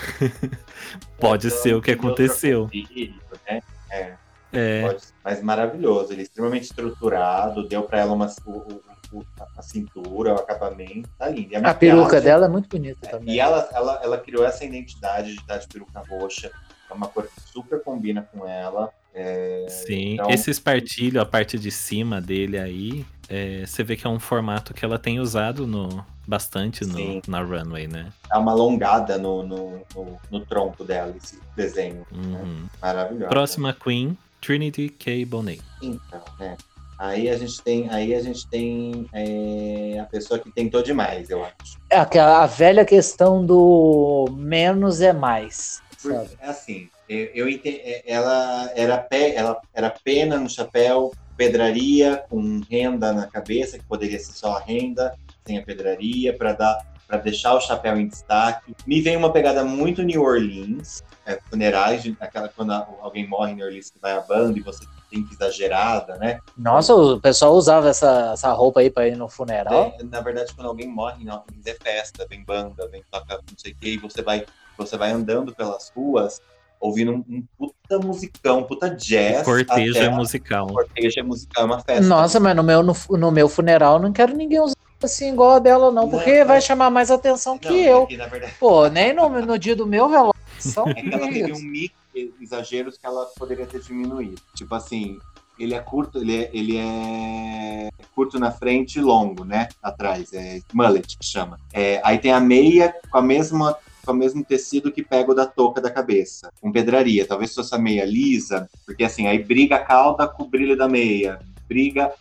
Pode 1.18 1.46
Então, 1.48 1.58
ser 1.58 1.74
o 1.74 1.82
que 1.82 1.90
outro 1.92 2.06
aconteceu. 2.08 2.62
convite, 2.62 3.14
né? 3.48 3.60
É. 3.90 4.14
É, 4.56 4.82
Pode 4.82 5.04
mas 5.24 5.42
maravilhoso. 5.42 6.12
Ele 6.12 6.20
é 6.20 6.24
extremamente 6.24 6.64
estruturado, 6.64 7.66
deu 7.68 7.82
pra 7.82 8.00
ela 8.00 8.12
uma, 8.12 8.26
o- 8.46 8.50
o- 8.50 8.82
o- 9.18 9.26
a 9.56 9.62
cintura, 9.62 10.32
o 10.32 10.36
acabamento, 10.36 11.08
tá 11.18 11.28
lindo. 11.28 11.52
E 11.52 11.56
a 11.56 11.60
maquiagem- 11.60 11.96
peruca 11.98 12.20
dela 12.20 12.46
é 12.46 12.48
muito 12.48 12.68
bonita 12.68 13.06
também. 13.08 13.34
E 13.34 13.40
ela, 13.40 13.68
ela, 13.72 14.00
ela 14.02 14.18
criou 14.18 14.44
essa 14.44 14.64
identidade 14.64 15.32
de 15.32 15.40
estar 15.40 15.58
de 15.58 15.66
peruca 15.68 16.02
roxa. 16.08 16.50
É 16.90 16.94
uma 16.94 17.06
cor 17.08 17.24
que 17.24 17.40
super 17.52 17.82
combina 17.82 18.28
com 18.32 18.46
ela. 18.46 18.90
É, 19.14 19.66
sim. 19.68 20.14
então- 20.14 20.28
Esse 20.30 20.50
espartilho, 20.50 21.20
a 21.20 21.24
parte 21.26 21.56
de 21.58 21.70
cima 21.70 22.20
dele 22.20 22.58
aí, 22.58 23.06
é, 23.28 23.64
você 23.64 23.82
vê 23.84 23.96
que 23.96 24.06
é 24.06 24.10
um 24.10 24.18
formato 24.18 24.74
que 24.74 24.84
ela 24.84 24.98
tem 24.98 25.20
usado 25.20 25.66
no, 25.68 26.04
bastante 26.26 26.84
no, 26.84 27.22
na 27.28 27.40
runway, 27.40 27.86
né? 27.86 28.12
Dá 28.28 28.38
uma 28.40 28.50
alongada 28.50 29.16
no, 29.16 29.44
no, 29.46 29.82
no, 29.94 30.18
no 30.30 30.40
tronco 30.40 30.82
dela, 30.84 31.14
esse 31.16 31.38
desenho. 31.56 32.04
Uhum. 32.12 32.66
Maravilhoso. 32.82 33.28
Próxima 33.30 33.72
Queen, 33.72 34.18
Trinity 34.44 34.88
K. 34.90 35.24
Bonet. 35.24 35.62
Então, 35.82 36.22
né? 36.38 36.56
Aí 36.98 37.28
a 37.28 37.36
gente 37.36 37.60
tem, 37.62 37.88
aí 37.90 38.14
a 38.14 38.20
gente 38.20 38.46
tem 38.46 39.06
é, 39.12 39.98
a 39.98 40.04
pessoa 40.04 40.38
que 40.38 40.50
tentou 40.52 40.82
demais, 40.82 41.28
eu 41.28 41.42
acho. 41.44 41.78
É 41.90 41.98
aquela 41.98 42.42
a 42.42 42.46
velha 42.46 42.84
questão 42.84 43.44
do 43.44 44.28
menos 44.32 45.00
é 45.00 45.12
mais. 45.12 45.82
Sabe? 45.98 46.28
assim, 46.42 46.88
eu, 47.08 47.30
eu 47.34 47.48
ente- 47.48 47.80
é, 47.82 48.02
ela 48.06 48.70
era 48.76 48.98
pé, 48.98 49.34
ela 49.34 49.60
era 49.72 49.90
pena 49.90 50.38
no 50.38 50.48
chapéu, 50.48 51.12
pedraria 51.36 52.22
com 52.28 52.60
renda 52.70 53.12
na 53.12 53.26
cabeça, 53.26 53.78
que 53.78 53.84
poderia 53.84 54.18
ser 54.18 54.32
só 54.32 54.56
a 54.58 54.60
renda, 54.60 55.14
sem 55.46 55.58
a 55.58 55.62
pedraria, 55.62 56.36
para 56.36 56.52
dar 56.52 56.93
para 57.06 57.18
deixar 57.18 57.54
o 57.54 57.60
chapéu 57.60 57.96
em 57.98 58.06
destaque. 58.08 58.74
Me 58.86 59.00
vem 59.00 59.16
uma 59.16 59.32
pegada 59.32 59.64
muito 59.64 60.02
New 60.02 60.22
Orleans, 60.22 61.02
é, 61.26 61.38
funerais, 61.50 62.02
de- 62.02 62.16
aquela 62.20 62.48
quando 62.48 62.72
a- 62.72 62.86
alguém 63.00 63.26
morre 63.28 63.52
em 63.52 63.56
New 63.56 63.66
Orleans 63.66 63.90
que 63.90 63.98
vai 64.00 64.12
a 64.12 64.20
banda 64.20 64.58
e 64.58 64.62
você 64.62 64.84
tem 65.10 65.22
que 65.24 65.34
exagerada, 65.34 66.16
né? 66.16 66.40
Nossa, 66.56 66.94
o 66.94 67.20
pessoal 67.20 67.54
usava 67.54 67.88
essa, 67.88 68.32
essa 68.32 68.52
roupa 68.52 68.80
aí 68.80 68.90
pra 68.90 69.06
ir 69.06 69.16
no 69.16 69.28
funeral. 69.28 69.94
É, 69.98 70.02
na 70.04 70.20
verdade, 70.20 70.52
quando 70.54 70.66
alguém 70.66 70.88
morre 70.88 71.22
em 71.22 71.26
New 71.26 71.34
Orleans 71.34 71.66
é 71.66 71.74
festa, 71.74 72.26
vem 72.28 72.42
banda, 72.44 72.88
vem 72.88 73.02
tocar 73.10 73.36
não 73.36 73.56
sei 73.56 73.72
o 73.72 73.76
que, 73.76 73.90
e 73.94 73.98
você 73.98 74.22
vai, 74.22 74.44
você 74.76 74.96
vai 74.96 75.12
andando 75.12 75.54
pelas 75.54 75.92
ruas 75.94 76.40
ouvindo 76.80 77.12
um, 77.12 77.24
um 77.30 77.44
puta 77.56 77.98
musicão, 78.04 78.58
um 78.58 78.64
puta 78.64 78.90
jazz. 78.90 79.42
Cortejo 79.44 79.96
até 79.96 80.06
é 80.06 80.10
musical. 80.10 80.66
Cortejo 80.66 81.20
é 81.20 81.22
musical, 81.22 81.62
é 81.62 81.66
uma 81.66 81.80
festa. 81.80 82.02
Nossa, 82.02 82.38
mas 82.40 82.54
no 82.56 82.62
meu, 82.62 82.82
no, 82.82 82.94
no 83.10 83.30
meu 83.30 83.48
funeral 83.48 83.98
não 83.98 84.12
quero 84.12 84.36
ninguém 84.36 84.60
usar 84.60 84.73
assim 85.02 85.32
igual 85.32 85.52
a 85.52 85.58
dela, 85.58 85.90
não, 85.90 86.08
porque 86.08 86.40
Não, 86.40 86.46
vai 86.46 86.60
chamar 86.60 86.90
mais 86.90 87.10
atenção 87.10 87.58
que 87.58 87.68
Não, 87.68 87.76
eu. 87.76 88.02
é 88.02 88.06
que, 88.06 88.16
na 88.16 88.26
verdade, 88.26 88.54
Pô, 88.58 88.88
nem 88.88 89.12
no, 89.12 89.28
no 89.28 89.58
dia 89.58 89.76
do 89.76 89.86
meu 89.86 90.08
velório. 90.08 90.34
São 90.58 90.88
é 90.88 90.94
que 90.94 91.12
ela 91.12 91.28
teve 91.28 91.52
um 91.52 91.60
mix 91.60 91.94
exageros 92.40 92.96
que 92.96 93.04
ela 93.06 93.26
poderia 93.36 93.66
ter 93.66 93.80
diminuído. 93.80 94.40
Tipo 94.54 94.74
assim, 94.74 95.18
ele 95.58 95.74
é 95.74 95.80
curto, 95.80 96.18
ele 96.18 96.36
é, 96.36 96.50
ele 96.52 96.76
é 96.78 97.90
curto 98.14 98.38
na 98.38 98.50
frente 98.50 98.98
e 98.98 99.02
longo, 99.02 99.44
né? 99.44 99.68
Atrás, 99.82 100.32
é 100.32 100.60
mullet 100.72 101.18
que 101.18 101.24
chama. 101.24 101.58
É, 101.72 102.00
aí 102.04 102.18
tem 102.18 102.32
a 102.32 102.40
meia 102.40 102.94
com 103.10 103.18
a 103.18 103.22
mesma 103.22 103.76
com 104.04 104.12
o 104.12 104.16
mesmo 104.16 104.44
tecido 104.44 104.92
que 104.92 105.02
pega 105.02 105.32
o 105.32 105.34
da 105.34 105.46
touca 105.46 105.80
da 105.80 105.90
cabeça, 105.90 106.52
com 106.60 106.70
pedraria. 106.70 107.26
Talvez 107.26 107.54
fosse 107.54 107.74
a 107.74 107.78
meia 107.78 108.04
lisa, 108.04 108.68
porque 108.84 109.02
assim, 109.02 109.26
aí 109.26 109.42
briga 109.42 109.76
a 109.76 109.84
cauda 109.84 110.28
com 110.28 110.42
o 110.42 110.48
brilho 110.48 110.76
da 110.76 110.86
meia, 110.86 111.38
briga 111.66 112.12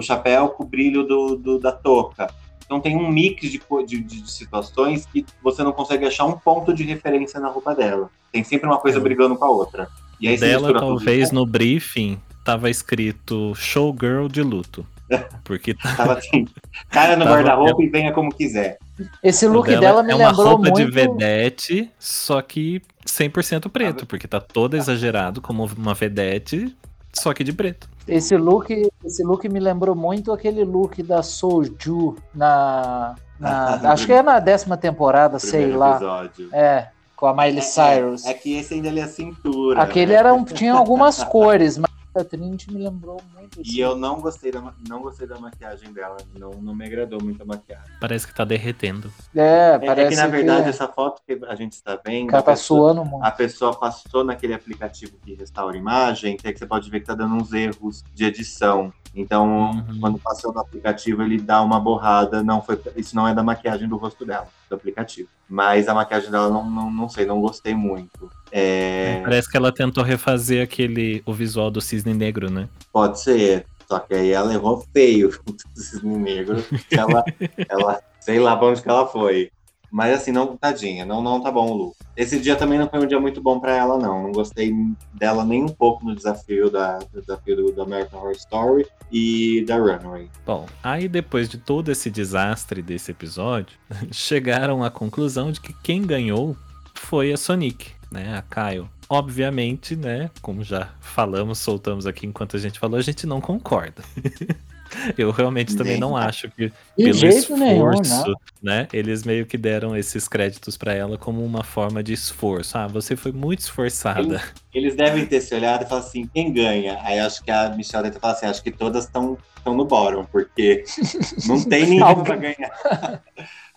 o 0.00 0.02
chapéu 0.02 0.48
com 0.48 0.62
o 0.62 0.66
brilho 0.66 1.02
do, 1.04 1.36
do- 1.36 1.58
da 1.58 1.72
touca. 1.72 2.28
Então 2.64 2.80
tem 2.80 2.96
um 2.96 3.08
mix 3.10 3.50
de, 3.50 3.60
de, 3.86 4.00
de 4.02 4.30
situações 4.30 5.04
que 5.06 5.26
você 5.42 5.62
não 5.62 5.72
consegue 5.72 6.06
achar 6.06 6.24
um 6.24 6.32
ponto 6.38 6.72
de 6.72 6.84
referência 6.84 7.38
na 7.38 7.48
roupa 7.48 7.74
dela. 7.74 8.08
Tem 8.30 8.42
sempre 8.42 8.66
uma 8.66 8.78
coisa 8.78 8.98
É. 8.98 9.00
brigando 9.00 9.36
com 9.36 9.44
a 9.44 9.50
outra. 9.50 9.88
E 10.20 10.28
aí 10.28 10.38
você 10.38 10.46
Dela, 10.46 10.72
talvez 10.72 11.30
no 11.32 11.44
briefing, 11.44 12.18
tava 12.44 12.70
escrito 12.70 13.54
Showgirl 13.54 14.26
de 14.28 14.42
luto. 14.42 14.86
Porque 15.44 15.74
tá- 15.74 15.94
Tava 15.96 16.14
assim, 16.14 16.46
cara 16.88 17.16
no 17.16 17.26
guarda-roupa 17.26 17.82
e 17.82 17.88
venha 17.88 18.12
como 18.12 18.32
quiser. 18.34 18.78
Esse 19.22 19.46
look 19.46 19.66
dela, 19.68 20.02
me 20.02 20.12
é 20.12 20.14
uma 20.14 20.28
lembrou 20.28 20.46
roupa 20.46 20.70
muito. 20.70 20.76
de 20.76 20.90
vedete, 20.90 21.90
só 21.98 22.40
que 22.40 22.80
100% 23.06 23.68
preto, 23.68 24.06
porque 24.06 24.26
tá 24.28 24.40
todo 24.40 24.76
exagerado 24.76 25.42
como 25.42 25.68
uma 25.76 25.92
vedete, 25.92 26.74
só 27.12 27.32
que 27.34 27.44
de 27.44 27.52
preto. 27.52 27.88
Esse 28.08 28.36
look, 28.36 28.70
esse 29.04 29.22
look 29.22 29.48
me 29.48 29.60
lembrou 29.60 29.94
muito 29.94 30.32
aquele 30.32 30.64
look 30.64 31.02
da 31.02 31.22
Soju 31.22 32.16
na, 32.34 33.14
na- 33.38 33.80
acho 33.92 34.06
que 34.06 34.12
é 34.12 34.22
na 34.22 34.40
décima 34.40 34.76
temporada, 34.76 35.38
sei 35.38 35.50
Primeiro 35.68 35.78
lá. 35.78 35.90
episódio. 35.96 36.48
É, 36.52 36.88
com 37.14 37.26
a 37.26 37.34
Miley 37.34 37.58
É, 37.58 37.60
Cyrus. 37.60 38.24
É, 38.26 38.30
é 38.30 38.34
que 38.34 38.56
esse 38.56 38.74
ainda 38.74 38.88
é 38.88 39.02
a 39.02 39.06
cintura. 39.08 39.80
Aquele 39.80 40.12
né? 40.12 40.18
era 40.18 40.34
um, 40.34 40.42
tinha 40.44 40.72
algumas 40.74 41.22
cores, 41.24 41.78
mas 41.78 41.91
da 42.12 42.24
Trinity 42.24 42.72
me 42.72 42.82
lembrou 42.84 43.20
muito. 43.34 43.60
Assim. 43.60 43.70
E 43.70 43.80
eu 43.80 43.96
não 43.96 44.20
gostei 44.20 44.50
da, 44.52 44.72
não 44.88 45.00
gostei 45.02 45.26
da 45.26 45.38
maquiagem 45.38 45.92
dela. 45.92 46.16
Não, 46.38 46.50
não 46.50 46.74
me 46.74 46.84
agradou 46.86 47.22
muito 47.22 47.42
a 47.42 47.46
maquiagem. 47.46 47.90
Parece 48.00 48.26
que 48.26 48.34
tá 48.34 48.44
derretendo. 48.44 49.10
É, 49.34 49.74
É, 49.74 49.78
parece 49.78 50.00
é 50.06 50.08
que, 50.10 50.16
na 50.16 50.26
verdade, 50.28 50.62
que 50.64 50.68
essa 50.70 50.88
foto 50.88 51.22
que 51.26 51.40
a 51.46 51.54
gente 51.54 51.72
está 51.72 51.98
vendo. 52.04 52.24
o 52.24 52.26
cara 52.28 52.40
a 52.40 52.42
tá 52.42 52.52
pessoa- 52.52 52.92
suando 52.92 53.04
muito. 53.10 53.24
a 53.24 53.30
pessoa 53.30 53.74
passou 53.78 54.24
naquele 54.24 54.54
aplicativo 54.54 55.12
que 55.24 55.34
restaura 55.34 55.76
imagem, 55.76 56.36
que, 56.36 56.46
é 56.48 56.52
que 56.52 56.58
você 56.58 56.66
pode 56.66 56.90
ver 56.90 57.00
que 57.00 57.06
tá 57.06 57.14
dando 57.14 57.34
uns 57.34 57.52
erros 57.52 58.02
de 58.14 58.24
edição. 58.24 58.92
Então, 59.14 59.72
Uhum. 59.72 60.00
quando 60.00 60.18
passou 60.18 60.52
no 60.54 60.60
aplicativo, 60.60 61.22
ele 61.22 61.38
dá 61.38 61.60
uma 61.62 61.78
borrada. 61.78 62.42
Não 62.42 62.62
foi, 62.62 62.80
isso 62.96 63.14
não 63.14 63.28
é 63.28 63.34
da 63.34 63.42
maquiagem 63.42 63.86
do 63.88 63.96
rosto 63.96 64.24
dela, 64.24 64.48
do 64.72 64.76
aplicativo. 64.76 65.28
Mas 65.48 65.86
a 65.88 65.94
maquiagem 65.94 66.30
dela, 66.30 66.48
não, 66.48 66.68
não, 66.68 66.90
não 66.90 67.08
sei, 67.08 67.26
não 67.26 67.40
gostei 67.40 67.74
muito. 67.74 68.30
É, 68.50 69.20
Parece 69.22 69.50
que 69.50 69.56
ela 69.56 69.72
tentou 69.72 70.02
refazer 70.02 70.62
aquele 70.62 71.22
o 71.24 71.32
visual 71.32 71.70
do 71.70 71.80
cisne 71.80 72.14
negro, 72.14 72.50
né? 72.50 72.68
pode 72.92 73.20
ser. 73.20 73.66
Só 73.88 73.98
que 73.98 74.14
aí 74.14 74.30
ela 74.30 74.52
errou 74.52 74.86
feio 74.92 75.28
o 75.46 75.80
cisne 75.80 76.16
negro. 76.16 76.64
ela, 76.90 77.24
ela, 77.68 78.02
sei 78.20 78.38
lá 78.38 78.56
pra 78.56 78.68
onde 78.68 78.82
que 78.82 78.88
ela 78.88 79.06
foi. 79.06 79.50
Mas 79.92 80.14
assim, 80.14 80.32
não, 80.32 80.56
tadinha, 80.56 81.04
não, 81.04 81.20
não 81.20 81.38
tá 81.38 81.52
bom 81.52 81.70
look. 81.74 81.94
Esse 82.16 82.40
dia 82.40 82.56
também 82.56 82.78
não 82.78 82.88
foi 82.88 83.00
um 83.00 83.06
dia 83.06 83.20
muito 83.20 83.42
bom 83.42 83.60
pra 83.60 83.76
ela, 83.76 83.98
não. 83.98 84.22
Não 84.22 84.32
gostei 84.32 84.74
dela 85.12 85.44
nem 85.44 85.62
um 85.62 85.68
pouco 85.68 86.06
no 86.06 86.16
desafio 86.16 86.70
da 86.70 86.98
do 86.98 87.20
desafio 87.20 87.56
do, 87.56 87.72
do 87.72 87.82
American 87.82 88.18
Horror 88.18 88.32
Story 88.32 88.86
e 89.12 89.62
da 89.66 89.76
Runway. 89.76 90.30
Bom, 90.46 90.66
aí 90.82 91.08
depois 91.08 91.46
de 91.46 91.58
todo 91.58 91.92
esse 91.92 92.10
desastre 92.10 92.80
desse 92.80 93.10
episódio, 93.10 93.76
chegaram 94.10 94.82
à 94.82 94.90
conclusão 94.90 95.52
de 95.52 95.60
que 95.60 95.74
quem 95.82 96.00
ganhou 96.00 96.56
foi 96.94 97.30
a 97.30 97.36
Sonic, 97.36 97.90
né? 98.10 98.34
A 98.38 98.42
Kyle. 98.42 98.88
Obviamente, 99.10 99.94
né? 99.94 100.30
Como 100.40 100.64
já 100.64 100.88
falamos, 101.00 101.58
soltamos 101.58 102.06
aqui 102.06 102.26
enquanto 102.26 102.56
a 102.56 102.58
gente 102.58 102.78
falou, 102.78 102.98
a 102.98 103.02
gente 103.02 103.26
não 103.26 103.42
concorda. 103.42 104.02
Eu 105.16 105.30
realmente 105.30 105.76
também 105.76 105.98
não 105.98 106.16
acho 106.16 106.48
que 106.50 106.66
De 106.96 107.04
pelo 107.04 107.14
jeito 107.14 107.56
nenhum, 107.56 107.92
esforço, 107.92 108.28
não. 108.28 108.34
né? 108.62 108.88
Eles 108.92 109.24
meio 109.24 109.46
que 109.46 109.56
deram 109.56 109.96
esses 109.96 110.28
créditos 110.28 110.76
pra 110.76 110.94
ela 110.94 111.18
como 111.18 111.44
uma 111.44 111.62
forma 111.64 112.02
de 112.02 112.12
esforço. 112.12 112.76
Ah, 112.78 112.86
você 112.86 113.16
foi 113.16 113.32
muito 113.32 113.60
esforçada. 113.60 114.42
Eles 114.74 114.94
devem 114.96 115.26
ter 115.26 115.40
se 115.40 115.54
olhado 115.54 115.84
e 115.84 115.88
falado 115.88 116.04
assim, 116.04 116.28
quem 116.32 116.52
ganha? 116.52 116.98
Aí 117.02 117.18
acho 117.18 117.42
que 117.42 117.50
a 117.50 117.70
Michelle 117.70 118.04
deve 118.04 118.14
ter 118.14 118.20
falado 118.20 118.36
assim, 118.36 118.46
acho 118.46 118.62
que 118.62 118.70
todas 118.70 119.04
estão 119.04 119.36
no 119.64 119.84
bottom, 119.84 120.24
porque 120.24 120.84
não 121.46 121.62
tem 121.62 121.86
ninguém 121.86 122.24
pra 122.24 122.36
ganhar. 122.36 123.22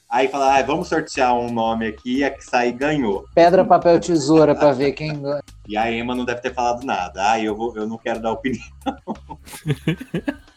Aí 0.09 0.27
fala, 0.27 0.57
ah, 0.57 0.63
vamos 0.63 0.87
sortear 0.87 1.33
um 1.35 1.51
nome 1.51 1.87
aqui, 1.87 2.23
a 2.23 2.29
que 2.31 2.43
sair 2.43 2.71
ganhou. 2.71 3.25
Pedra, 3.33 3.65
papel, 3.65 3.99
tesoura 3.99 4.55
pra 4.55 4.71
ver 4.71 4.93
quem 4.93 5.19
ganha. 5.19 5.43
E 5.67 5.75
a 5.75 5.91
Emma 5.91 6.15
não 6.15 6.23
deve 6.23 6.41
ter 6.41 6.53
falado 6.53 6.85
nada. 6.85 7.31
Ah, 7.31 7.39
eu, 7.39 7.55
vou, 7.55 7.75
eu 7.75 7.87
não 7.87 7.97
quero 7.97 8.21
dar 8.21 8.31
opinião. 8.31 8.63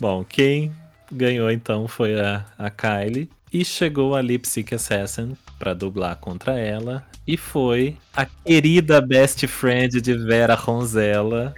Bom, 0.00 0.24
quem 0.24 0.72
ganhou 1.10 1.50
então 1.50 1.86
foi 1.88 2.18
a, 2.20 2.44
a 2.58 2.70
Kylie. 2.70 3.30
E 3.52 3.64
chegou 3.64 4.16
a 4.16 4.20
Lip 4.20 4.48
Sync 4.48 4.74
Assassin 4.74 5.36
pra 5.58 5.74
dublar 5.74 6.16
contra 6.16 6.58
ela. 6.58 7.04
E 7.26 7.36
foi 7.36 7.96
a 8.14 8.26
querida 8.26 9.00
best 9.00 9.46
friend 9.46 10.00
de 10.00 10.12
Vera 10.12 10.54
Ronzella, 10.54 11.54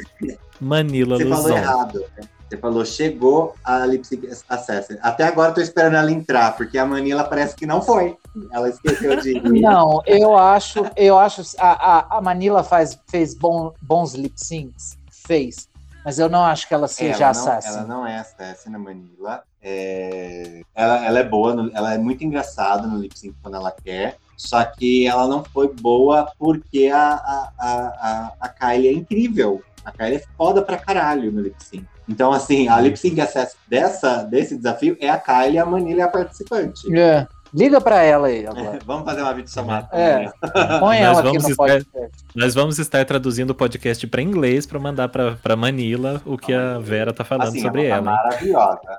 Manila 0.61 1.17
Você 1.17 1.25
falou 1.25 1.43
Luzon. 1.43 1.57
errado. 1.57 2.05
né? 2.17 2.29
Você 2.49 2.57
falou, 2.59 2.85
chegou 2.85 3.55
a 3.65 3.85
Lip 3.87 4.07
Sync 4.07 4.29
Assassin. 4.49 4.97
Até 5.03 5.25
agora 5.25 5.51
eu 5.51 5.55
tô 5.55 5.61
esperando 5.61 5.97
ela 5.97 6.13
entrar, 6.13 6.57
porque 6.57 6.79
a 6.79 6.87
Manila 6.87 7.25
parece 7.25 7.57
que 7.57 7.67
não 7.67 7.83
foi. 7.83 8.17
Ela 8.53 8.69
esqueceu 8.69 9.21
de. 9.21 9.41
Não, 9.61 10.01
eu 10.07 10.37
acho, 10.37 10.85
eu 10.97 11.19
acho 11.19 11.43
a, 11.59 11.71
a, 11.99 12.19
a 12.19 12.21
Manila 12.21 12.63
faz, 12.63 12.97
fez 13.09 13.35
bom, 13.35 13.73
bons 13.83 14.15
lip 14.15 14.35
syncs, 14.37 14.97
fez. 15.11 15.69
Mas 16.07 16.21
eu 16.21 16.29
não 16.29 16.45
acho 16.45 16.69
que 16.69 16.73
ela 16.73 16.87
seja 16.87 17.15
ela, 17.15 17.21
não, 17.25 17.29
assassin. 17.31 17.69
ela 17.69 17.85
não 17.85 18.07
é 18.07 18.19
assassin 18.19 18.71
na 18.71 18.79
Manila. 18.79 19.43
É, 19.61 20.63
Ela, 20.73 21.05
ela 21.05 21.19
é 21.19 21.25
boa, 21.25 21.53
no- 21.53 21.71
ela 21.75 21.95
é 21.95 21.99
muito 21.99 22.23
engraçada 22.23 22.87
no 22.87 22.97
lip 22.97 23.19
sync 23.19 23.35
quando 23.43 23.57
ela 23.57 23.73
quer. 23.73 24.17
Só 24.37 24.65
que 24.65 25.05
ela 25.05 25.27
não 25.27 25.43
foi 25.43 25.67
boa 25.75 26.31
porque 26.39 26.89
a, 26.95 27.15
a, 27.15 27.53
a, 27.59 28.33
a, 28.41 28.49
Kylie 28.49 28.87
é 28.87 28.93
incrível. 28.93 29.61
A 29.85 29.91
Kylie 29.91 30.19
é 30.19 30.23
foda 30.37 30.63
pra 30.63 30.77
caralho 30.79 31.33
no 31.33 31.41
lip 31.41 31.57
sync. 31.61 31.85
Então, 32.09 32.33
assim, 32.33 32.69
a 32.69 32.79
lip 32.81 32.97
sync 32.97 33.21
assassin 33.21 33.57
dessa, 33.67 34.23
desse 34.23 34.57
desafio 34.57 34.97
é 35.01 35.09
a 35.11 35.19
Kylie 35.19 35.55
e 35.55 35.59
a 35.59 35.67
Manila 35.67 36.03
é 36.03 36.05
a 36.05 36.09
participante. 36.09 36.97
É. 36.97 37.27
Liga 37.57 37.81
pra 37.81 38.03
ela 38.03 38.27
aí 38.29 38.47
agora. 38.47 38.79
Vamos 38.85 39.05
fazer 39.05 39.23
uma 39.23 39.33
videochamada. 39.33 39.89
É. 39.93 40.31
Põe 40.79 41.01
Nós 41.01 41.01
ela 41.01 41.21
aqui 41.21 41.29
vamos 41.29 41.43
no 41.45 41.51
estar- 41.51 41.67
podcast. 41.67 42.25
Nós 42.35 42.55
vamos 42.55 42.79
estar 42.79 43.05
traduzindo 43.07 43.51
o 43.51 43.55
podcast 43.55 44.07
pra 44.09 44.21
inglês 44.21 44.67
pra 44.67 44.79
mandar 44.79 45.09
pra, 45.09 45.33
pra 45.37 45.57
Manila 45.57 46.21
o 46.27 46.37
que 46.37 46.53
a 46.53 46.79
Vera 46.79 47.13
tá 47.15 47.25
falando 47.25 47.49
Assim, 47.49 47.63
sobre 47.63 47.87
ela 47.87 47.97
tá 47.97 48.03
maravilhosa. 48.03 48.99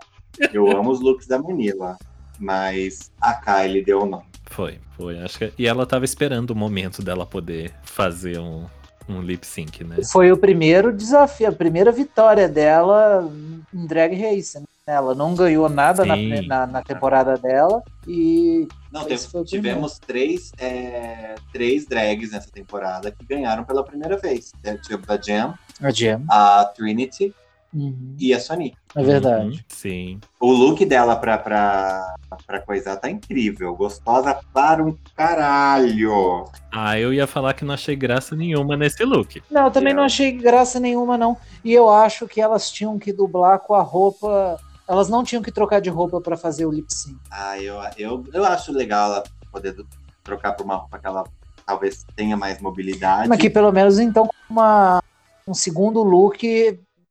Eu 0.52 0.76
amo 0.76 0.90
os 0.90 1.00
looks 1.00 1.28
da 1.28 1.38
Manila. 1.40 1.96
Mas 2.40 3.12
a 3.22 3.34
Kylie 3.34 3.84
deu 3.84 4.02
o 4.02 4.06
nome. 4.06 4.26
Foi, 4.46 4.80
foi. 4.96 5.20
Acho 5.20 5.40
que... 5.40 5.54
E 5.58 5.68
ela 5.68 5.86
tava 5.86 6.06
esperando 6.06 6.52
o 6.52 6.56
momento 6.56 7.02
dela 7.02 7.26
poder 7.26 7.74
fazer 7.84 8.38
um, 8.40 8.66
um 9.10 9.22
lip 9.22 9.46
sync, 9.46 9.84
né? 9.84 9.98
Foi 10.12 10.32
o 10.32 10.38
primeiro 10.38 10.94
desafio, 10.94 11.50
a 11.50 11.52
primeira 11.52 11.92
vitória 11.92 12.48
dela 12.48 13.28
em 13.74 13.86
Drag 13.88 14.14
Race. 14.16 14.60
né? 14.60 14.66
Ela 14.88 15.14
não 15.14 15.36
ganhou 15.36 15.68
nada 15.68 16.06
na, 16.06 16.16
na, 16.16 16.66
na 16.66 16.82
temporada 16.82 17.36
dela 17.38 17.84
e 18.08 18.66
Não, 18.90 19.04
teve- 19.04 19.44
tivemos 19.44 20.00
três, 20.00 20.54
é, 20.58 21.36
três 21.52 21.86
drags 21.86 22.32
nessa 22.32 22.50
temporada 22.50 23.12
que 23.12 23.26
ganharam 23.26 23.66
pela 23.66 23.84
primeira 23.84 24.16
vez. 24.18 24.54
Tivemos 24.84 25.10
a 25.10 25.18
Jam, 25.22 25.54
a 25.82 25.92
Jam. 25.92 26.24
a 26.30 26.64
Trinity 26.74 27.36
Uhum, 27.74 28.16
e 28.18 28.34
a 28.34 28.40
Sonic. 28.40 28.78
é 28.96 29.04
verdade. 29.04 29.46
Uhum, 29.58 29.60
sim. 29.68 30.20
O 30.40 30.50
look 30.54 30.86
dela 30.86 31.18
pra, 31.18 31.38
pra, 31.38 32.16
pra 32.48 32.62
coisar 32.62 32.96
tá 32.96 33.10
incrível. 33.12 33.76
Gostosa 33.76 34.40
para 34.54 34.82
um 34.82 34.96
caralho. 35.18 36.46
Ah, 36.72 36.98
eu 36.98 37.14
ia 37.14 37.28
falar 37.28 37.54
que 37.54 37.66
não 37.66 37.74
achei 37.74 37.94
graça 37.96 38.38
nenhuma 38.38 38.78
nesse 38.78 39.04
look. 39.04 39.44
Não, 39.52 39.66
eu 39.66 39.72
também 39.72 39.92
Eu- 39.92 39.98
não 39.98 40.04
achei 40.04 40.32
graça 40.32 40.80
nenhuma, 40.80 41.18
não. 41.18 41.36
E 41.64 41.74
eu 41.74 41.90
acho 41.90 42.26
que 42.26 42.40
elas 42.40 42.72
tinham 42.72 42.98
que 42.98 43.12
dublar 43.12 43.60
com 43.60 43.74
a 43.76 43.82
roupa. 43.82 44.58
Elas 44.88 45.10
não 45.10 45.24
tinham 45.24 45.42
que 45.44 45.52
trocar 45.52 45.82
de 45.82 45.90
roupa 45.90 46.22
pra 46.22 46.38
fazer 46.38 46.66
o 46.66 46.72
lip 46.72 46.94
sync. 46.94 47.18
Ah, 47.30 47.60
eu, 47.60 47.76
eu, 47.98 48.24
eu 48.34 48.46
acho 48.46 48.72
legal 48.72 49.12
ela 49.12 49.24
poder 49.52 49.76
trocar 50.24 50.54
por 50.54 50.64
uma 50.64 50.76
roupa 50.76 50.98
que 51.00 51.08
ela 51.08 51.24
talvez 51.66 52.06
tenha 52.16 52.38
mais 52.38 52.62
mobilidade. 52.62 53.28
Mas 53.28 53.40
que 53.40 53.50
pelo 53.50 53.72
menos 53.72 54.00
então 54.00 54.30
uma, 54.50 55.04
um 55.46 55.54
segundo 55.54 56.02
look 56.04 56.42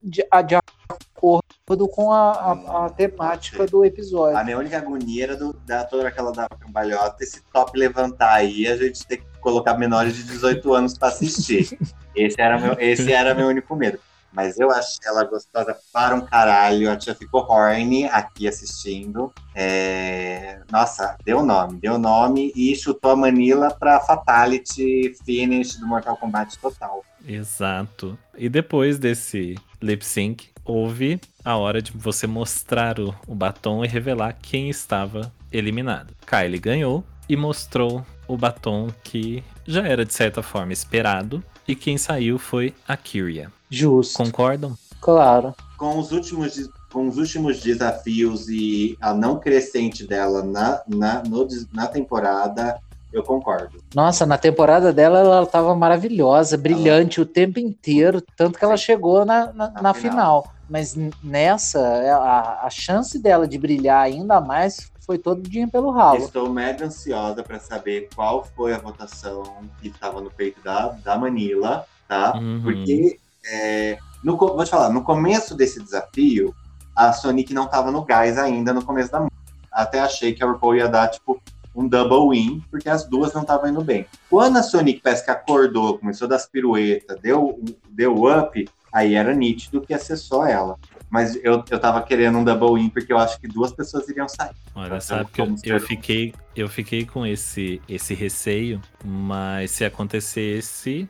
de, 0.03 0.25
de 0.47 0.57
acordo 1.15 1.89
com 1.89 2.13
a, 2.13 2.31
a- 2.33 2.87
a 2.87 2.91
temática 2.91 3.67
do 3.67 3.85
episódio. 3.85 4.37
A 4.39 4.45
minha 4.45 4.57
única 4.59 4.79
agonia 4.79 5.25
era 5.25 5.37
do, 5.37 5.53
da 5.67 5.85
toda 5.85 6.07
aquela 6.09 6.33
da 6.33 6.49
cambalhota, 6.49 7.23
esse 7.23 7.43
top 7.53 7.77
levantar 7.79 8.33
aí 8.35 8.67
a 8.67 8.77
gente 8.77 9.07
ter 9.07 9.19
que 9.19 9.27
colocar 9.41 9.75
menores 9.77 10.15
de 10.17 10.23
18 10.25 10.73
anos 10.75 10.97
para 10.97 11.09
assistir. 11.09 11.79
Esse 12.17 12.41
era, 12.41 12.59
meu, 12.59 12.75
esse 12.81 13.13
era 13.13 13.35
meu 13.35 13.47
único 13.47 13.77
medo. 13.77 13.99
Mas 14.37 14.61
eu 14.61 14.71
achei 14.71 14.99
ela 15.07 15.25
gostosa 15.25 15.75
para 15.91 16.15
um 16.15 16.21
caralho. 16.21 16.91
A 16.91 16.97
tia 16.97 17.15
ficou 17.15 17.47
horny 17.49 18.05
aqui 18.05 18.47
assistindo. 18.47 19.33
É, 19.55 20.61
Nossa, 20.71 21.17
deu 21.25 21.43
nome, 21.43 21.81
deu 21.81 21.99
nome 21.99 22.53
e 22.55 22.77
chutou 22.77 23.13
a 23.13 23.17
Manila 23.17 23.71
pra 23.71 23.99
Fatality 23.99 25.17
Finish 25.25 25.77
do 25.77 25.87
Mortal 25.87 26.19
Kombat 26.19 26.59
total. 26.59 27.03
Exato. 27.27 28.19
E 28.37 28.51
depois 28.51 28.99
desse 28.99 29.57
lip 29.81 30.05
sync, 30.05 30.51
houve 30.63 31.19
a 31.43 31.57
hora 31.57 31.81
de 31.81 31.93
você 31.93 32.27
mostrar 32.27 33.01
o, 33.01 33.15
o 33.27 33.35
batom 33.35 33.83
e 33.85 33.89
revelar 33.89 34.35
quem 34.35 34.69
estava 34.69 35.33
eliminado. 35.51 36.15
Kylie 36.27 36.59
ganhou 36.59 37.03
e 37.27 37.37
mostrou 37.37 38.05
o 38.29 38.37
batom 38.37 38.89
que 39.03 39.43
já 39.67 39.87
era 39.87 40.05
de 40.05 40.13
certa 40.13 40.43
forma 40.43 40.75
esperado. 40.75 41.43
E 41.67 41.75
quem 41.75 41.99
saiu 41.99 42.39
foi 42.39 42.75
a 42.87 42.97
Kyria. 42.97 43.51
Justo. 43.71 44.23
Concordam? 44.23 44.77
Claro. 45.01 45.55
com 45.77 45.99
os 45.99 46.11
últimos, 46.11 46.69
com 46.93 47.07
os 47.07 47.17
últimos 47.19 47.61
desafios 47.61 48.49
e 48.49 48.97
a 49.01 49.13
não 49.15 49.39
crescente 49.39 50.07
dela 50.07 50.43
na, 50.43 50.83
na, 50.89 51.23
no 51.23 51.47
na 51.73 51.87
temporada, 51.87 52.81
eu 53.13 53.23
concordo. 53.23 53.79
Nossa, 53.95 54.27
na 54.27 54.37
temporada 54.37 54.93
dela 54.93 55.21
ela 55.21 55.47
tava 55.47 55.75
maravilhosa, 55.77 56.57
brilhante 56.57 57.21
o 57.21 57.27
tempo 57.27 57.59
inteiro, 57.59 58.21
tanto 58.37 58.59
que 58.59 58.65
ela 58.65 58.77
chegou 58.77 59.25
na, 59.25 59.53
na, 59.53 59.71
Na 59.71 59.83
na 59.83 59.95
final. 59.95 60.43
final. 60.43 60.53
Mas 60.69 60.97
nessa, 61.23 61.79
é, 61.79 62.11
a, 62.11 62.61
a 62.65 62.71
chance 62.71 63.19
dela 63.23 63.47
de 63.47 63.57
brilhar 63.57 64.03
ainda 64.03 64.41
mais 64.41 64.91
foi 65.01 65.19
todinha 65.19 65.69
pelo 65.69 65.91
ralo. 65.93 66.25
Estou 66.25 66.51
mega 66.51 66.87
ansiosa 66.87 67.43
para 67.45 67.61
saber 67.61 68.09
qual 68.15 68.45
foi 68.57 68.75
a 68.75 68.79
votação 68.79 69.45
que 69.81 69.87
estava 69.89 70.21
no 70.21 70.31
peito 70.31 70.61
da, 70.65 70.89
da 71.05 71.17
Manila, 71.17 71.87
tá? 72.09 72.37
Uhum. 72.37 72.61
Porque, 72.65 73.21
é, 73.49 73.99
no, 74.23 74.37
vou 74.37 74.65
te 74.65 74.71
falar, 74.71 74.91
no 74.91 75.03
começo 75.03 75.55
desse 75.55 75.83
desafio, 75.83 76.55
a 76.95 77.13
Sonic 77.13 77.53
não 77.53 77.65
estava 77.65 77.91
no 77.91 78.05
gás 78.05 78.39
ainda 78.39 78.73
no 78.73 78.85
começo 78.85 79.11
da 79.11 79.21
música. 79.21 79.37
Até 79.71 80.01
achei 80.01 80.33
que 80.33 80.43
a 80.43 80.47
RuPaul 80.47 80.77
ia 80.77 80.89
dar, 80.89 81.09
tipo, 81.09 81.41
um 81.75 81.87
double 81.87 82.31
win, 82.31 82.63
porque 82.71 82.89
as 82.89 83.07
duas 83.07 83.35
não 83.35 83.43
estavam 83.43 83.69
indo 83.69 83.85
bem. 83.85 84.07
Quando 84.31 84.57
a 84.57 84.63
Sonic 84.63 85.01
parece 85.03 85.25
que 85.25 85.31
acordou, 85.31 85.99
começou 85.99 86.27
a 86.27 86.31
dar 86.31 86.37
as 86.37 86.47
piruetas, 86.47 87.21
deu, 87.21 87.63
deu 87.91 88.25
up, 88.25 88.67
Aí 88.97 89.15
era 89.15 89.35
nítido 89.35 89.83
que 89.83 89.93
ia 89.93 89.99
ser 89.99 90.17
só 90.17 90.47
ela. 90.47 90.79
Mas 91.11 91.37
eu, 91.45 91.63
eu 91.71 91.79
tava 91.79 92.01
querendo 92.01 92.39
um 92.39 92.45
double 92.45 92.81
win 92.81 92.89
porque 92.89 93.13
eu 93.13 93.19
acho 93.19 93.39
que 93.39 93.47
duas 93.47 93.71
pessoas 93.71 94.09
iriam 94.09 94.27
sair. 94.27 94.57
Olha, 94.75 94.87
Então, 94.87 95.01
sabe 95.01 95.31
que 95.31 95.41
eu, 95.43 95.55
eu 95.65 95.81
fiquei, 95.81 96.35
eu 96.57 96.67
fiquei 96.67 97.05
com 97.05 97.27
esse, 97.27 97.79
esse 97.87 98.15
receio, 98.15 98.81
mas 99.05 99.71
se 99.71 99.85
acontecesse, 99.85 101.07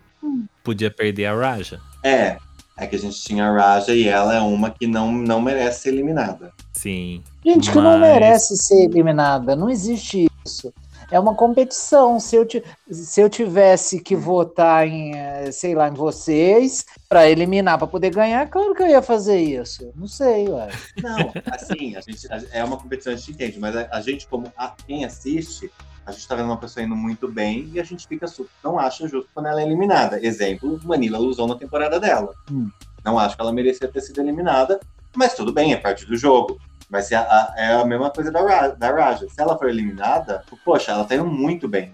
podia 0.64 0.90
perder 0.90 1.26
a 1.26 1.34
Raja. 1.34 1.80
É, 2.06 2.36
é 2.78 2.86
que 2.86 2.96
a 2.96 2.98
gente 2.98 3.20
tinha 3.22 3.46
a 3.48 3.52
Raja 3.52 3.94
e 3.94 4.06
ela 4.06 4.34
é 4.34 4.40
uma 4.40 4.70
que 4.70 4.86
não, 4.86 5.10
não 5.12 5.40
merece 5.40 5.82
ser 5.82 5.88
eliminada. 5.90 6.52
Sim. 6.72 7.22
Gente 7.44 7.70
que 7.70 7.76
não 7.78 7.98
Mas- 7.98 8.00
merece 8.12 8.56
ser 8.56 8.84
eliminada, 8.84 9.56
não 9.56 9.68
existe 9.68 10.26
isso. 10.44 10.72
É 11.10 11.18
uma 11.20 11.34
competição. 11.36 12.18
Se 12.18 12.34
eu, 12.34 12.46
se 12.90 13.20
eu 13.20 13.30
tivesse 13.30 14.00
que 14.00 14.16
votar 14.16 14.86
em, 14.88 15.14
eh, 15.16 15.52
sei 15.52 15.72
lá, 15.74 15.88
em 15.88 15.94
vocês 15.94 16.84
para 17.08 17.30
eliminar, 17.30 17.78
para 17.78 17.86
poder 17.86 18.10
ganhar, 18.10 18.48
claro 18.48 18.74
que 18.74 18.82
eu 18.82 18.88
ia 18.88 19.00
fazer 19.00 19.38
isso. 19.38 19.92
Não 19.94 20.08
sei, 20.08 20.48
ué. 20.48 20.68
Não, 21.00 21.32
assim, 21.52 21.94
a 21.94 22.00
gente, 22.00 22.26
a- 22.32 22.42
é 22.52 22.64
uma 22.64 22.76
competição, 22.76 23.12
a 23.12 23.16
gente 23.16 23.30
entende, 23.30 23.58
mas 23.60 23.76
a, 23.76 23.88
a 23.92 24.00
gente, 24.00 24.26
como 24.26 24.52
a- 24.56 24.74
quem 24.84 25.04
assiste, 25.04 25.70
a 26.06 26.12
gente 26.12 26.26
tá 26.28 26.34
vendo 26.36 26.46
uma 26.46 26.56
pessoa 26.56 26.84
indo 26.84 26.94
muito 26.94 27.26
bem 27.26 27.68
e 27.74 27.80
a 27.80 27.84
gente 27.84 28.06
fica 28.06 28.26
super, 28.28 28.50
não 28.62 28.78
acha 28.78 29.08
justo 29.08 29.28
quando 29.34 29.46
ela 29.46 29.60
é 29.60 29.64
eliminada. 29.64 30.24
Exemplo, 30.24 30.78
Manila 30.84 31.18
Luzon 31.18 31.48
na 31.48 31.56
temporada 31.56 31.98
dela. 31.98 32.32
Hum. 32.50 32.70
Não 33.04 33.18
acho 33.18 33.34
que 33.36 33.42
ela 33.42 33.52
merecia 33.52 33.88
ter 33.88 34.00
sido 34.00 34.20
eliminada, 34.20 34.78
mas 35.14 35.34
tudo 35.34 35.52
bem, 35.52 35.72
é 35.72 35.76
parte 35.76 36.06
do 36.06 36.16
jogo. 36.16 36.58
Vai 36.88 37.02
ser 37.02 37.16
a, 37.16 37.52
é 37.56 37.72
a 37.74 37.84
mesma 37.84 38.10
coisa 38.10 38.30
da, 38.30 38.40
Ra- 38.40 38.68
da 38.68 38.90
Raja. 38.92 39.26
Se 39.28 39.40
ela 39.40 39.58
for 39.58 39.68
eliminada, 39.68 40.44
poxa, 40.64 40.92
ela 40.92 41.04
tá 41.04 41.16
indo 41.16 41.26
muito 41.26 41.66
bem. 41.66 41.92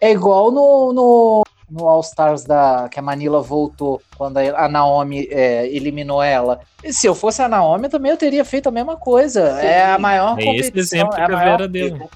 É 0.00 0.12
igual 0.12 0.52
no, 0.52 0.92
no, 0.92 1.42
no 1.68 1.88
All 1.88 2.00
Stars 2.00 2.44
da 2.44 2.88
que 2.88 3.00
a 3.00 3.02
Manila 3.02 3.42
voltou 3.42 4.00
quando 4.16 4.38
a 4.38 4.68
Naomi 4.68 5.26
é, 5.30 5.66
eliminou 5.66 6.22
ela. 6.22 6.60
E 6.84 6.92
se 6.92 7.06
eu 7.08 7.14
fosse 7.14 7.42
a 7.42 7.48
Naomi, 7.48 7.88
também 7.88 8.12
eu 8.12 8.16
teria 8.16 8.44
feito 8.44 8.68
a 8.68 8.72
mesma 8.72 8.96
coisa. 8.96 9.60
Sim. 9.60 9.66
É 9.66 9.92
a 9.92 9.98
maior 9.98 10.38
É 10.38 10.42
esse 10.42 10.70
competição, 10.70 10.98
exemplo 10.98 11.14
é 11.18 11.22
a 11.22 11.26
que 11.26 11.32
a 11.32 11.36
Vera 11.38 11.64
Eu 11.64 11.68
deu. 11.68 12.10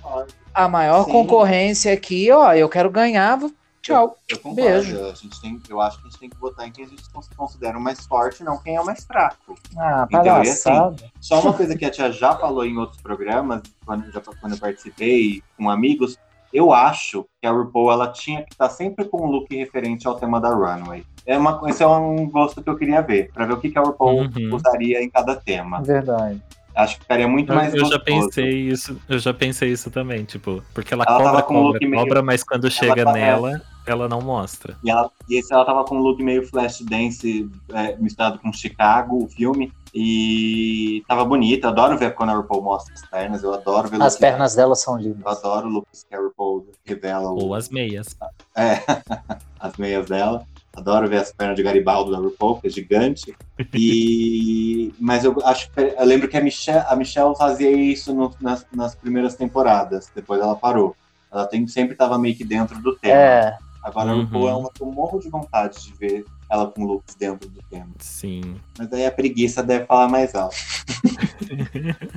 A 0.55 0.69
maior 0.69 1.05
Sim. 1.05 1.13
concorrência 1.13 1.93
aqui, 1.93 2.31
ó. 2.31 2.53
Eu 2.55 2.69
quero 2.69 2.91
ganhar. 2.91 3.37
vou- 3.37 3.53
Tchau. 3.83 4.17
Eu 4.27 4.39
concordo. 4.39 4.63
Beijo. 4.63 5.05
A 5.05 5.13
gente 5.15 5.39
tem, 5.43 5.61
eu 5.69 5.79
acho 5.79 5.99
que 6.01 6.07
a 6.07 6.11
gente 6.11 6.19
tem 6.19 6.31
que 6.31 6.39
votar 6.39 6.67
em 6.67 6.71
quem 6.73 6.87
a 6.87 6.89
gente 6.89 7.03
cons- 7.13 7.29
considera 7.37 7.77
o 7.77 7.81
mais 7.81 8.07
forte, 8.07 8.43
não 8.43 8.57
quem 8.57 8.77
é 8.77 8.81
o 8.81 8.87
mais 8.87 9.05
fraco. 9.05 9.55
Ah, 9.77 10.07
Então, 10.09 10.21
e 10.23 10.25
palhaçada. 10.25 10.97
Só 11.21 11.41
uma 11.41 11.53
coisa 11.53 11.77
que 11.77 11.85
a 11.85 11.91
tia 11.91 12.11
já 12.11 12.35
falou 12.35 12.65
em 12.65 12.79
outros 12.79 13.03
programas, 13.03 13.61
quando, 13.85 14.11
já, 14.11 14.23
quando 14.41 14.53
eu 14.55 14.59
participei 14.59 15.43
com 15.59 15.69
amigos, 15.69 16.17
eu 16.51 16.73
acho 16.73 17.27
que 17.43 17.47
a 17.47 17.51
RuPaul 17.51 17.93
ela 17.93 18.09
tinha 18.09 18.43
que 18.43 18.53
estar 18.53 18.71
sempre 18.71 19.05
com 19.05 19.23
um 19.27 19.31
look 19.31 19.55
referente 19.55 20.07
ao 20.09 20.15
tema 20.15 20.41
da 20.41 20.49
runway. 20.49 21.05
É 21.27 21.37
uma, 21.37 21.61
esse 21.67 21.83
é 21.83 21.87
um 21.87 22.31
gosto 22.31 22.63
que 22.63 22.71
eu 22.71 22.77
queria 22.79 23.03
ver, 23.03 23.31
para 23.35 23.45
ver 23.45 23.53
o 23.53 23.61
que, 23.61 23.71
que 23.71 23.79
a 23.79 23.83
RuPaul 23.83 24.23
Uhum. 24.23 24.55
usaria 24.55 25.03
em 25.03 25.11
cada 25.11 25.37
tema. 25.37 25.83
Verdade. 25.83 26.41
Acho 26.75 26.95
que 26.97 27.03
ficaria 27.03 27.29
muito 27.29 27.53
Eu, 27.53 27.57
mais 27.57 27.72
eu 27.72 27.81
já 27.87 27.99
gostoso. 27.99 28.05
pensei 28.05 28.51
isso, 28.68 29.01
eu 29.09 29.18
já 29.18 29.33
pensei 29.33 29.70
isso 29.70 29.91
também, 29.91 30.25
tipo, 30.25 30.62
porque 30.75 30.93
ela, 30.93 31.05
Ela 31.07 31.18
cobra, 31.22 31.43
com 31.43 31.55
cobra, 31.55 31.72
look 31.72 31.87
meio- 31.87 32.03
cobra, 32.03 32.22
mas 32.22 32.43
quando 32.43 32.68
chega 32.70 33.05
tá- 33.05 33.12
nela, 33.12 33.62
ela 33.87 34.09
não 34.09 34.20
mostra. 34.20 34.77
E, 34.83 34.91
ela, 34.91 35.11
e 35.29 35.37
esse 35.39 35.53
ela 35.53 35.64
tava 35.64 35.85
com 35.85 35.97
um 35.97 36.01
look 36.01 36.20
meio 36.22 36.45
flash 36.49 36.81
dance 36.81 37.49
é, 37.72 37.97
misturado 37.97 38.39
com 38.41 38.53
Chicago, 38.53 39.22
o 39.25 39.29
filme. 39.29 39.72
E 39.97 41.05
tava 41.07 41.25
bonita. 41.25 41.68
Eu 41.68 41.70
adoro 41.70 41.97
ver 41.97 42.14
quando 42.14 42.31
a 42.31 42.35
RuPaul 42.35 42.62
mostra 42.62 42.93
as 42.95 43.03
pernas. 43.09 43.45
Eu 43.45 43.55
adoro 43.55 43.87
ver 43.89 44.03
As 44.03 44.16
pernas 44.16 44.55
dela 44.57 44.75
são 44.75 44.99
Eu 44.99 45.05
lindas. 45.12 45.25
adoro 45.39 45.68
looks 45.68 46.03
que 46.03 46.14
a 46.16 46.18
RuPaul 46.20 46.66
revela 46.85 47.31
o- 47.31 47.45
Ou 47.45 47.55
as 47.55 47.68
meias. 47.68 48.16
É, 48.57 48.81
as 49.61 49.77
meias 49.77 50.07
dela. 50.07 50.45
Adoro 50.77 51.09
ver 51.09 51.18
as 51.18 51.33
pernas 51.33 51.57
de 51.57 51.62
Garibaldo 51.62 52.11
da 52.11 52.18
RuPaul, 52.18 52.61
que 52.61 52.66
é 52.66 52.70
gigante. 52.70 53.35
E... 53.72 54.93
Mas 54.99 55.25
eu 55.25 55.37
acho 55.45 55.70
que. 55.70 55.81
Eu 55.81 56.05
lembro 56.05 56.29
que 56.29 56.37
a 56.37 56.41
Michelle, 56.41 56.85
a 56.89 56.97
Michelle 56.97 57.35
fazia 57.37 57.70
isso 57.70 58.12
no- 58.14 58.35
nas, 58.41 58.66
nas 58.75 58.95
primeiras 58.95 59.35
temporadas. 59.37 60.11
Depois 60.14 60.41
ela 60.41 60.57
parou. 60.57 60.97
Ela 61.33 61.47
tem, 61.47 61.66
sempre 61.68 61.95
tava 61.95 62.18
meio 62.18 62.35
que 62.37 62.45
dentro 62.45 62.81
do 62.81 62.95
tema. 62.97 63.14
É, 63.14 63.57
Agora 63.83 64.11
a 64.11 64.14
Uhum. 64.14 64.22
RuPaul 64.25 64.49
é 64.49 64.55
uma 64.55 64.70
que 64.72 64.83
eu 64.83 64.87
morro 64.91 65.20
de 65.20 65.29
vontade 65.29 65.83
de 65.83 65.93
ver 65.95 66.25
ela 66.51 66.66
com 66.70 66.85
looks 66.85 67.14
dentro 67.14 67.49
do 67.51 67.61
tema. 67.70 67.89
Sim. 67.99 68.57
Mas 68.79 68.91
aí 68.93 69.05
a 69.05 69.12
preguiça 69.12 69.62
deve 69.62 69.85
falar 69.87 70.09
mais 70.09 70.35
alto. 70.35 70.57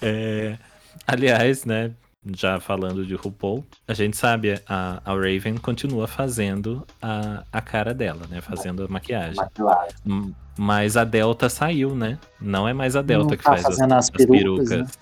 É, 0.00 0.56
aliás, 1.06 1.64
né, 1.64 1.90
já 2.26 2.58
falando 2.60 3.06
de 3.06 3.14
RuPaul, 3.14 3.64
a 3.86 3.94
gente 3.94 4.16
sabe, 4.16 4.60
a, 4.68 5.00
a 5.04 5.14
Raven 5.14 5.56
continua 5.56 6.06
fazendo 6.06 6.86
a, 7.00 7.44
a 7.52 7.60
cara 7.60 7.94
dela, 7.94 8.26
né, 8.28 8.40
fazendo 8.40 8.84
a 8.84 8.88
maquiagem. 8.88 9.36
Maquilagem. 9.36 9.94
Hum, 10.06 10.32
Mas 10.56 10.96
a 10.96 11.04
Delta 11.04 11.48
saiu, 11.48 11.94
né? 11.94 12.18
Não 12.40 12.68
é 12.68 12.72
mais 12.72 12.96
a 12.96 13.02
Delta 13.02 13.30
Não 13.30 13.36
que 13.36 13.44
tá 13.44 13.52
faz 13.56 13.64
as, 13.66 13.80
as 13.80 13.92
as 13.92 14.10
perucas, 14.10 14.68
perucas. 14.68 14.98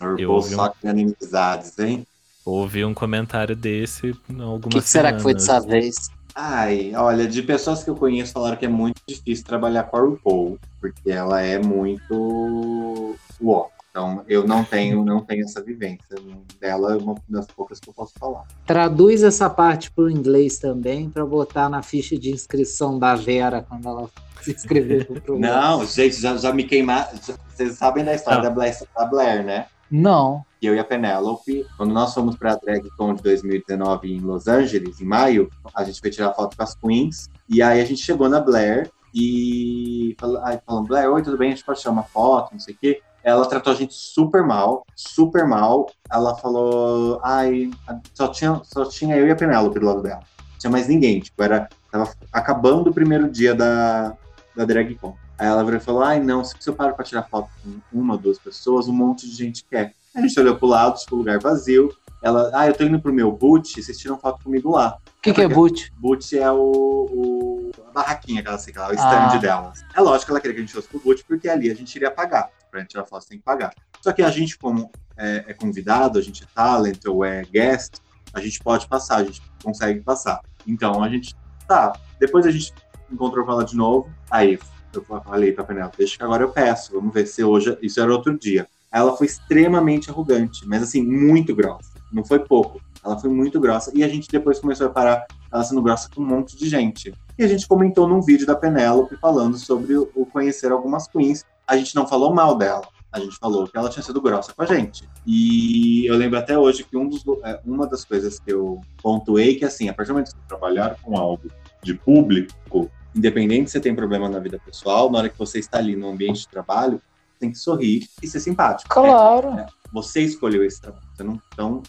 A 0.00 0.04
Eu 0.04 0.30
RuPaul 0.32 0.34
ouvi 0.34 0.54
um- 0.56 0.90
inimizades, 0.90 1.78
hein? 1.78 2.06
Houve 2.44 2.84
um 2.84 2.94
comentário 2.94 3.56
desse 3.56 4.10
há 4.10 4.32
o 4.32 4.42
algumas 4.42 4.74
que, 4.74 4.80
que 4.80 4.88
será 4.88 5.12
que 5.12 5.20
foi 5.20 5.34
dessa 5.34 5.60
vez? 5.60 6.10
Ai, 6.34 6.94
olha, 6.94 7.26
de 7.26 7.42
pessoas 7.42 7.82
que 7.82 7.90
eu 7.90 7.96
conheço 7.96 8.32
falaram 8.34 8.56
que 8.56 8.66
é 8.66 8.68
muito 8.68 9.00
difícil 9.08 9.44
trabalhar 9.44 9.84
com 9.84 9.96
a 9.96 10.00
RuPaul, 10.00 10.58
porque 10.80 11.10
ela 11.10 11.40
é 11.40 11.58
muito 11.58 13.16
uó. 13.40 13.68
Então 13.96 14.22
eu 14.28 14.46
não 14.46 14.62
tenho, 14.62 15.02
não 15.02 15.20
tenho 15.22 15.42
essa 15.44 15.62
vivência. 15.62 16.14
Dela 16.60 16.92
é 16.92 16.96
uma 16.98 17.14
das 17.26 17.46
poucas 17.46 17.80
que 17.80 17.88
eu 17.88 17.94
posso 17.94 18.12
falar. 18.18 18.44
Traduz 18.66 19.22
essa 19.22 19.48
parte 19.48 19.90
para 19.90 20.04
o 20.04 20.10
inglês 20.10 20.58
também, 20.58 21.08
para 21.08 21.24
botar 21.24 21.70
na 21.70 21.82
ficha 21.82 22.18
de 22.18 22.30
inscrição 22.30 22.98
da 22.98 23.14
Vera 23.14 23.64
quando 23.66 23.88
ela 23.88 24.10
se 24.42 24.50
inscrever 24.52 25.06
no 25.08 25.18
programa. 25.18 25.48
Não, 25.78 25.86
gente, 25.86 26.20
já, 26.20 26.36
já 26.36 26.52
me 26.52 26.64
queimaram. 26.64 27.08
já- 27.26 27.38
Vocês 27.48 27.72
sabem 27.78 28.04
da 28.04 28.14
história 28.14 28.40
Não. 28.42 28.44
da 28.44 28.50
Blair, 28.50 28.76
da 28.94 29.06
Blair, 29.06 29.42
né? 29.42 29.66
Não. 29.90 30.44
eu 30.60 30.74
e 30.74 30.78
a 30.78 30.84
Penélope, 30.84 31.64
quando 31.78 31.94
nós 31.94 32.12
fomos 32.12 32.36
para 32.36 32.52
a 32.52 32.56
DragCon 32.56 33.14
de 33.14 33.22
2019 33.22 34.12
em 34.12 34.20
Los 34.20 34.46
Angeles, 34.46 35.00
em 35.00 35.04
maio, 35.06 35.48
a 35.74 35.84
gente 35.84 36.00
foi 36.00 36.10
tirar 36.10 36.34
foto 36.34 36.54
com 36.56 36.62
as 36.62 36.74
queens, 36.74 37.30
e 37.48 37.62
aí 37.62 37.80
a 37.80 37.84
gente 37.84 38.02
chegou 38.02 38.28
na 38.28 38.40
Blair 38.40 38.90
e 39.14 40.14
falou, 40.18 40.38
aí 40.44 40.58
falando, 40.66 40.88
Blair, 40.88 41.08
oi, 41.10 41.22
tudo 41.22 41.38
bem? 41.38 41.52
A 41.52 41.54
gente 41.54 41.64
pode 41.64 41.80
tirar 41.80 41.92
uma 41.92 42.02
foto, 42.02 42.52
não 42.52 42.58
sei 42.58 42.74
o 42.74 42.76
quê. 42.78 43.00
Ela 43.26 43.44
tratou 43.44 43.72
a 43.72 43.76
gente 43.76 43.92
super 43.92 44.44
mal, 44.44 44.86
super 44.94 45.44
mal. 45.44 45.90
Ela 46.08 46.36
falou, 46.36 47.20
ai, 47.24 47.68
só 48.14 48.28
tinha, 48.28 48.60
só 48.62 48.84
tinha 48.84 49.16
eu 49.16 49.26
e 49.26 49.32
a 49.32 49.34
Penélope 49.34 49.80
do 49.80 49.84
lado 49.86 50.00
dela. 50.00 50.20
Não 50.52 50.58
tinha 50.60 50.70
mais 50.70 50.86
ninguém, 50.86 51.18
tipo, 51.18 51.42
era, 51.42 51.68
tava 51.90 52.08
acabando 52.32 52.90
o 52.90 52.94
primeiro 52.94 53.28
dia 53.28 53.52
da, 53.52 54.14
da 54.54 54.64
DragCon. 54.64 55.16
Aí 55.36 55.48
ela 55.48 55.64
virou 55.64 55.80
e 55.80 55.82
falou, 55.82 56.02
ai, 56.04 56.20
não, 56.20 56.44
se 56.44 56.54
eu 56.68 56.72
paro 56.72 56.94
pra 56.94 57.04
tirar 57.04 57.24
foto 57.24 57.48
com 57.64 57.80
uma, 57.92 58.16
duas 58.16 58.38
pessoas, 58.38 58.86
um 58.86 58.92
monte 58.92 59.28
de 59.28 59.34
gente 59.34 59.64
quer. 59.68 59.92
A 60.14 60.20
gente 60.20 60.38
olhou 60.38 60.54
pro 60.54 60.68
lado, 60.68 60.96
tipo, 60.96 61.16
lugar 61.16 61.40
vazio. 61.40 61.92
Ela, 62.22 62.50
ah, 62.54 62.68
eu 62.68 62.74
tô 62.74 62.84
indo 62.84 63.00
pro 63.00 63.12
meu 63.12 63.32
boot, 63.32 63.82
vocês 63.82 63.98
tiram 63.98 64.16
foto 64.18 64.44
comigo 64.44 64.70
lá. 64.70 64.96
O 65.18 65.22
que, 65.22 65.32
que 65.32 65.40
é 65.42 65.48
boot? 65.48 65.92
Boot 65.98 66.38
é 66.38 66.50
o, 66.50 66.56
o- 66.60 67.70
a 67.88 67.92
barraquinha 67.92 68.40
que 68.40 68.48
ela 68.48 68.56
sei 68.56 68.72
lá, 68.74 68.88
o 68.88 68.94
stand 68.94 69.04
Ah. 69.34 69.36
delas. 69.36 69.84
É 69.96 70.00
lógico 70.00 70.26
que 70.26 70.30
ela 70.30 70.40
queria 70.40 70.54
que 70.54 70.60
a 70.60 70.64
gente 70.64 70.72
fosse 70.72 70.86
pro 70.88 71.00
boot, 71.00 71.24
porque 71.24 71.48
ali 71.48 71.70
a 71.70 71.74
gente 71.74 71.94
iria 71.96 72.10
pagar. 72.10 72.48
Pra 72.76 72.82
gente 72.82 72.90
tirar 72.90 73.06
foto, 73.06 73.22
você 73.22 73.30
tem 73.30 73.38
que 73.38 73.44
pagar. 73.44 73.72
Só 74.02 74.12
que 74.12 74.22
a 74.22 74.30
gente, 74.30 74.58
como 74.58 74.90
é, 75.16 75.46
é 75.48 75.54
convidado, 75.54 76.18
a 76.18 76.22
gente 76.22 76.44
é 76.44 76.46
talent 76.54 77.02
ou 77.06 77.24
é 77.24 77.42
guest, 77.42 77.94
a 78.34 78.40
gente 78.40 78.60
pode 78.60 78.86
passar, 78.86 79.16
a 79.16 79.24
gente 79.24 79.40
consegue 79.64 80.00
passar. 80.00 80.42
Então 80.66 81.02
a 81.02 81.08
gente, 81.08 81.34
tá. 81.66 81.94
Depois 82.20 82.44
a 82.44 82.50
gente 82.50 82.74
encontrou 83.10 83.46
com 83.46 83.52
ela 83.52 83.64
de 83.64 83.74
novo. 83.74 84.10
Aí 84.30 84.58
eu 84.92 85.02
falei 85.02 85.52
pra 85.52 85.64
Penélope, 85.64 85.96
deixa 85.96 86.18
que 86.18 86.22
agora 86.22 86.42
eu 86.42 86.50
peço, 86.50 86.92
vamos 86.92 87.14
ver 87.14 87.26
se 87.26 87.42
hoje. 87.42 87.78
Isso 87.80 87.98
era 87.98 88.12
outro 88.12 88.38
dia. 88.38 88.66
Ela 88.92 89.16
foi 89.16 89.26
extremamente 89.26 90.10
arrogante, 90.10 90.68
mas 90.68 90.82
assim, 90.82 91.02
muito 91.02 91.56
grossa. 91.56 91.92
Não 92.12 92.26
foi 92.26 92.40
pouco. 92.40 92.78
Ela 93.02 93.18
foi 93.18 93.30
muito 93.30 93.58
grossa. 93.58 93.90
E 93.94 94.04
a 94.04 94.08
gente 94.08 94.28
depois 94.28 94.58
começou 94.58 94.88
a 94.88 94.90
parar 94.90 95.24
ela 95.50 95.64
sendo 95.64 95.80
grossa 95.80 96.10
com 96.14 96.20
um 96.20 96.26
monte 96.26 96.58
de 96.58 96.68
gente. 96.68 97.14
E 97.38 97.42
a 97.42 97.48
gente 97.48 97.66
comentou 97.66 98.06
num 98.06 98.20
vídeo 98.20 98.46
da 98.46 98.54
Penélope 98.54 99.16
falando 99.16 99.56
sobre 99.56 99.96
o 99.96 100.26
conhecer 100.30 100.70
algumas 100.70 101.08
queens. 101.08 101.42
A 101.66 101.76
gente 101.76 101.94
não 101.94 102.06
falou 102.06 102.32
mal 102.32 102.56
dela. 102.56 102.86
A 103.12 103.18
gente 103.18 103.36
falou 103.38 103.66
que 103.66 103.76
ela 103.76 103.88
tinha 103.88 104.02
sido 104.02 104.20
grossa 104.20 104.52
com 104.52 104.62
a 104.62 104.66
gente. 104.66 105.08
E 105.26 106.06
eu 106.06 106.16
lembro 106.16 106.38
até 106.38 106.58
hoje 106.58 106.84
que 106.84 106.96
um 106.96 107.08
dos, 107.08 107.24
é, 107.44 107.60
uma 107.64 107.86
das 107.86 108.04
coisas 108.04 108.38
que 108.38 108.52
eu 108.52 108.80
pontuei 109.02 109.54
que 109.54 109.64
assim, 109.64 109.88
a 109.88 109.94
partir 109.94 110.08
do 110.08 110.14
momento 110.14 110.32
que 110.32 110.38
você 110.38 110.48
trabalhar 110.48 110.96
com 111.02 111.16
algo 111.16 111.50
de 111.82 111.94
público, 111.94 112.90
independente 113.14 113.70
se 113.70 113.72
você 113.72 113.80
tem 113.80 113.94
problema 113.94 114.28
na 114.28 114.38
vida 114.38 114.60
pessoal, 114.64 115.10
na 115.10 115.18
hora 115.18 115.28
que 115.28 115.38
você 115.38 115.58
está 115.58 115.78
ali 115.78 115.96
no 115.96 116.10
ambiente 116.10 116.40
de 116.40 116.48
trabalho, 116.48 117.00
tem 117.38 117.50
que 117.50 117.58
sorrir 117.58 118.06
e 118.22 118.28
ser 118.28 118.40
simpático. 118.40 118.88
Claro. 118.92 119.48
É, 119.58 119.66
você 119.92 120.20
escolheu 120.20 120.64
esse 120.64 120.80
trabalho. 120.80 121.04
Você 121.14 121.22
não 121.22 121.40
então 121.52 121.82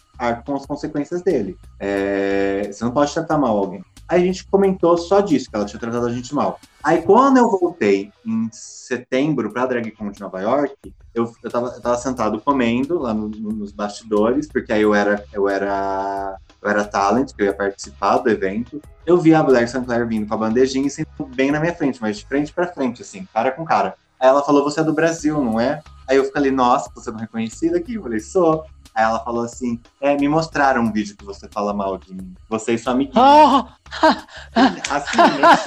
com 0.44 0.54
as 0.54 0.66
consequências 0.66 1.22
dele. 1.22 1.56
É, 1.78 2.70
você 2.72 2.84
não 2.84 2.92
pode 2.92 3.12
tratar 3.12 3.38
mal 3.38 3.56
alguém. 3.56 3.84
A 4.08 4.18
gente 4.18 4.46
comentou 4.50 4.96
só 4.96 5.20
disso, 5.20 5.50
que 5.50 5.56
ela 5.56 5.64
tinha 5.66 5.78
tratado 5.78 6.06
a 6.06 6.12
gente 6.12 6.34
mal. 6.34 6.58
Aí 6.82 7.02
quando 7.02 7.36
eu 7.36 7.50
voltei 7.50 8.10
em 8.24 8.48
setembro 8.52 9.52
pra 9.52 9.66
DragCon 9.66 10.10
de 10.10 10.20
Nova 10.20 10.40
York, 10.40 10.74
eu, 11.14 11.30
eu, 11.42 11.50
tava, 11.50 11.66
eu 11.68 11.80
tava 11.80 11.96
sentado 11.98 12.40
comendo 12.40 12.98
lá 12.98 13.12
no- 13.12 13.28
no- 13.28 13.50
nos 13.52 13.72
bastidores, 13.72 14.48
porque 14.48 14.72
aí 14.72 14.82
eu 14.82 14.94
era, 14.94 15.24
eu 15.32 15.48
era 15.48 16.36
eu 16.60 16.68
era 16.68 16.84
talent, 16.84 17.32
que 17.36 17.42
eu 17.42 17.46
ia 17.46 17.54
participar 17.54 18.18
do 18.18 18.28
evento. 18.28 18.80
Eu 19.06 19.16
vi 19.18 19.32
a 19.32 19.42
Blair 19.42 19.70
Sinclair 19.70 20.06
vindo 20.08 20.26
com 20.26 20.34
a 20.34 20.38
bandejinha 20.38 20.86
e 20.88 20.90
sentou 20.90 21.26
bem 21.26 21.52
na 21.52 21.60
minha 21.60 21.72
frente, 21.74 22.00
mas 22.00 22.18
de 22.18 22.26
frente 22.26 22.52
para 22.52 22.66
frente, 22.66 23.00
assim, 23.02 23.24
cara 23.32 23.52
com 23.52 23.64
cara. 23.64 23.94
Aí 24.20 24.28
ela 24.28 24.42
falou, 24.42 24.64
você 24.64 24.80
é 24.80 24.84
do 24.84 24.92
Brasil, 24.92 25.40
não 25.42 25.60
é? 25.60 25.80
Aí 26.08 26.16
eu 26.16 26.24
falei, 26.32 26.50
nossa, 26.50 26.90
você 26.92 27.10
não 27.12 27.18
é 27.18 27.22
reconhecida 27.22 27.78
aqui? 27.78 27.94
Eu 27.94 28.02
falei, 28.02 28.18
sou. 28.18 28.64
Aí 28.98 29.04
ela 29.04 29.20
falou 29.20 29.44
assim, 29.44 29.80
é, 30.00 30.16
me 30.16 30.28
mostraram 30.28 30.82
um 30.82 30.90
vídeo 30.90 31.16
que 31.16 31.24
você 31.24 31.48
fala 31.48 31.72
mal 31.72 31.96
de 31.98 32.12
mim. 32.12 32.34
Você 32.48 32.74
e 32.74 32.78
sua 32.78 32.94
amiguinha. 32.94 33.22
Oh! 33.24 33.64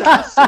assim. 0.03 0.41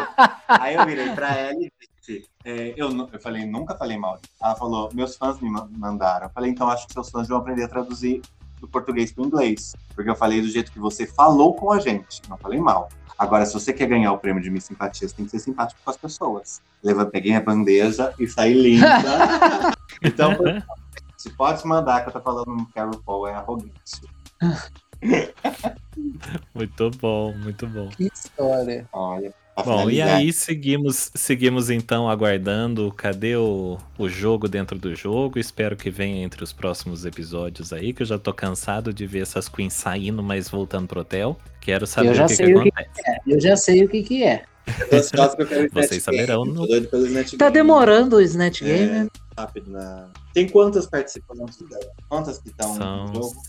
Aí 0.49 0.75
eu 0.75 0.85
virei 0.85 1.09
pra 1.13 1.33
ela 1.33 1.57
e 1.63 1.71
disse, 1.97 2.27
é, 2.43 2.73
eu, 2.75 2.89
eu 3.09 3.21
falei, 3.21 3.45
nunca 3.45 3.73
falei 3.77 3.97
mal. 3.97 4.19
Ela 4.43 4.55
falou, 4.57 4.89
meus 4.93 5.15
fãs 5.15 5.39
me 5.39 5.49
ma- 5.49 5.65
mandaram. 5.71 6.27
Eu 6.27 6.31
falei, 6.31 6.51
então 6.51 6.67
acho 6.67 6.85
que 6.85 6.91
seus 6.91 7.09
fãs 7.09 7.29
vão 7.29 7.37
aprender 7.37 7.63
a 7.63 7.69
traduzir 7.69 8.21
do 8.59 8.67
português 8.67 9.13
para 9.13 9.23
o 9.23 9.27
inglês. 9.27 9.73
Porque 9.95 10.09
eu 10.09 10.15
falei 10.15 10.41
do 10.41 10.49
jeito 10.49 10.69
que 10.69 10.79
você 10.79 11.07
falou 11.07 11.53
com 11.53 11.71
a 11.71 11.79
gente, 11.79 12.21
não 12.27 12.37
falei 12.37 12.59
mal. 12.59 12.89
Agora, 13.17 13.45
se 13.45 13.53
você 13.53 13.71
quer 13.71 13.87
ganhar 13.87 14.11
o 14.11 14.17
prêmio 14.17 14.43
de 14.43 14.49
Miss 14.49 14.65
Simpatia, 14.65 15.07
você 15.07 15.15
tem 15.15 15.23
que 15.23 15.31
ser 15.31 15.39
simpático 15.39 15.79
com 15.85 15.89
as 15.89 15.95
pessoas. 15.95 16.61
Leva, 16.83 17.05
peguei 17.05 17.33
a 17.33 17.39
bandeja 17.39 18.13
e 18.19 18.27
saí 18.27 18.53
linda. 18.53 18.87
então, 20.03 20.33
se 21.23 21.29
pode 21.37 21.65
mandar 21.65 22.01
que 22.03 22.09
eu 22.09 22.13
tô 22.13 22.19
falando 22.21 22.47
no 22.47 22.65
Carol 22.67 22.99
Paul, 23.05 23.27
é 23.27 23.33
arrogância. 23.33 24.07
Muito 26.53 26.89
bom, 26.91 27.33
muito 27.33 27.67
bom. 27.67 27.89
Que 27.89 28.09
história. 28.13 28.87
Olha. 28.91 29.33
pra 29.53 29.63
Bom, 29.63 29.89
e 29.89 30.01
aí 30.01 30.31
seguimos, 30.33 31.11
seguimos 31.13 31.69
então 31.69 32.09
aguardando. 32.09 32.91
Cadê 32.91 33.35
o, 33.35 33.77
o 33.97 34.09
jogo 34.09 34.47
dentro 34.47 34.77
do 34.79 34.95
jogo? 34.95 35.37
Espero 35.37 35.75
que 35.75 35.89
venha 35.89 36.23
entre 36.23 36.43
os 36.43 36.51
próximos 36.53 37.05
episódios 37.05 37.71
aí, 37.73 37.93
que 37.93 38.01
eu 38.01 38.07
já 38.07 38.17
tô 38.17 38.33
cansado 38.33 38.93
de 38.93 39.05
ver 39.05 39.21
essas 39.21 39.47
queens 39.47 39.73
saindo, 39.73 40.23
mas 40.23 40.49
voltando 40.49 40.87
pro 40.87 41.01
hotel. 41.01 41.37
Quero 41.61 41.85
saber 41.85 42.09
Eu 42.09 42.15
já 42.15 42.25
o 42.25 42.27
que, 42.27 42.33
que 42.33 42.37
sei 42.37 42.55
o 42.55 42.63
que- 42.63 42.69
acontece. 42.69 43.01
É, 43.05 43.17
eu 43.27 43.41
já 43.41 43.55
sei 43.55 43.83
o 43.85 43.89
que 43.89 44.03
que 44.03 44.23
é. 44.23 44.43
Que 44.65 44.73
Vocês 45.73 46.01
saberão 46.01 46.45
no- 46.45 46.65
Tá 47.37 47.49
demorando 47.49 48.15
o 48.15 48.21
Snatch 48.21 48.61
É, 48.61 48.65
Game, 48.65 48.85
né? 48.91 49.07
Rápido 49.37 49.71
na... 49.71 50.09
Tem 50.33 50.47
quantas 50.47 50.85
participantes? 50.85 51.57
Quantas 52.09 52.37
que 52.39 52.49
estão 52.49 52.75
São, 52.75 53.05
no 53.05 53.15
jogo? 53.15 53.41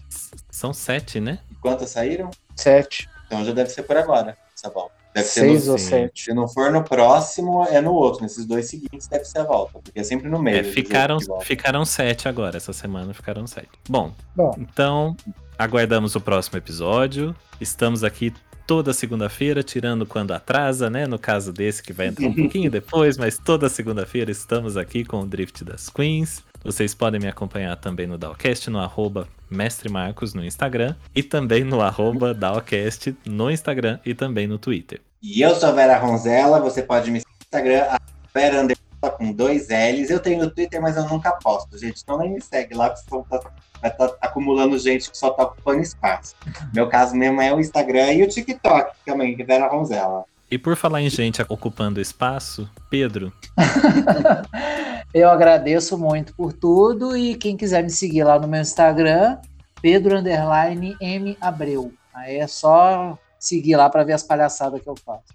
são 0.51 0.73
sete, 0.73 1.21
né? 1.21 1.41
E 1.51 1.55
quantas 1.57 1.91
saíram? 1.91 2.31
Sete. 2.57 3.09
Então 3.27 3.45
já 3.45 3.53
deve 3.53 3.71
ser 3.71 3.83
por 3.83 3.97
agora, 3.97 4.37
essa 4.55 4.71
volta. 4.71 4.95
Deve 5.15 5.29
Seis 5.29 5.63
ser 5.63 5.67
no... 5.67 5.73
ou 5.73 5.79
sim. 5.79 5.89
sete. 5.89 6.25
Se 6.25 6.35
não 6.35 6.49
for 6.49 6.73
no 6.73 6.83
próximo, 6.83 7.65
é 7.67 7.81
no 7.81 7.93
outro. 7.93 8.23
Nesses 8.23 8.45
dois 8.45 8.69
seguintes 8.69 9.07
deve 9.07 9.25
ser 9.25 9.39
a 9.39 9.45
volta. 9.45 9.79
Porque 9.79 10.01
é 10.01 10.03
sempre 10.03 10.29
no 10.29 10.41
meio. 10.41 10.59
É, 10.59 10.65
ficaram, 10.65 11.19
ficaram 11.41 11.85
sete 11.85 12.29
agora, 12.29 12.57
essa 12.57 12.73
semana 12.73 13.15
ficaram 13.15 13.47
sete. 13.47 13.71
Bom, 13.89 14.13
Bom. 14.35 14.55
então 14.59 15.17
aguardamos 15.57 16.17
o 16.17 16.21
próximo 16.21 16.59
episódio. 16.59 17.35
Estamos 17.61 18.03
aqui 18.03 18.35
toda 18.67 18.93
segunda-feira, 18.93 19.63
tirando 19.63 20.07
quando 20.07 20.33
atrasa, 20.33 20.89
né? 20.91 21.07
No 21.07 21.19
caso 21.19 21.53
desse 21.53 21.83
que 21.83 21.93
vai 21.93 22.09
entrar 22.09 22.27
um 22.27 22.35
pouquinho 22.35 22.71
depois, 22.71 23.17
mas 23.17 23.39
toda 23.39 23.69
segunda-feira 23.69 24.31
estamos 24.31 24.77
aqui 24.77 25.05
com 25.05 25.21
o 25.21 25.27
Drift 25.27 25.65
das 25.65 25.89
Queens. 25.89 26.43
Vocês 26.63 26.95
podem 26.95 27.21
me 27.21 27.29
acompanhar 27.29 27.77
também 27.77 28.07
no 28.07 28.17
Dalcast, 28.17 28.71
no 28.71 28.79
arroba 28.79 29.29
Mestre 29.51 29.91
Marcos 29.91 30.35
no 30.35 30.45
Instagram 30.45 30.97
e 31.15 31.23
também 31.23 31.63
no 31.63 31.81
arroba 31.81 32.33
Dalcast 32.33 33.15
no 33.27 33.51
Instagram 33.51 33.99
e 34.05 34.15
também 34.15 34.47
no 34.47 34.59
Twitter. 34.59 35.01
E 35.23 35.43
eu 35.43 35.55
sou 35.55 35.69
a 35.69 35.73
Vera 35.73 35.99
Ronzella. 35.99 36.61
Você 36.61 36.83
pode 36.83 37.11
me 37.11 37.21
seguir 37.21 37.31
no 37.31 37.45
Instagram, 37.45 37.87
a 37.91 38.01
Vera 38.33 38.63
Underscore 39.05 39.17
com 39.17 39.33
dois 39.33 39.69
L's. 39.69 40.11
Eu 40.11 40.21
tenho 40.21 40.45
no 40.45 40.51
Twitter, 40.51 40.81
mas 40.81 40.97
eu 40.97 41.09
nunca 41.09 41.33
posto, 41.33 41.77
gente. 41.79 42.01
Então 42.03 42.19
nem 42.19 42.33
me 42.33 42.41
segue 42.41 42.75
lá, 42.75 42.91
porque 42.91 43.29
tá, 43.29 43.41
vai 43.81 43.91
estar 43.91 44.11
acumulando 44.21 44.79
gente 44.79 45.11
que 45.11 45.17
só 45.17 45.31
tá 45.31 45.45
ocupando 45.45 45.81
espaço. 45.81 46.35
Meu 46.73 46.89
caso 46.89 47.15
mesmo 47.15 47.41
é 47.41 47.53
o 47.53 47.61
Instagram 47.61 48.13
e 48.13 48.23
o 48.23 48.29
TikTok 48.29 48.95
também, 49.05 49.37
que 49.37 49.43
é 49.43 49.45
Vera 49.45 49.69
Ronzella. 49.69 50.25
E 50.51 50.59
por 50.59 50.77
falar 50.77 51.01
em 51.01 51.11
gente 51.11 51.43
ocupando 51.49 52.01
espaço, 52.01 52.69
Pedro, 52.91 53.33
Eu 55.13 55.31
agradeço 55.31 55.97
muito 55.97 56.35
por 56.35 56.53
tudo 56.53 57.17
e 57.17 57.37
quem 57.37 57.57
quiser 57.57 57.83
me 57.83 57.91
seguir 57.91 58.25
lá 58.25 58.39
no 58.39 58.49
meu 58.49 58.61
Instagram, 58.61 59.39
Pedro 59.81 60.19
Underline 60.19 60.97
M 61.01 61.37
Abreu. 61.41 61.93
Aí 62.13 62.37
é 62.39 62.47
só 62.49 63.17
seguir 63.39 63.77
lá 63.77 63.89
para 63.89 64.03
ver 64.03 64.15
as 64.15 64.23
palhaçadas 64.23 64.81
que 64.83 64.89
eu 64.89 64.97
faço. 64.97 65.33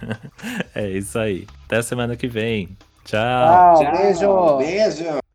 é 0.74 0.90
isso 0.90 1.18
aí. 1.18 1.46
Até 1.64 1.80
semana 1.80 2.14
que 2.16 2.28
vem. 2.28 2.76
Tchau. 3.04 3.82
Tchau, 3.82 3.92
beijo. 3.92 4.56
Beijo! 4.58 5.31